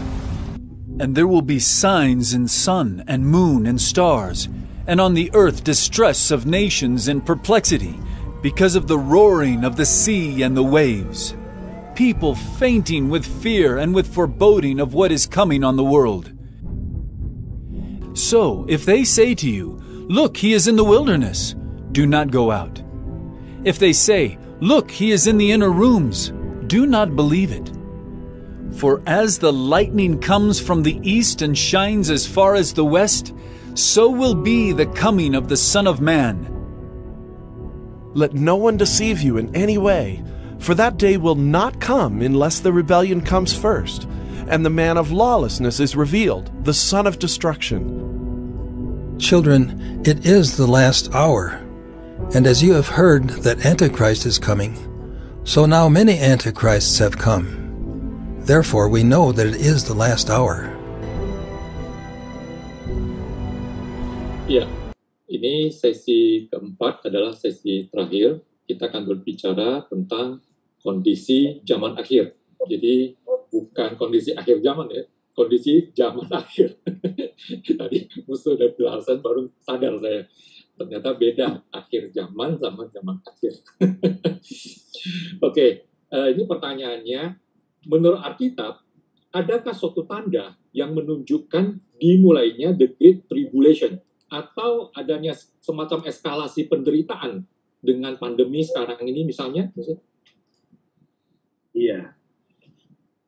And 0.99 1.15
there 1.15 1.27
will 1.27 1.41
be 1.41 1.59
signs 1.59 2.33
in 2.33 2.47
sun 2.47 3.03
and 3.07 3.25
moon 3.25 3.67
and 3.67 3.79
stars, 3.79 4.49
and 4.87 4.99
on 4.99 5.13
the 5.13 5.29
earth 5.33 5.63
distress 5.63 6.31
of 6.31 6.45
nations 6.45 7.07
and 7.07 7.25
perplexity, 7.25 7.99
because 8.41 8.75
of 8.75 8.87
the 8.87 8.97
roaring 8.97 9.63
of 9.63 9.75
the 9.75 9.85
sea 9.85 10.41
and 10.41 10.55
the 10.55 10.63
waves. 10.63 11.35
People 11.95 12.35
fainting 12.35 13.09
with 13.09 13.25
fear 13.25 13.77
and 13.77 13.93
with 13.93 14.13
foreboding 14.13 14.79
of 14.79 14.93
what 14.93 15.11
is 15.11 15.25
coming 15.25 15.63
on 15.63 15.75
the 15.75 15.83
world. 15.83 16.31
So, 18.13 18.65
if 18.67 18.85
they 18.85 19.03
say 19.03 19.35
to 19.35 19.49
you, 19.49 19.79
Look, 20.09 20.37
he 20.37 20.53
is 20.53 20.67
in 20.67 20.77
the 20.77 20.83
wilderness, 20.83 21.53
do 21.91 22.07
not 22.07 22.31
go 22.31 22.49
out. 22.49 22.81
If 23.63 23.77
they 23.77 23.93
say, 23.93 24.37
Look, 24.59 24.89
he 24.89 25.11
is 25.11 25.27
in 25.27 25.37
the 25.37 25.51
inner 25.51 25.69
rooms, 25.69 26.31
do 26.65 26.85
not 26.85 27.15
believe 27.15 27.51
it. 27.51 27.71
For 28.75 29.01
as 29.07 29.39
the 29.39 29.53
lightning 29.53 30.19
comes 30.19 30.59
from 30.59 30.83
the 30.83 30.99
east 31.01 31.41
and 31.41 31.57
shines 31.57 32.09
as 32.09 32.27
far 32.27 32.55
as 32.55 32.73
the 32.73 32.85
west, 32.85 33.33
so 33.73 34.09
will 34.09 34.35
be 34.35 34.71
the 34.71 34.85
coming 34.87 35.35
of 35.35 35.49
the 35.49 35.57
Son 35.57 35.87
of 35.87 36.01
Man. 36.01 36.53
Let 38.13 38.33
no 38.33 38.55
one 38.55 38.77
deceive 38.77 39.21
you 39.21 39.37
in 39.37 39.55
any 39.55 39.77
way, 39.77 40.23
for 40.59 40.73
that 40.75 40.97
day 40.97 41.17
will 41.17 41.35
not 41.35 41.79
come 41.79 42.21
unless 42.21 42.59
the 42.59 42.73
rebellion 42.73 43.21
comes 43.21 43.55
first, 43.55 44.07
and 44.47 44.65
the 44.65 44.69
man 44.69 44.97
of 44.97 45.11
lawlessness 45.11 45.79
is 45.79 45.95
revealed, 45.95 46.51
the 46.63 46.73
son 46.73 47.05
of 47.05 47.19
destruction. 47.19 49.15
Children, 49.19 50.01
it 50.05 50.25
is 50.25 50.57
the 50.57 50.67
last 50.67 51.13
hour. 51.13 51.63
And 52.33 52.47
as 52.47 52.63
you 52.63 52.73
have 52.73 52.87
heard 52.87 53.29
that 53.29 53.65
Antichrist 53.65 54.25
is 54.25 54.39
coming, 54.39 54.75
so 55.43 55.65
now 55.65 55.87
many 55.87 56.17
Antichrists 56.17 56.97
have 56.99 57.17
come. 57.17 57.66
Therefore, 58.47 58.87
we 58.87 59.03
know 59.03 59.35
that 59.35 59.43
it 59.43 59.59
is 59.59 59.83
the 59.83 59.91
last 59.91 60.31
hour. 60.31 60.71
Ya, 64.47 64.63
ini 65.27 65.67
sesi 65.67 66.47
keempat 66.47 67.11
adalah 67.11 67.35
sesi 67.35 67.91
terakhir. 67.91 68.39
Kita 68.63 68.87
akan 68.87 69.03
berbicara 69.03 69.83
tentang 69.91 70.39
kondisi 70.79 71.59
zaman 71.67 71.99
akhir. 71.99 72.39
Jadi 72.71 73.19
bukan 73.51 73.99
kondisi 73.99 74.31
akhir 74.31 74.63
zaman 74.63 74.95
ya, 74.95 75.03
kondisi 75.35 75.91
zaman 75.91 76.31
akhir. 76.39 76.79
Tadi 77.67 78.07
musuh 78.23 78.55
dan 78.55 78.71
Hasan 78.95 79.19
baru 79.19 79.51
sadar 79.59 79.99
saya. 79.99 80.23
ternyata 80.77 81.09
beda 81.17 81.67
akhir 81.73 82.15
zaman 82.15 82.55
sama 82.63 82.87
zaman 82.95 83.17
akhir. 83.27 83.59
Oke, 85.47 85.89
uh, 86.13 86.29
ini 86.29 86.45
pertanyaannya, 86.45 87.21
menurut 87.87 88.19
Alkitab, 88.19 88.83
adakah 89.31 89.71
suatu 89.71 90.03
tanda 90.03 90.59
yang 90.75 90.91
menunjukkan 90.91 91.79
dimulainya 91.97 92.75
the 92.75 92.91
Great 92.93 93.25
Tribulation 93.31 93.97
atau 94.27 94.91
adanya 94.91 95.31
semacam 95.63 96.03
eskalasi 96.03 96.67
penderitaan 96.67 97.47
dengan 97.79 98.19
pandemi 98.19 98.61
sekarang 98.61 98.99
ini 99.07 99.23
misalnya? 99.23 99.71
Iya, 101.71 102.11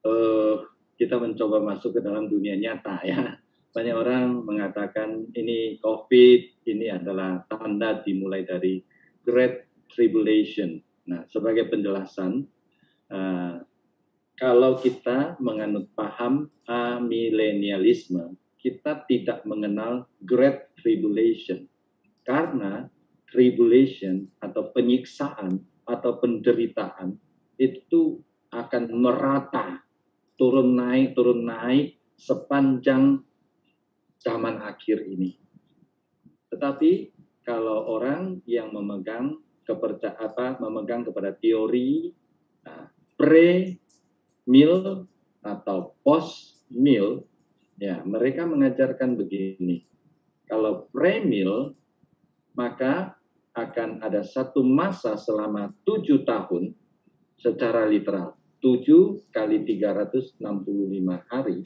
uh, 0.04 0.56
kita 1.00 1.16
mencoba 1.16 1.64
masuk 1.64 1.96
ke 1.96 2.02
dalam 2.04 2.28
dunia 2.28 2.60
nyata 2.60 3.00
ya. 3.08 3.40
Banyak 3.70 3.96
orang 3.96 4.44
mengatakan 4.44 5.30
ini 5.38 5.78
COVID, 5.78 6.66
ini 6.68 6.90
adalah 6.90 7.46
tanda 7.46 8.02
dimulai 8.02 8.42
dari 8.44 8.82
Great 9.22 9.88
Tribulation. 9.94 10.82
Nah, 11.06 11.24
sebagai 11.30 11.70
penjelasan, 11.70 12.42
uh, 13.14 13.56
kalau 14.40 14.80
kita 14.80 15.36
menganut 15.44 15.92
paham 16.00 16.48
amilenialisme, 16.64 18.40
kita 18.56 19.04
tidak 19.04 19.44
mengenal 19.44 20.08
Great 20.24 20.72
Tribulation. 20.80 21.68
Karena 22.24 22.88
tribulation 23.30 24.26
atau 24.40 24.72
penyiksaan 24.74 25.60
atau 25.86 26.12
penderitaan 26.18 27.20
itu 27.60 28.22
akan 28.50 28.84
merata 28.96 29.84
turun 30.40 30.78
naik 30.78 31.14
turun 31.14 31.46
naik 31.46 32.00
sepanjang 32.18 33.22
zaman 34.18 34.62
akhir 34.64 35.06
ini. 35.06 35.38
Tetapi 36.50 36.92
kalau 37.46 37.92
orang 37.98 38.42
yang 38.50 38.74
memegang 38.74 39.38
kepercayaan 39.66 40.58
memegang 40.64 41.06
kepada 41.06 41.34
teori 41.36 42.10
nah, 42.66 42.90
pre 43.14 43.78
mil 44.50 45.06
atau 45.46 45.94
post 46.02 46.66
mil 46.74 47.24
ya 47.78 48.02
mereka 48.02 48.50
mengajarkan 48.50 49.14
begini 49.14 49.86
kalau 50.50 50.90
pre 50.90 51.22
mil 51.22 51.78
maka 52.58 53.14
akan 53.54 54.02
ada 54.02 54.26
satu 54.26 54.66
masa 54.66 55.14
selama 55.16 55.70
tujuh 55.86 56.26
tahun 56.26 56.74
secara 57.40 57.86
literal. 57.86 58.36
tujuh 58.60 59.24
kali 59.32 59.64
365 59.64 60.44
hari 61.32 61.64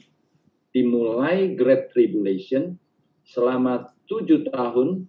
dimulai 0.70 1.50
Great 1.58 1.90
Tribulation 1.90 2.78
selama 3.26 3.90
tujuh 4.06 4.46
tahun 4.54 5.02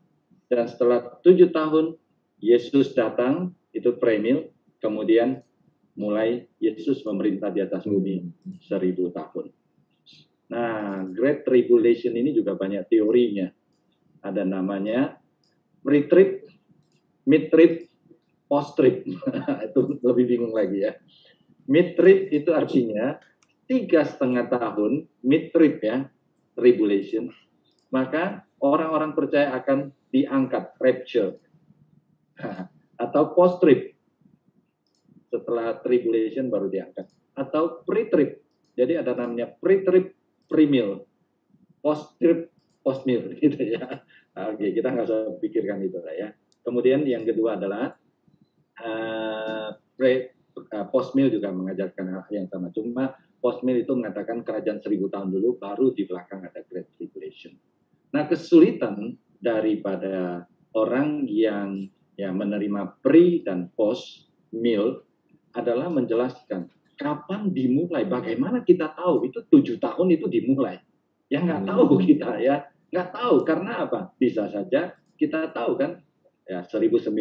dan 0.49 0.65
setelah 0.65 1.21
tujuh 1.21 1.53
tahun 1.53 1.93
Yesus 2.41 2.97
datang 2.97 3.53
itu 3.69 3.93
premil 4.01 4.49
kemudian 4.81 5.45
mulai 5.95 6.43
Yesus 6.59 7.03
memerintah 7.07 7.51
di 7.51 7.63
atas 7.63 7.87
bumi 7.87 8.23
seribu 8.63 9.11
tahun. 9.15 9.51
Nah, 10.51 11.01
Great 11.09 11.47
Tribulation 11.47 12.13
ini 12.13 12.35
juga 12.35 12.53
banyak 12.53 12.85
teorinya. 12.85 13.49
Ada 14.21 14.45
namanya 14.45 15.17
pre-trib, 15.81 16.45
mid-trib, 17.25 17.89
post-trib. 18.45 19.07
itu 19.67 19.79
lebih 20.05 20.25
bingung 20.29 20.53
lagi 20.53 20.85
ya. 20.85 20.93
Mid-trib 21.65 22.29
itu 22.29 22.53
artinya 22.53 23.17
tiga 23.65 24.05
setengah 24.05 24.45
tahun, 24.49 25.09
mid-trib 25.25 25.81
ya, 25.81 26.05
tribulation, 26.53 27.33
maka 27.89 28.45
orang-orang 28.61 29.17
percaya 29.17 29.57
akan 29.57 29.89
diangkat, 30.13 30.77
rapture. 30.77 31.41
Atau 33.03 33.33
post-trib, 33.33 33.94
setelah 35.35 35.75
tribulation 35.83 36.47
baru 36.47 36.71
diangkat. 36.71 37.11
Atau 37.35 37.83
pre-trib, 37.83 38.39
jadi 38.79 39.03
ada 39.03 39.11
namanya 39.11 39.51
pre-trib, 39.59 40.15
pre-meal, 40.47 41.03
post-trib, 41.83 42.47
post-meal 42.79 43.35
gitu 43.43 43.59
ya. 43.59 44.03
Oke, 44.35 44.71
kita 44.71 44.87
nggak 44.91 45.07
usah 45.07 45.21
pikirkan 45.43 45.83
itu 45.83 45.99
lah 45.99 46.15
ya. 46.15 46.27
Kemudian 46.63 47.03
yang 47.03 47.27
kedua 47.27 47.59
adalah 47.59 47.95
uh, 48.79 49.69
pre, 49.95 50.35
uh, 50.55 50.85
post 50.91 51.15
meal 51.15 51.31
juga 51.31 51.51
mengajarkan 51.51 52.05
hal 52.15 52.23
yang 52.31 52.47
sama. 52.51 52.71
Cuma 52.71 53.15
post 53.39 53.63
meal 53.63 53.79
itu 53.79 53.95
mengatakan 53.95 54.43
kerajaan 54.43 54.83
seribu 54.83 55.07
tahun 55.07 55.31
dulu, 55.31 55.59
baru 55.59 55.91
di 55.95 56.03
belakang 56.03 56.43
ada 56.43 56.63
Great 56.67 56.89
Tribulation. 56.99 57.55
Nah, 58.11 58.27
kesulitan 58.27 59.15
daripada 59.39 60.47
orang 60.75 61.27
yang 61.27 61.87
ya 62.15 62.31
menerima 62.31 62.99
pre 63.03 63.43
dan 63.43 63.71
post 63.75 64.31
meal 64.51 65.03
adalah 65.55 65.87
menjelaskan 65.87 66.67
kapan 66.99 67.51
dimulai, 67.51 68.03
bagaimana 68.07 68.63
kita 68.63 68.91
tahu 68.91 69.27
itu 69.27 69.43
tujuh 69.47 69.79
tahun 69.79 70.15
itu 70.15 70.27
dimulai. 70.27 70.79
Ya 71.31 71.41
nggak 71.41 71.65
hmm. 71.65 71.69
tahu 71.71 71.83
kita 72.03 72.37
ya 72.37 72.69
Nggak 72.95 73.11
tahu 73.11 73.35
karena 73.43 73.83
apa? 73.83 74.15
Bisa 74.15 74.47
saja 74.47 74.95
kita 75.19 75.51
tahu 75.51 75.75
kan 75.75 75.99
ya 76.47 76.63
1900 76.63 77.11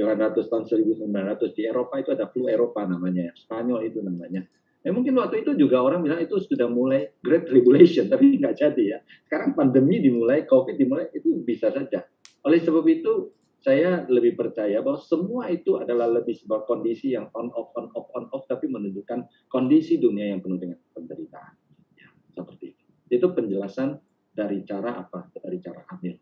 tahun 0.47 0.65
1900 0.71 1.51
di 1.51 1.63
Eropa 1.67 1.99
itu 1.99 2.15
ada 2.15 2.31
flu 2.31 2.47
Eropa 2.47 2.87
namanya, 2.87 3.35
Spanyol 3.35 3.91
itu 3.91 3.99
namanya. 3.99 4.47
Ya 4.87 4.95
mungkin 4.95 5.19
waktu 5.19 5.43
itu 5.43 5.59
juga 5.59 5.83
orang 5.83 6.07
bilang 6.07 6.23
itu 6.23 6.39
sudah 6.39 6.71
mulai 6.71 7.11
Great 7.19 7.51
Tribulation, 7.51 8.07
tapi 8.13 8.39
nggak 8.39 8.55
jadi 8.55 8.85
ya. 8.87 8.99
Sekarang 9.27 9.59
pandemi 9.59 9.99
dimulai, 9.99 10.47
COVID 10.47 10.79
dimulai, 10.79 11.11
itu 11.11 11.43
bisa 11.43 11.75
saja. 11.75 12.07
Oleh 12.47 12.63
sebab 12.63 12.87
itu, 12.87 13.35
saya 13.65 14.05
lebih 14.13 14.37
percaya 14.37 14.85
bahwa 14.85 15.01
semua 15.01 15.49
itu 15.49 15.81
adalah 15.81 16.05
lebih 16.05 16.37
sebuah 16.37 16.69
kondisi 16.69 17.17
yang 17.17 17.33
on 17.33 17.49
off 17.57 17.73
on 17.73 17.89
off 17.97 18.13
on 18.13 18.29
off, 18.37 18.45
tapi 18.45 18.69
menunjukkan 18.69 19.49
kondisi 19.49 19.97
dunia 19.97 20.37
yang 20.37 20.45
penuh 20.45 20.61
dengan 20.61 20.77
penderitaan. 20.93 21.57
Ya, 21.97 22.13
seperti 22.37 22.77
itu. 22.77 22.85
Itu 23.09 23.33
penjelasan 23.33 23.97
dari 24.37 24.69
cara 24.69 25.01
apa? 25.01 25.33
Dari 25.33 25.59
cara 25.65 25.81
amil. 25.97 26.21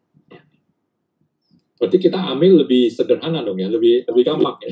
Berarti 1.83 1.99
kita 1.99 2.15
ambil 2.15 2.63
lebih 2.63 2.95
sederhana 2.95 3.43
dong 3.43 3.59
ya, 3.59 3.67
lebih 3.67 4.07
lebih 4.07 4.23
gampang 4.23 4.55
ya. 4.63 4.71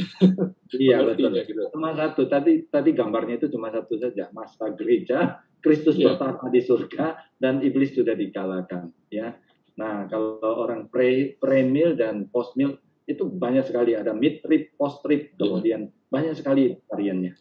Iya 0.71 0.97
betul. 1.11 1.35
Ya, 1.35 1.43
gitu. 1.43 1.67
Cuma 1.75 1.91
satu. 1.91 2.31
Tadi 2.31 2.71
tadi 2.71 2.95
gambarnya 2.95 3.35
itu 3.43 3.51
cuma 3.51 3.67
satu 3.75 3.99
saja. 3.99 4.31
Masa 4.31 4.71
gereja, 4.79 5.43
Kristus 5.59 5.99
ya. 5.99 6.15
pertama 6.15 6.47
di 6.55 6.63
surga 6.63 7.19
dan 7.35 7.67
iblis 7.67 7.99
sudah 7.99 8.15
dikalahkan. 8.15 8.95
Ya. 9.11 9.35
Nah 9.81 10.05
kalau 10.13 10.37
orang 10.45 10.93
pre 10.93 11.41
premil 11.41 11.97
dan 11.97 12.29
post 12.29 12.53
meal 12.61 12.77
itu 13.09 13.25
banyak 13.25 13.65
sekali 13.65 13.97
ada 13.97 14.13
mid 14.13 14.45
trip, 14.45 14.77
post 14.77 15.01
trip, 15.01 15.33
iya. 15.33 15.37
kemudian 15.41 15.81
ya. 15.89 15.93
banyak 16.13 16.35
sekali 16.37 16.77
variannya. 16.85 17.33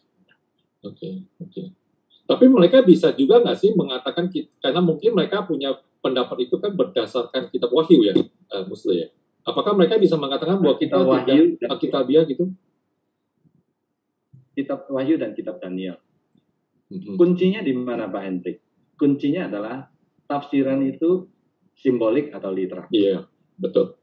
Oke 0.88 0.96
okay, 0.96 1.14
oke. 1.44 1.52
Okay. 1.52 1.66
Tapi 2.24 2.46
mereka 2.48 2.80
bisa 2.86 3.12
juga 3.12 3.44
nggak 3.44 3.58
sih 3.60 3.76
mengatakan 3.76 4.32
karena 4.32 4.80
mungkin 4.80 5.12
mereka 5.18 5.44
punya 5.44 5.76
pendapat 6.00 6.48
itu 6.48 6.56
kan 6.64 6.72
berdasarkan 6.72 7.52
kitab 7.52 7.74
wahyu 7.76 8.08
ya, 8.08 8.16
uh, 8.56 8.64
Muslim 8.64 9.04
ya. 9.04 9.08
Apakah 9.44 9.76
mereka 9.76 10.00
bisa 10.00 10.16
mengatakan 10.16 10.62
bahwa 10.62 10.78
kita 10.80 10.96
wahyu 11.02 11.58
tidak 11.58 11.80
kitabiah 11.82 12.24
gitu? 12.24 12.54
Kitab 14.56 14.88
wahyu 14.88 15.20
dan 15.20 15.34
kitab 15.36 15.58
Daniel. 15.60 16.00
Mm-hmm. 16.94 17.16
Kuncinya 17.18 17.60
di 17.66 17.74
mana 17.74 18.06
Pak 18.08 18.22
Hendrik? 18.22 18.58
Kuncinya 18.94 19.50
adalah 19.50 19.90
tafsiran 20.30 20.86
itu 20.86 21.26
simbolik 21.80 22.36
atau 22.36 22.52
literal. 22.52 22.92
Iya, 22.92 23.26
betul. 23.56 23.96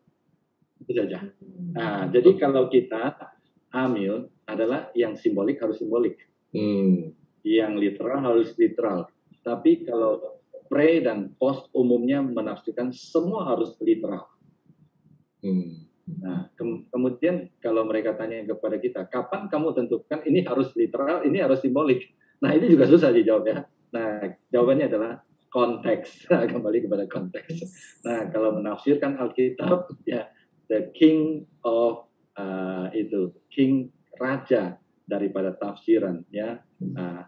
Itu 0.81 0.93
saja. 0.93 1.29
Nah, 1.77 2.09
jadi 2.09 2.37
kalau 2.41 2.69
kita 2.73 3.17
amil 3.73 4.33
adalah 4.49 4.89
yang 4.97 5.17
simbolik 5.17 5.61
harus 5.61 5.81
simbolik. 5.81 6.17
Hmm. 6.57 7.13
Yang 7.45 7.73
literal 7.79 8.19
harus 8.25 8.57
literal. 8.57 9.07
Tapi 9.45 9.87
kalau 9.87 10.41
pre 10.67 11.05
dan 11.05 11.37
post 11.39 11.71
umumnya 11.77 12.25
menafsirkan 12.25 12.91
semua 12.91 13.47
harus 13.55 13.77
literal. 13.79 14.27
Hmm. 15.45 15.87
Nah, 16.07 16.47
ke 16.55 16.63
kemudian 16.91 17.51
kalau 17.59 17.83
mereka 17.83 18.15
tanya 18.15 18.43
kepada 18.47 18.79
kita, 18.79 19.01
kapan 19.11 19.51
kamu 19.51 19.75
tentukan 19.75 20.23
ini 20.23 20.47
harus 20.47 20.71
literal, 20.79 21.27
ini 21.27 21.43
harus 21.43 21.59
simbolik? 21.59 22.15
Nah, 22.39 22.55
ini 22.55 22.71
juga 22.71 22.87
susah 22.87 23.11
dijawab 23.11 23.45
ya. 23.47 23.59
Nah, 23.91 24.39
jawabannya 24.55 24.87
adalah 24.87 25.13
konteks. 25.53 26.27
Kembali 26.53 26.87
kepada 26.87 27.05
konteks. 27.11 27.63
Nah, 28.07 28.31
kalau 28.31 28.57
menafsirkan 28.59 29.19
Alkitab, 29.21 29.93
ya, 30.09 30.31
the 30.73 30.91
king 30.95 31.47
of 31.67 32.07
uh, 32.39 32.91
itu, 32.95 33.35
king 33.53 33.91
raja 34.17 34.79
daripada 35.07 35.55
tafsiran, 35.59 36.27
ya, 36.35 36.59
uh, 36.99 37.23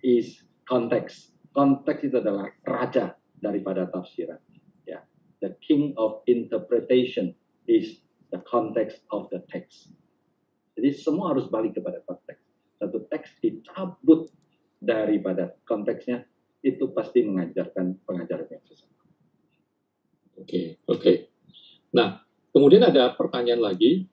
is 0.00 0.44
konteks 0.64 1.30
konteks 1.54 2.06
itu 2.06 2.16
adalah 2.18 2.50
raja 2.66 3.14
daripada 3.38 3.86
tafsiran. 3.90 4.38
Ya, 4.86 5.02
the 5.42 5.54
king 5.62 5.94
of 5.98 6.22
interpretation 6.30 7.34
is 7.66 8.02
the 8.30 8.40
context 8.46 9.02
of 9.10 9.30
the 9.34 9.42
text. 9.50 9.90
Jadi 10.78 10.96
semua 10.96 11.34
harus 11.34 11.50
balik 11.50 11.76
kepada 11.76 12.00
konteks. 12.06 12.42
Satu 12.80 13.04
teks 13.12 13.36
dicabut 13.44 14.30
daripada 14.80 15.52
konteksnya 15.68 16.24
itu 16.60 16.84
pasti 16.92 17.24
mengajarkan 17.24 18.04
pengajaran 18.04 18.48
yang 18.48 18.64
sesat. 18.68 18.88
Oke, 20.36 20.44
okay, 20.44 20.66
oke. 20.88 21.00
Okay. 21.00 21.16
Nah, 21.90 22.22
Kemudian 22.50 22.82
ada 22.82 23.14
pertanyaan 23.14 23.62
lagi, 23.62 24.10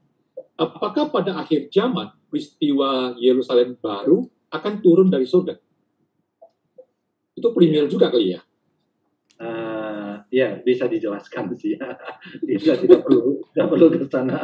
apakah 0.53 1.09
pada 1.09 1.41
akhir 1.41 1.73
zaman 1.73 2.13
peristiwa 2.29 3.17
Yerusalem 3.17 3.73
baru 3.81 4.29
akan 4.53 4.73
turun 4.85 5.09
dari 5.09 5.25
surga? 5.25 5.57
Itu 7.33 7.49
premier 7.53 7.89
juga 7.89 8.13
kali 8.13 8.37
ya? 8.37 8.41
Uh, 9.37 10.17
ya 10.33 10.57
bisa 10.65 10.89
dijelaskan 10.89 11.53
sih 11.61 11.77
ya. 11.77 11.93
bisa 12.41 12.73
tidak 12.77 13.05
perlu 13.05 13.41
tidak 13.53 13.67
perlu 13.73 13.85
ke 13.89 14.05
sana. 14.05 14.37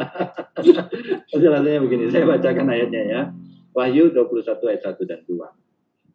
Penjelasannya 1.30 1.80
begini, 1.86 2.04
saya 2.10 2.26
bacakan 2.26 2.66
ayatnya 2.74 3.02
ya. 3.06 3.22
Wahyu 3.74 4.10
21 4.14 4.70
ayat 4.70 4.82
1 4.86 5.02
dan 5.06 5.20
2. 5.26 5.34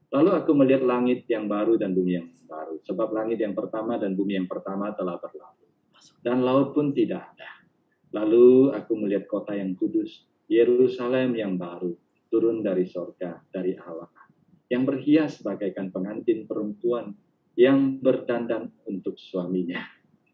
Lalu 0.10 0.30
aku 0.34 0.52
melihat 0.58 0.82
langit 0.82 1.30
yang 1.30 1.46
baru 1.46 1.78
dan 1.78 1.94
bumi 1.94 2.18
yang 2.18 2.30
baru. 2.50 2.82
Sebab 2.82 3.14
langit 3.14 3.38
yang 3.38 3.54
pertama 3.54 4.02
dan 4.02 4.18
bumi 4.18 4.42
yang 4.42 4.50
pertama 4.50 4.90
telah 4.98 5.22
berlalu. 5.22 5.70
Dan 6.26 6.42
laut 6.42 6.74
pun 6.74 6.90
tidak 6.92 7.30
ada. 7.36 7.50
Lalu 8.10 8.74
aku 8.74 8.98
melihat 8.98 9.30
kota 9.30 9.54
yang 9.54 9.78
kudus, 9.78 10.26
Yerusalem 10.50 11.38
yang 11.38 11.62
baru, 11.62 11.94
turun 12.34 12.66
dari 12.66 12.90
sorga, 12.90 13.38
dari 13.54 13.78
Allah. 13.78 14.10
Yang 14.66 14.84
berhias 14.90 15.34
bagaikan 15.46 15.94
pengantin 15.94 16.50
perempuan 16.50 17.14
yang 17.54 18.02
berdandan 18.02 18.74
untuk 18.90 19.14
suaminya. 19.22 19.82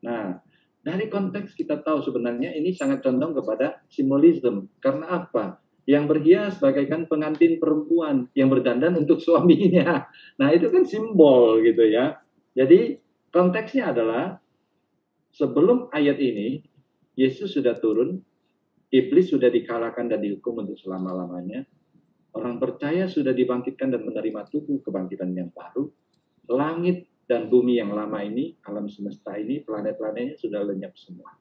Nah, 0.07 0.39
dari 0.85 1.09
konteks 1.11 1.57
kita 1.57 1.83
tahu 1.83 1.99
sebenarnya 2.05 2.53
ini 2.55 2.71
sangat 2.71 3.03
condong 3.03 3.35
kepada 3.35 3.83
simbolisme. 3.91 4.71
Karena 4.79 5.25
apa? 5.25 5.64
Yang 5.85 6.05
berhias 6.09 6.53
bagaikan 6.57 7.05
pengantin 7.05 7.61
perempuan 7.61 8.25
yang 8.33 8.49
berdandan 8.49 8.97
untuk 8.97 9.21
suaminya. 9.21 10.09
Nah, 10.41 10.51
itu 10.51 10.67
kan 10.67 10.83
simbol 10.83 11.61
gitu 11.61 11.85
ya. 11.85 12.19
Jadi 12.57 12.99
konteksnya 13.31 13.95
adalah 13.95 14.35
sebelum 15.31 15.93
ayat 15.95 16.19
ini 16.19 16.59
Yesus 17.15 17.55
sudah 17.55 17.79
turun, 17.79 18.19
iblis 18.91 19.31
sudah 19.31 19.47
dikalahkan 19.47 20.11
dan 20.11 20.19
dihukum 20.19 20.63
untuk 20.63 20.75
selama-lamanya. 20.75 21.63
Orang 22.35 22.59
percaya 22.59 23.07
sudah 23.07 23.31
dibangkitkan 23.31 23.95
dan 23.95 24.03
menerima 24.03 24.51
tubuh 24.51 24.83
kebangkitan 24.83 25.31
yang 25.31 25.47
baru. 25.55 25.87
Langit 26.51 27.07
dan 27.23 27.47
bumi 27.47 27.79
yang 27.79 27.95
lama 27.95 28.19
ini, 28.19 28.59
alam 28.67 28.91
semesta 28.91 29.39
ini, 29.39 29.63
planet-planetnya 29.63 30.35
sudah 30.35 30.61
lenyap 30.67 30.93
semua. 30.99 31.31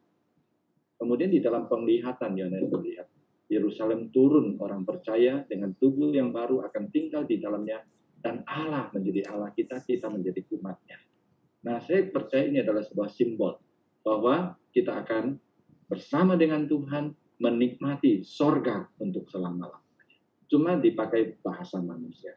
Kemudian 0.95 1.35
di 1.35 1.43
dalam 1.43 1.67
penglihatan 1.67 2.39
Yohanes 2.39 2.71
melihat 2.71 3.11
Yerusalem 3.49 4.09
turun 4.09 4.57
orang 4.57 4.89
percaya 4.89 5.45
dengan 5.45 5.77
tubuh 5.77 6.09
yang 6.11 6.33
baru 6.33 6.65
akan 6.65 6.89
tinggal 6.89 7.29
di 7.29 7.37
dalamnya 7.39 7.85
dan 8.25 8.41
Allah 8.49 8.89
menjadi 8.97 9.29
Allah 9.29 9.53
kita, 9.53 9.85
kita 9.85 10.09
menjadi 10.09 10.41
umatnya. 10.57 10.97
Nah, 11.65 11.81
saya 11.85 12.09
percaya 12.09 12.49
ini 12.49 12.65
adalah 12.65 12.81
sebuah 12.81 13.13
simbol 13.13 13.61
bahwa 14.01 14.57
kita 14.73 15.05
akan 15.05 15.37
bersama 15.89 16.37
dengan 16.41 16.65
Tuhan 16.65 17.13
menikmati 17.41 18.25
sorga 18.25 18.89
untuk 19.01 19.29
selama-lamanya. 19.29 20.17
Cuma 20.49 20.81
dipakai 20.81 21.37
bahasa 21.45 21.81
manusia. 21.85 22.33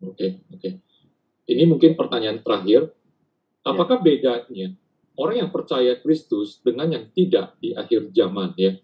Oke, 0.00 0.46
oke. 0.54 0.70
Ini 1.50 1.66
mungkin 1.66 1.98
pertanyaan 1.98 2.40
terakhir. 2.46 2.94
Apakah 3.66 4.00
bedanya 4.00 4.72
orang 5.18 5.46
yang 5.46 5.50
percaya 5.50 5.98
Kristus 5.98 6.60
dengan 6.62 6.90
yang 6.90 7.08
tidak 7.10 7.56
di 7.58 7.74
akhir 7.74 8.12
zaman 8.14 8.54
ya? 8.54 8.76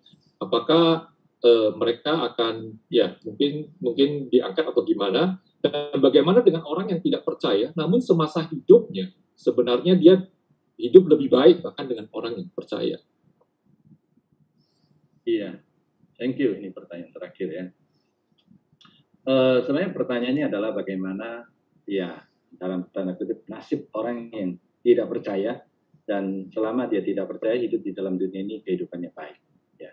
Apakah 0.43 1.12
e, 1.43 1.51
mereka 1.79 2.33
akan 2.33 2.81
ya 2.91 3.16
mungkin 3.22 3.70
mungkin 3.79 4.31
diangkat 4.33 4.64
atau 4.72 4.83
gimana? 4.83 5.39
Dan 5.62 5.99
bagaimana 5.99 6.47
dengan 6.47 6.62
orang 6.66 6.95
yang 6.95 7.01
tidak 7.03 7.27
percaya 7.27 7.74
namun 7.74 7.99
semasa 7.99 8.45
hidupnya 8.47 9.11
sebenarnya 9.37 9.95
dia 9.99 10.14
hidup 10.77 11.09
lebih 11.09 11.33
baik 11.33 11.64
bahkan 11.64 11.89
dengan 11.89 12.09
orang 12.12 12.37
yang 12.41 12.49
percaya? 12.53 12.97
Iya, 15.27 15.59
thank 16.20 16.39
you. 16.39 16.55
Ini 16.55 16.70
pertanyaan 16.70 17.11
terakhir 17.11 17.49
ya. 17.51 17.64
Uh, 19.27 19.59
sebenarnya 19.66 19.91
pertanyaannya 19.91 20.45
adalah 20.47 20.70
bagaimana 20.70 21.51
ya 21.83 22.22
dalam 22.55 22.87
tanda 22.95 23.18
kutip 23.18 23.43
nasib 23.51 23.91
orang 23.91 24.31
yang 24.31 24.55
tidak 24.87 25.11
percaya 25.11 25.66
dan 26.07 26.48
selama 26.54 26.86
dia 26.86 27.02
tidak 27.02 27.26
percaya 27.26 27.59
hidup 27.59 27.82
di 27.82 27.90
dalam 27.90 28.14
dunia 28.14 28.46
ini 28.46 28.62
kehidupannya 28.62 29.11
baik. 29.11 29.38
Ya. 29.82 29.92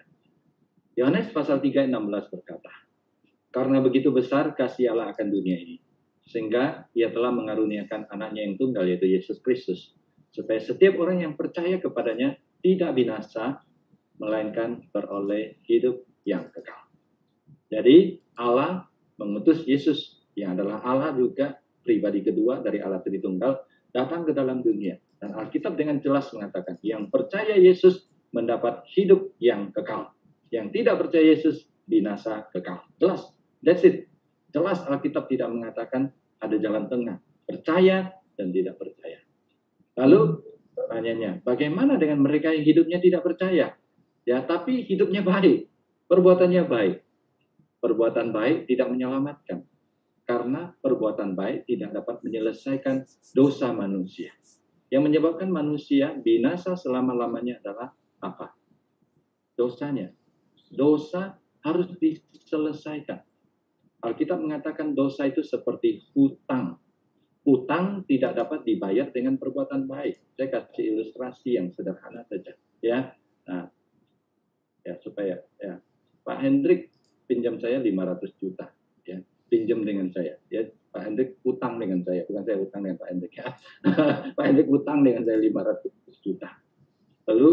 Yohanes 0.93 1.34
pasal 1.34 1.57
3 1.57 1.89
16 1.89 2.34
berkata, 2.34 2.74
karena 3.49 3.82
begitu 3.82 4.14
besar 4.14 4.53
kasih 4.53 4.93
Allah 4.93 5.09
akan 5.09 5.28
dunia 5.34 5.57
ini, 5.57 5.82
sehingga 6.30 6.86
ia 6.93 7.09
telah 7.09 7.34
mengaruniakan 7.34 8.07
anaknya 8.14 8.45
yang 8.45 8.55
tunggal 8.61 8.86
yaitu 8.86 9.09
Yesus 9.09 9.41
Kristus, 9.41 9.97
supaya 10.30 10.61
setiap 10.61 11.01
orang 11.01 11.26
yang 11.26 11.34
percaya 11.34 11.82
kepadanya 11.82 12.38
tidak 12.61 12.93
binasa, 12.93 13.59
melainkan 14.22 14.86
beroleh 14.93 15.57
hidup 15.66 16.05
yang 16.24 16.47
kekal. 16.53 16.88
Jadi 17.74 18.22
Allah 18.38 18.86
mengutus 19.18 19.66
Yesus 19.66 20.22
yang 20.38 20.53
adalah 20.57 20.82
Allah 20.86 21.11
juga 21.18 21.57
pribadi 21.84 22.24
kedua 22.24 22.61
dari 22.64 22.80
Allah 22.80 23.01
Tritunggal 23.01 23.66
datang 23.91 24.26
ke 24.26 24.32
dalam 24.32 24.64
dunia. 24.64 24.97
Dan 25.24 25.32
Alkitab 25.39 25.80
dengan 25.80 26.03
jelas 26.03 26.28
mengatakan 26.36 26.76
yang 26.84 27.07
percaya 27.07 27.55
Yesus 27.55 28.11
mendapat 28.36 28.84
hidup 28.91 29.32
yang 29.39 29.71
kekal. 29.71 30.11
Yang 30.51 30.76
tidak 30.76 30.95
percaya 30.99 31.26
Yesus 31.32 31.63
binasa 31.88 32.43
kekal. 32.51 32.84
Jelas. 32.99 33.32
That's 33.63 33.88
it. 33.88 34.11
Jelas 34.51 34.84
Alkitab 34.84 35.32
tidak 35.32 35.47
mengatakan 35.47 36.11
ada 36.43 36.59
jalan 36.59 36.91
tengah. 36.91 37.24
Percaya 37.47 38.11
dan 38.36 38.51
tidak 38.51 38.76
percaya. 38.76 39.24
Lalu 39.95 40.43
pertanyaannya, 40.76 41.47
bagaimana 41.47 41.95
dengan 41.95 42.19
mereka 42.19 42.51
yang 42.51 42.67
hidupnya 42.67 42.99
tidak 42.99 43.24
percaya? 43.24 43.80
Ya, 44.28 44.38
tapi 44.43 44.84
hidupnya 44.84 45.24
baik, 45.24 45.71
perbuatannya 46.11 46.63
baik 46.67 46.95
perbuatan 47.84 48.32
baik 48.32 48.71
tidak 48.71 48.88
menyelamatkan 48.88 49.67
karena 50.24 50.71
perbuatan 50.80 51.36
baik 51.36 51.67
tidak 51.67 51.91
dapat 51.91 52.24
menyelesaikan 52.24 53.03
dosa 53.36 53.76
manusia. 53.76 54.32
Yang 54.94 55.10
menyebabkan 55.10 55.50
manusia 55.50 56.14
binasa 56.14 56.78
selama-lamanya 56.78 57.58
adalah 57.66 57.89
apa? 58.22 58.54
Dosanya. 59.58 60.14
Dosa 60.70 61.34
harus 61.66 61.89
diselesaikan. 61.98 63.26
Alkitab 64.06 64.38
mengatakan 64.38 64.94
dosa 64.94 65.26
itu 65.26 65.41
seperti 65.41 66.06
hutang. 66.14 66.78
Hutang 67.41 68.06
tidak 68.06 68.38
dapat 68.38 68.62
dibayar 68.62 69.10
dengan 69.10 69.41
perbuatan 69.41 69.89
baik. 69.89 70.38
Saya 70.38 70.48
kasih 70.54 70.94
ilustrasi 70.94 71.58
yang 71.58 71.74
sederhana 71.74 72.24
saja, 72.30 72.56
ya. 72.80 73.12
Nah, 73.44 73.68
ya 74.84 75.00
supaya 75.00 75.39
ya 75.58 75.80
Pak 76.24 76.38
Hendrik 76.44 76.91
pinjam 77.26 77.58
saya 77.58 77.80
500 77.80 78.39
juta 78.39 78.68
ya 79.08 79.18
pinjam 79.48 79.82
dengan 79.88 80.12
saya 80.12 80.36
ya 80.52 80.68
Pak 80.94 81.02
Hendrik 81.10 81.41
utang 81.41 81.82
dengan 81.82 82.06
saya 82.06 82.22
bukan 82.30 82.44
saya 82.46 82.58
utang 82.62 82.82
dengan 82.86 82.98
Pak 83.02 83.08
Hendrik 83.10 83.34
ya. 83.34 83.48
Pak 84.38 84.44
Hendrik 84.46 84.68
utang 84.70 85.02
dengan 85.02 85.26
saya 85.26 85.38
500 85.41 86.22
juta. 86.22 86.50
Lalu 87.34 87.50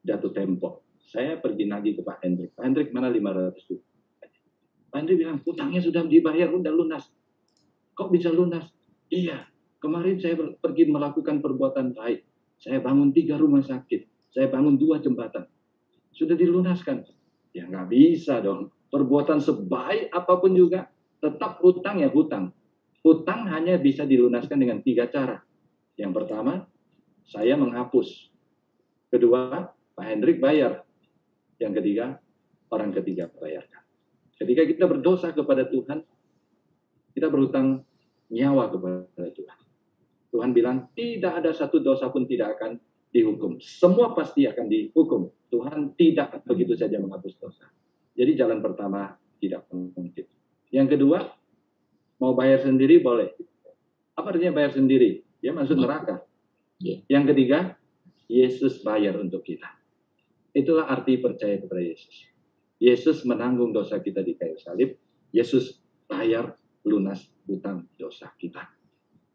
jatuh 0.00 0.32
tempo 0.32 0.68
saya 1.04 1.36
pergi 1.36 1.68
lagi 1.68 1.92
ke 1.92 2.00
Pak 2.00 2.24
Hendrik. 2.24 2.56
Pak 2.56 2.64
Hendrik 2.64 2.88
mana 2.96 3.12
500 3.12 3.68
juta? 3.68 3.86
Pak 4.90 4.96
Hendrik 4.96 5.16
bilang 5.20 5.38
utangnya 5.44 5.80
sudah 5.84 6.02
dibayar 6.08 6.48
udah 6.48 6.72
lunas. 6.72 7.04
Kok 7.92 8.08
bisa 8.08 8.32
lunas? 8.32 8.64
Iya 9.12 9.50
kemarin 9.80 10.20
saya 10.20 10.36
pergi 10.36 10.86
melakukan 10.86 11.40
perbuatan 11.40 11.96
baik. 11.96 12.20
Saya 12.60 12.78
bangun 12.84 13.10
tiga 13.10 13.40
rumah 13.40 13.64
sakit. 13.64 14.30
Saya 14.30 14.46
bangun 14.52 14.76
dua 14.76 15.00
jembatan. 15.00 15.48
Sudah 16.12 16.36
dilunaskan? 16.36 17.08
Ya 17.56 17.66
nggak 17.66 17.88
bisa 17.90 18.38
dong. 18.44 18.70
Perbuatan 18.92 19.40
sebaik 19.40 20.12
apa 20.12 20.38
pun 20.38 20.52
juga 20.54 20.86
tetap 21.18 21.58
hutang 21.64 22.04
ya 22.04 22.12
hutang. 22.12 22.52
Hutang 23.00 23.48
hanya 23.48 23.80
bisa 23.80 24.04
dilunaskan 24.04 24.60
dengan 24.60 24.84
tiga 24.84 25.08
cara. 25.08 25.40
Yang 25.96 26.12
pertama, 26.20 26.68
saya 27.24 27.56
menghapus. 27.56 28.28
Kedua, 29.08 29.72
Pak 29.96 30.04
Hendrik 30.04 30.40
bayar. 30.40 30.84
Yang 31.56 31.80
ketiga, 31.80 32.20
orang 32.72 32.92
ketiga 32.92 33.28
bayarkan. 33.32 33.82
Ketika 34.36 34.62
kita 34.64 34.84
berdosa 34.88 35.32
kepada 35.32 35.68
Tuhan, 35.68 36.00
kita 37.12 37.28
berhutang 37.28 37.84
nyawa 38.32 38.72
kepada 38.72 39.28
Tuhan. 39.32 39.58
Tuhan 40.30 40.50
bilang, 40.54 40.88
tidak 40.94 41.42
ada 41.42 41.50
satu 41.52 41.82
dosa 41.82 42.08
pun 42.08 42.24
tidak 42.24 42.56
akan 42.56 42.78
dihukum. 43.10 43.58
Semua 43.58 44.14
pasti 44.14 44.46
akan 44.46 44.66
dihukum. 44.70 45.28
Tuhan 45.50 45.98
tidak 45.98 46.46
begitu 46.46 46.78
saja 46.78 47.02
menghapus 47.02 47.34
dosa. 47.36 47.66
Jadi 48.14 48.38
jalan 48.38 48.62
pertama 48.62 49.18
tidak 49.42 49.66
mungkin. 49.74 50.24
Yang 50.70 50.88
kedua, 50.96 51.18
mau 52.20 52.36
bayar 52.36 52.62
sendiri 52.62 53.00
boleh. 53.00 53.32
Apa 54.14 54.36
artinya 54.36 54.60
bayar 54.60 54.76
sendiri? 54.76 55.24
Ya 55.40 55.56
masuk 55.56 55.80
neraka. 55.80 56.22
Ya. 56.78 57.00
Yang 57.08 57.34
ketiga, 57.34 57.58
Yesus 58.28 58.84
bayar 58.84 59.16
untuk 59.16 59.42
kita. 59.42 59.66
Itulah 60.52 60.86
arti 60.86 61.16
percaya 61.16 61.56
kepada 61.56 61.80
Yesus. 61.80 62.28
Yesus 62.80 63.24
menanggung 63.24 63.72
dosa 63.72 63.98
kita 63.98 64.20
di 64.20 64.36
kayu 64.36 64.60
salib. 64.60 64.94
Yesus 65.32 65.80
bayar 66.04 66.54
lunas 66.84 67.24
hutang 67.48 67.88
dosa 67.96 68.28
kita. 68.36 68.68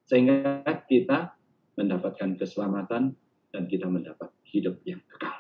Sehingga 0.06 0.62
kita 0.86 1.34
mendapatkan 1.76 2.38
keselamatan 2.38 3.18
dan 3.50 3.64
kita 3.66 3.90
mendapat 3.90 4.30
hidup 4.50 4.80
yang 4.86 5.02
kekal. 5.10 5.36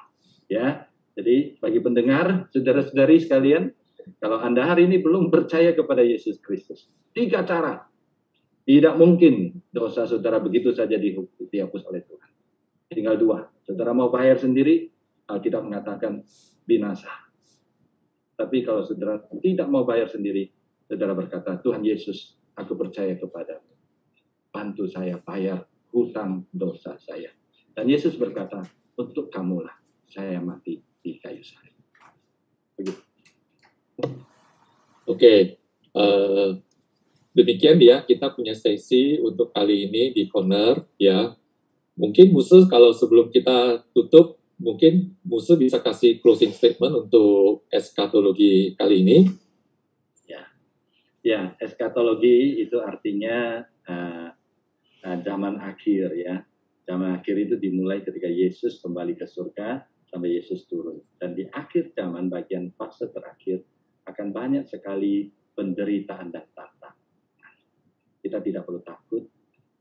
Ya, 0.45 0.89
jadi 1.15 1.57
bagi 1.63 1.79
pendengar, 1.79 2.51
saudara-saudari 2.51 3.23
sekalian, 3.23 3.71
kalau 4.21 4.41
Anda 4.41 4.65
hari 4.65 4.85
ini 4.85 5.01
belum 5.01 5.33
percaya 5.33 5.73
kepada 5.73 6.05
Yesus 6.05 6.37
Kristus, 6.41 6.89
tiga 7.13 7.45
cara. 7.45 7.85
Tidak 8.65 8.97
mungkin 8.97 9.61
dosa 9.69 10.09
saudara 10.09 10.41
begitu 10.41 10.73
saja 10.73 10.97
dihapus 10.97 11.85
oleh 11.85 12.01
Tuhan. 12.01 12.29
Tinggal 12.89 13.21
dua. 13.21 13.45
Saudara 13.61 13.93
mau 13.93 14.09
bayar 14.09 14.41
sendiri, 14.41 14.89
Alkitab 15.29 15.61
mengatakan 15.61 16.25
binasa. 16.65 17.13
Tapi 18.33 18.65
kalau 18.65 18.81
saudara 18.81 19.21
tidak 19.45 19.69
mau 19.69 19.85
bayar 19.85 20.09
sendiri, 20.09 20.49
saudara 20.89 21.13
berkata, 21.13 21.61
Tuhan 21.61 21.85
Yesus, 21.85 22.41
aku 22.57 22.73
percaya 22.73 23.13
kepadamu. 23.13 23.69
Bantu 24.49 24.89
saya 24.89 25.21
bayar 25.21 25.61
hutang 25.93 26.49
dosa 26.49 26.97
saya. 26.97 27.29
Dan 27.77 27.85
Yesus 27.85 28.17
berkata, 28.17 28.65
untuk 28.97 29.29
kamulah 29.29 29.77
saya 30.09 30.41
mati 30.41 30.81
di 31.05 31.21
kayu 31.21 31.45
salib. 31.45 31.75
Begitu. 32.81 33.04
Oke, 33.95 34.11
okay. 35.05 35.39
uh, 35.95 36.59
demikian 37.31 37.79
ya 37.79 38.03
kita 38.03 38.33
punya 38.35 38.51
sesi 38.51 39.15
untuk 39.23 39.55
kali 39.55 39.87
ini 39.87 40.11
di 40.11 40.27
corner 40.27 40.83
ya. 40.99 41.31
Mungkin 41.95 42.35
musuh 42.35 42.67
kalau 42.67 42.91
sebelum 42.91 43.31
kita 43.31 43.87
tutup, 43.95 44.35
mungkin 44.59 45.15
musuh 45.23 45.55
bisa 45.55 45.79
kasih 45.79 46.19
closing 46.19 46.51
statement 46.51 47.07
untuk 47.07 47.63
eskatologi 47.71 48.75
kali 48.75 48.99
ini. 48.99 49.17
Ya, 50.27 50.43
ya 51.23 51.41
eskatologi 51.63 52.59
itu 52.59 52.83
artinya 52.83 53.63
uh, 53.87 54.27
uh, 55.07 55.17
zaman 55.23 55.63
akhir 55.63 56.19
ya. 56.19 56.43
Zaman 56.83 57.15
akhir 57.17 57.35
itu 57.47 57.55
dimulai 57.55 58.03
ketika 58.03 58.27
Yesus 58.27 58.83
kembali 58.83 59.15
ke 59.15 59.23
surga 59.23 59.87
sampai 60.11 60.35
Yesus 60.35 60.67
turun. 60.67 60.99
Dan 61.15 61.33
di 61.33 61.47
akhir 61.47 61.95
zaman 61.95 62.27
bagian 62.27 62.75
fase 62.75 63.07
terakhir 63.09 63.63
akan 64.05 64.27
banyak 64.33 64.65
sekali 64.69 65.29
penderitaan 65.53 66.29
dan 66.29 66.45
tantangan. 66.53 66.95
Kita 68.21 68.41
tidak 68.41 68.65
perlu 68.65 68.81
takut 68.81 69.23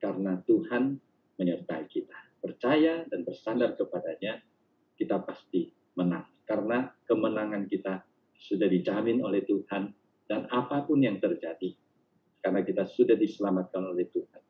karena 0.01 0.37
Tuhan 0.45 0.97
menyertai 1.41 1.85
kita. 1.89 2.18
Percaya 2.41 3.09
dan 3.09 3.25
bersandar 3.25 3.72
kepadanya, 3.72 4.37
kita 5.01 5.25
pasti 5.25 5.72
menang. 5.97 6.29
Karena 6.45 6.85
kemenangan 7.09 7.64
kita 7.64 8.05
sudah 8.37 8.68
dijamin 8.68 9.25
oleh 9.25 9.41
Tuhan 9.49 9.89
dan 10.29 10.45
apa 10.53 10.85
pun 10.85 11.01
yang 11.01 11.16
terjadi, 11.16 11.72
karena 12.45 12.61
kita 12.61 12.85
sudah 12.85 13.16
diselamatkan 13.16 13.81
oleh 13.81 14.05
Tuhan. 14.12 14.43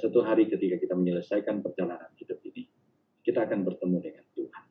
Satu 0.00 0.24
hari 0.24 0.48
ketika 0.48 0.80
kita 0.80 0.92
menyelesaikan 0.96 1.64
perjalanan 1.64 2.12
hidup 2.20 2.40
ini, 2.44 2.68
kita 3.24 3.48
akan 3.48 3.64
bertemu 3.64 3.96
dengan 4.00 4.24
Tuhan. 4.36 4.63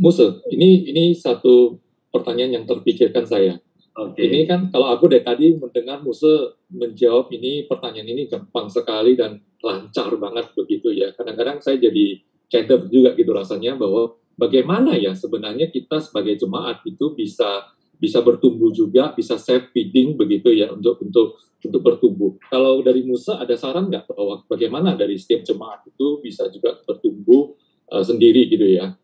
Musa, 0.00 0.40
ini 0.52 0.88
ini 0.88 1.12
satu 1.12 1.76
pertanyaan 2.08 2.62
yang 2.62 2.64
terpikirkan 2.66 3.24
saya. 3.24 3.60
Okay. 3.90 4.30
Ini 4.30 4.46
kan 4.48 4.70
kalau 4.70 4.94
aku 4.94 5.10
dari 5.10 5.26
tadi 5.26 5.46
mendengar 5.58 6.00
Musa 6.00 6.56
menjawab 6.70 7.28
ini 7.34 7.66
pertanyaan 7.66 8.08
ini 8.08 8.22
gampang 8.30 8.70
sekali 8.70 9.18
dan 9.18 9.42
lancar 9.60 10.14
banget 10.16 10.54
begitu 10.56 10.94
ya. 10.94 11.12
Kadang-kadang 11.12 11.60
saya 11.60 11.76
jadi 11.76 12.22
ceder 12.48 12.88
juga 12.88 13.12
gitu 13.18 13.30
rasanya 13.34 13.76
bahwa 13.76 14.16
bagaimana 14.40 14.96
ya 14.96 15.12
sebenarnya 15.12 15.68
kita 15.68 16.00
sebagai 16.00 16.40
jemaat 16.40 16.80
itu 16.88 17.12
bisa 17.12 17.68
bisa 18.00 18.24
bertumbuh 18.24 18.72
juga, 18.72 19.12
bisa 19.12 19.36
self 19.36 19.68
feeding 19.76 20.16
begitu 20.16 20.48
ya 20.56 20.72
untuk 20.72 20.96
untuk 21.04 21.36
untuk 21.60 21.82
bertumbuh. 21.84 22.40
Kalau 22.48 22.80
dari 22.80 23.04
Musa 23.04 23.36
ada 23.36 23.52
saran 23.52 23.92
nggak 23.92 24.08
bahwa 24.08 24.40
bagaimana 24.48 24.96
dari 24.96 25.20
setiap 25.20 25.44
jemaat 25.44 25.84
itu 25.84 26.24
bisa 26.24 26.48
juga 26.48 26.80
bertumbuh 26.88 27.52
uh, 27.92 28.00
sendiri 28.00 28.48
gitu 28.48 28.64
ya? 28.64 28.96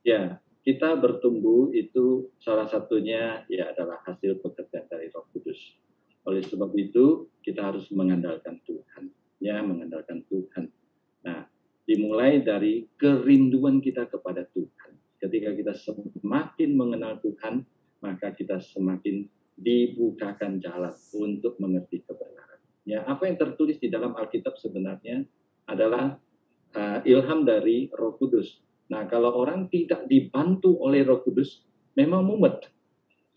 Ya, 0.00 0.40
kita 0.64 0.96
bertumbuh 0.96 1.72
itu 1.76 2.32
salah 2.40 2.64
satunya 2.68 3.44
ya 3.52 3.68
adalah 3.72 4.00
hasil 4.08 4.40
pekerjaan 4.40 4.88
dari 4.88 5.12
Roh 5.12 5.28
Kudus. 5.32 5.60
Oleh 6.24 6.40
sebab 6.44 6.72
itu, 6.76 7.28
kita 7.44 7.72
harus 7.72 7.88
mengandalkan 7.92 8.60
Tuhan, 8.64 9.12
ya, 9.40 9.60
mengandalkan 9.60 10.24
Tuhan. 10.28 10.68
Nah, 11.24 11.48
dimulai 11.84 12.40
dari 12.44 12.88
kerinduan 12.96 13.80
kita 13.80 14.08
kepada 14.08 14.44
Tuhan. 14.52 14.96
Ketika 15.20 15.52
kita 15.52 15.72
semakin 15.76 16.70
mengenal 16.76 17.20
Tuhan, 17.20 17.64
maka 18.00 18.32
kita 18.32 18.60
semakin 18.60 19.28
dibukakan 19.60 20.60
jalan 20.64 20.96
untuk 21.12 21.60
mengerti 21.60 22.00
kebenaran. 22.08 22.60
Ya, 22.88 23.04
apa 23.04 23.28
yang 23.28 23.36
tertulis 23.36 23.76
di 23.76 23.92
dalam 23.92 24.16
Alkitab 24.16 24.56
sebenarnya 24.56 25.28
adalah 25.68 26.16
uh, 26.72 26.98
ilham 27.04 27.44
dari 27.44 27.92
Roh 27.92 28.16
Kudus 28.16 28.64
Nah, 28.90 29.06
kalau 29.06 29.30
orang 29.38 29.70
tidak 29.70 30.10
dibantu 30.10 30.74
oleh 30.82 31.06
Roh 31.06 31.22
Kudus, 31.22 31.62
memang 31.94 32.26
mumet. 32.26 32.66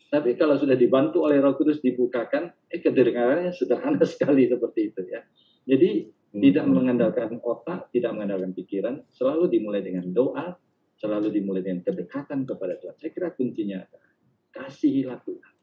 Tapi 0.10 0.34
kalau 0.34 0.58
sudah 0.58 0.74
dibantu 0.74 1.30
oleh 1.30 1.38
Roh 1.38 1.54
Kudus 1.54 1.78
dibukakan, 1.78 2.49
eh 2.74 2.82
kedengarannya 2.82 3.54
sederhana 3.54 4.01
sekali 4.10 4.49
seperti 4.49 4.82
itu 4.89 5.01
ya. 5.06 5.22
Jadi 5.70 6.10
hmm. 6.10 6.41
tidak 6.41 6.66
mengandalkan 6.66 7.38
otak, 7.45 7.93
tidak 7.93 8.18
mengandalkan 8.18 8.51
pikiran, 8.58 9.06
selalu 9.14 9.45
dimulai 9.54 9.86
dengan 9.86 10.10
doa, 10.10 10.58
selalu 10.97 11.30
dimulai 11.30 11.62
dengan 11.62 11.86
kedekatan 11.86 12.49
kepada 12.49 12.74
Tuhan. 12.82 12.95
Saya 12.97 13.12
kira 13.14 13.30
kuncinya 13.38 13.78
adalah 13.86 14.10
kasihilah 14.54 15.22
Tuhan. 15.22 15.54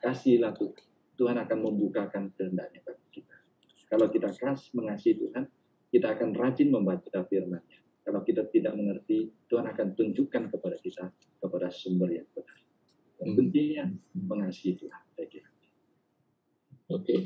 Kasihilah 0.00 0.52
Tuhan. 0.52 0.84
Tuhan 1.16 1.36
akan 1.36 1.58
membukakan 1.60 2.32
kehendaknya 2.36 2.80
bagi 2.84 3.20
kita. 3.20 3.36
Kalau 3.88 4.08
kita 4.08 4.32
kas 4.32 4.72
mengasihi 4.72 5.20
Tuhan, 5.20 5.44
kita 5.92 6.16
akan 6.16 6.32
rajin 6.32 6.72
membaca 6.72 7.20
firman-Nya 7.28 7.79
kalau 8.00 8.20
kita 8.24 8.48
tidak 8.48 8.72
mengerti, 8.74 9.28
Tuhan 9.46 9.68
akan 9.68 9.92
tunjukkan 9.92 10.48
kepada 10.50 10.76
kita 10.80 11.12
kepada 11.40 11.68
sumber 11.68 12.10
yang 12.10 12.28
benar. 12.32 12.58
Dan 13.20 13.36
hmm. 13.36 14.24
mengasihi 14.24 14.80
Tuhan. 14.80 15.02
Oke, 15.20 15.36
okay. 16.90 17.20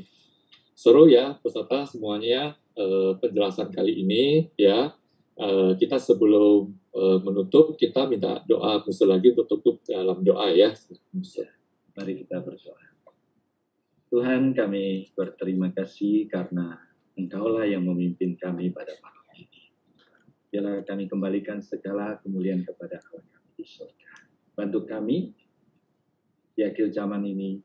seru 0.77 1.09
ya 1.09 1.41
peserta 1.41 1.89
semuanya 1.89 2.53
uh, 2.77 3.17
penjelasan 3.17 3.73
kali 3.73 4.03
ini 4.05 4.51
ya. 4.59 4.93
Uh, 5.35 5.75
kita 5.75 5.99
sebelum 5.99 6.71
uh, 6.95 7.19
menutup 7.19 7.75
kita 7.75 8.07
minta 8.07 8.39
doa 8.47 8.79
khusus 8.85 9.03
lagi 9.03 9.35
untuk 9.35 9.51
tutup 9.51 9.75
dalam 9.83 10.23
doa 10.23 10.53
ya. 10.53 10.71
ya. 11.15 11.49
Mari 11.97 12.23
kita 12.23 12.39
berdoa. 12.45 12.83
Tuhan 14.13 14.53
kami 14.55 15.11
berterima 15.17 15.73
kasih 15.75 16.29
karena 16.29 16.79
Engkaulah 17.15 17.63
yang 17.63 17.87
memimpin 17.87 18.35
kami 18.35 18.75
pada 18.75 18.91
malam 18.99 19.14
Biarlah 20.55 20.87
kami 20.87 21.11
kembalikan 21.11 21.59
segala 21.59 22.15
kemuliaan 22.23 22.63
kepada 22.63 23.03
Allah 23.11 23.27
kami 23.27 23.49
di 23.59 23.67
surga. 23.67 24.23
Bantu 24.55 24.87
kami 24.87 25.35
di 26.55 26.63
akhir 26.63 26.95
zaman 26.95 27.27
ini 27.27 27.59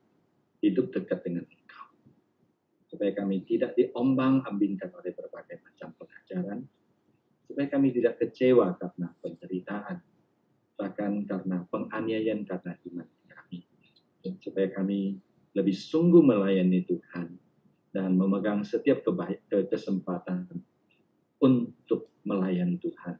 hidup 0.59 0.91
dekat 0.91 1.23
dengan 1.23 1.47
Engkau. 1.47 1.87
Supaya 2.91 3.15
kami 3.15 3.47
tidak 3.47 3.79
diombang-ambingkan 3.79 4.91
oleh 4.91 5.15
berbagai 5.15 5.63
macam 5.63 5.95
pengajaran. 6.03 6.67
Supaya 7.47 7.71
kami 7.71 7.95
tidak 7.95 8.19
kecewa 8.19 8.75
karena 8.75 9.15
penderitaan. 9.23 10.03
Bahkan 10.75 11.31
karena 11.31 11.63
penganiayaan 11.71 12.43
karena 12.43 12.75
iman 12.91 13.07
kami. 13.31 13.71
Supaya 14.43 14.67
kami 14.67 15.15
lebih 15.55 15.79
sungguh 15.79 16.27
melayani 16.27 16.83
Tuhan 16.91 17.39
dan 17.95 18.19
memegang 18.19 18.67
setiap 18.67 19.07
kesempatan 19.47 20.51
untuk 21.41 22.13
melayani 22.23 22.77
Tuhan 22.77 23.17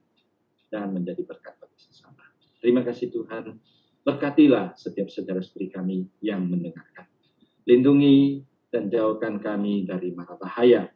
dan 0.69 0.93
menjadi 0.93 1.25
berkat 1.25 1.57
bagi 1.59 1.81
sesama. 1.81 2.23
Terima 2.61 2.85
kasih 2.85 3.11
Tuhan. 3.11 3.59
Berkatilah 4.01 4.77
setiap 4.77 5.09
saudara-saudari 5.09 5.69
kami 5.73 5.97
yang 6.25 6.45
mendengarkan. 6.47 7.09
Lindungi 7.69 8.45
dan 8.71 8.89
jauhkan 8.89 9.41
kami 9.43 9.85
dari 9.85 10.15
mara 10.15 10.39
bahaya. 10.39 10.89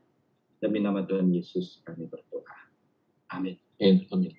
Demi 0.61 0.81
nama 0.81 1.05
Tuhan 1.05 1.29
Yesus 1.29 1.85
kami 1.85 2.09
berdoa. 2.09 2.57
Amin. 3.35 3.61
Amin. 3.81 4.33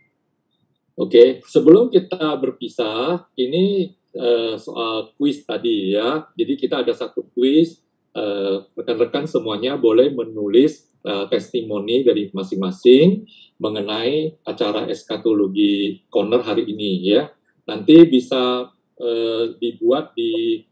Oke, 0.96 1.44
sebelum 1.44 1.92
kita 1.92 2.40
berpisah, 2.40 3.28
ini 3.36 3.94
uh, 4.16 4.56
soal 4.56 5.12
kuis 5.20 5.44
tadi 5.44 5.92
ya. 5.94 6.24
Jadi 6.40 6.54
kita 6.56 6.82
ada 6.82 6.96
satu 6.96 7.28
kuis. 7.36 7.84
Uh, 8.16 8.64
rekan-rekan 8.80 9.28
semuanya 9.28 9.76
boleh 9.76 10.08
menulis 10.16 10.88
uh, 11.06 11.26
testimoni 11.30 12.02
dari 12.02 12.34
masing-masing 12.34 13.24
mengenai 13.62 14.36
acara 14.44 14.90
eskatologi 14.90 16.04
corner 16.10 16.42
hari 16.44 16.68
ini 16.68 17.06
ya. 17.06 17.30
Nanti 17.70 18.04
bisa 18.10 18.68
uh, 18.74 19.44
dibuat 19.62 20.18
di 20.18 20.66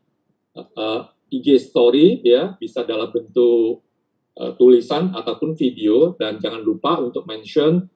uh, 0.58 0.70
uh 0.74 1.02
IG 1.34 1.58
story 1.58 2.22
ya, 2.22 2.54
bisa 2.62 2.86
dalam 2.86 3.10
bentuk 3.10 3.82
uh, 4.38 4.54
tulisan 4.54 5.10
ataupun 5.18 5.58
video 5.58 6.14
dan 6.14 6.38
jangan 6.38 6.62
lupa 6.62 7.02
untuk 7.02 7.26
mention 7.26 7.90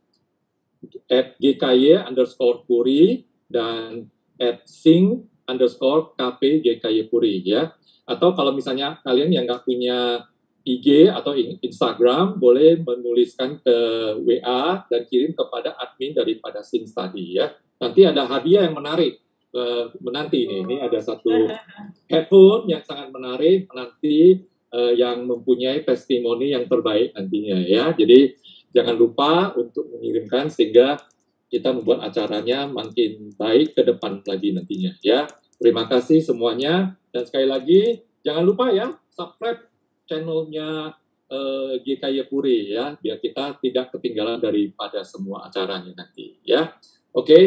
at 1.06 1.38
GKY 1.38 2.02
underscore 2.02 2.66
Puri 2.66 3.30
dan 3.46 4.10
at 4.42 4.66
sing 4.66 5.30
underscore 5.46 6.18
KP 6.18 6.66
GKY 6.66 7.14
Puri 7.14 7.46
ya. 7.46 7.78
Atau 8.10 8.34
kalau 8.34 8.58
misalnya 8.58 8.98
kalian 9.06 9.30
yang 9.30 9.46
nggak 9.46 9.62
punya 9.68 10.26
IG 10.68 11.07
atau 11.07 11.32
Instagram 11.63 12.36
boleh 12.36 12.84
menuliskan 12.84 13.63
ke 13.63 13.78
WA 14.20 14.84
dan 14.91 15.01
kirim 15.07 15.32
kepada 15.32 15.80
admin 15.80 16.11
daripada 16.11 16.59
Sing 16.59 16.84
tadi 16.84 17.39
ya. 17.39 17.55
Nanti 17.80 18.03
ada 18.03 18.28
hadiah 18.28 18.68
yang 18.68 18.76
menarik 18.76 19.24
uh, 19.55 19.88
menanti 20.03 20.43
ini. 20.43 20.68
Ini 20.68 20.84
ada 20.84 20.99
satu 20.99 21.32
headphone 22.11 22.68
yang 22.68 22.84
sangat 22.84 23.07
menarik 23.15 23.72
menanti 23.72 24.43
uh, 24.76 24.91
yang 24.91 25.24
mempunyai 25.24 25.88
testimoni 25.88 26.51
yang 26.51 26.68
terbaik 26.68 27.15
nantinya 27.15 27.63
ya. 27.63 27.95
Jadi 27.95 28.36
jangan 28.76 28.95
lupa 28.99 29.55
untuk 29.55 29.88
mengirimkan 29.95 30.51
sehingga 30.51 30.99
kita 31.47 31.72
membuat 31.72 32.11
acaranya 32.11 32.68
makin 32.68 33.32
baik 33.39 33.72
ke 33.72 33.82
depan 33.88 34.20
lagi 34.28 34.51
nantinya 34.51 34.91
ya. 34.99 35.32
Terima 35.57 35.88
kasih 35.88 36.20
semuanya 36.20 36.99
dan 37.15 37.24
sekali 37.24 37.47
lagi 37.47 37.82
jangan 38.22 38.43
lupa 38.43 38.70
ya 38.70 38.93
subscribe 39.09 39.66
channelnya 40.08 40.95
eh, 41.28 41.74
GKY 41.84 42.26
Puri 42.32 42.74
ya 42.74 42.95
biar 42.97 43.20
kita 43.20 43.60
tidak 43.60 43.93
ketinggalan 43.93 44.39
daripada 44.39 45.03
semua 45.03 45.51
acaranya 45.51 45.93
nanti 45.93 46.39
ya. 46.41 46.74
Oke. 47.14 47.28
Okay. 47.28 47.45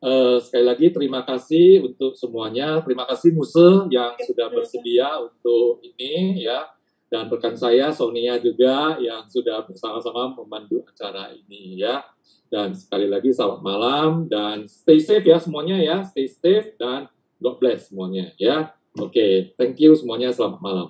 Uh, 0.00 0.40
sekali 0.40 0.64
lagi 0.64 0.86
terima 0.96 1.20
kasih 1.28 1.84
untuk 1.84 2.16
semuanya. 2.16 2.80
Terima 2.80 3.04
kasih 3.04 3.36
Muse 3.36 3.84
yang 3.92 4.16
sudah 4.24 4.48
bersedia 4.48 5.12
untuk 5.20 5.84
ini 5.84 6.40
ya 6.48 6.72
dan 7.10 7.26
rekan 7.26 7.58
saya 7.58 7.90
Sonia 7.90 8.38
juga 8.38 8.96
yang 9.02 9.26
sudah 9.26 9.66
bersama-sama 9.66 10.32
memandu 10.40 10.86
acara 10.86 11.34
ini 11.34 11.82
ya. 11.82 12.06
Dan 12.50 12.74
sekali 12.74 13.06
lagi 13.06 13.30
selamat 13.30 13.60
malam 13.62 14.10
dan 14.30 14.66
stay 14.66 14.98
safe 14.98 15.26
ya 15.26 15.38
semuanya 15.38 15.78
ya, 15.78 16.02
stay 16.06 16.26
safe 16.26 16.74
dan 16.78 17.10
God 17.42 17.58
bless 17.58 17.90
semuanya 17.90 18.30
ya. 18.38 18.74
Oke, 18.98 19.14
okay. 19.14 19.32
thank 19.58 19.78
you 19.78 19.94
semuanya 19.94 20.30
selamat 20.34 20.58
malam. 20.62 20.88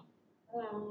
Malam. 0.48 0.89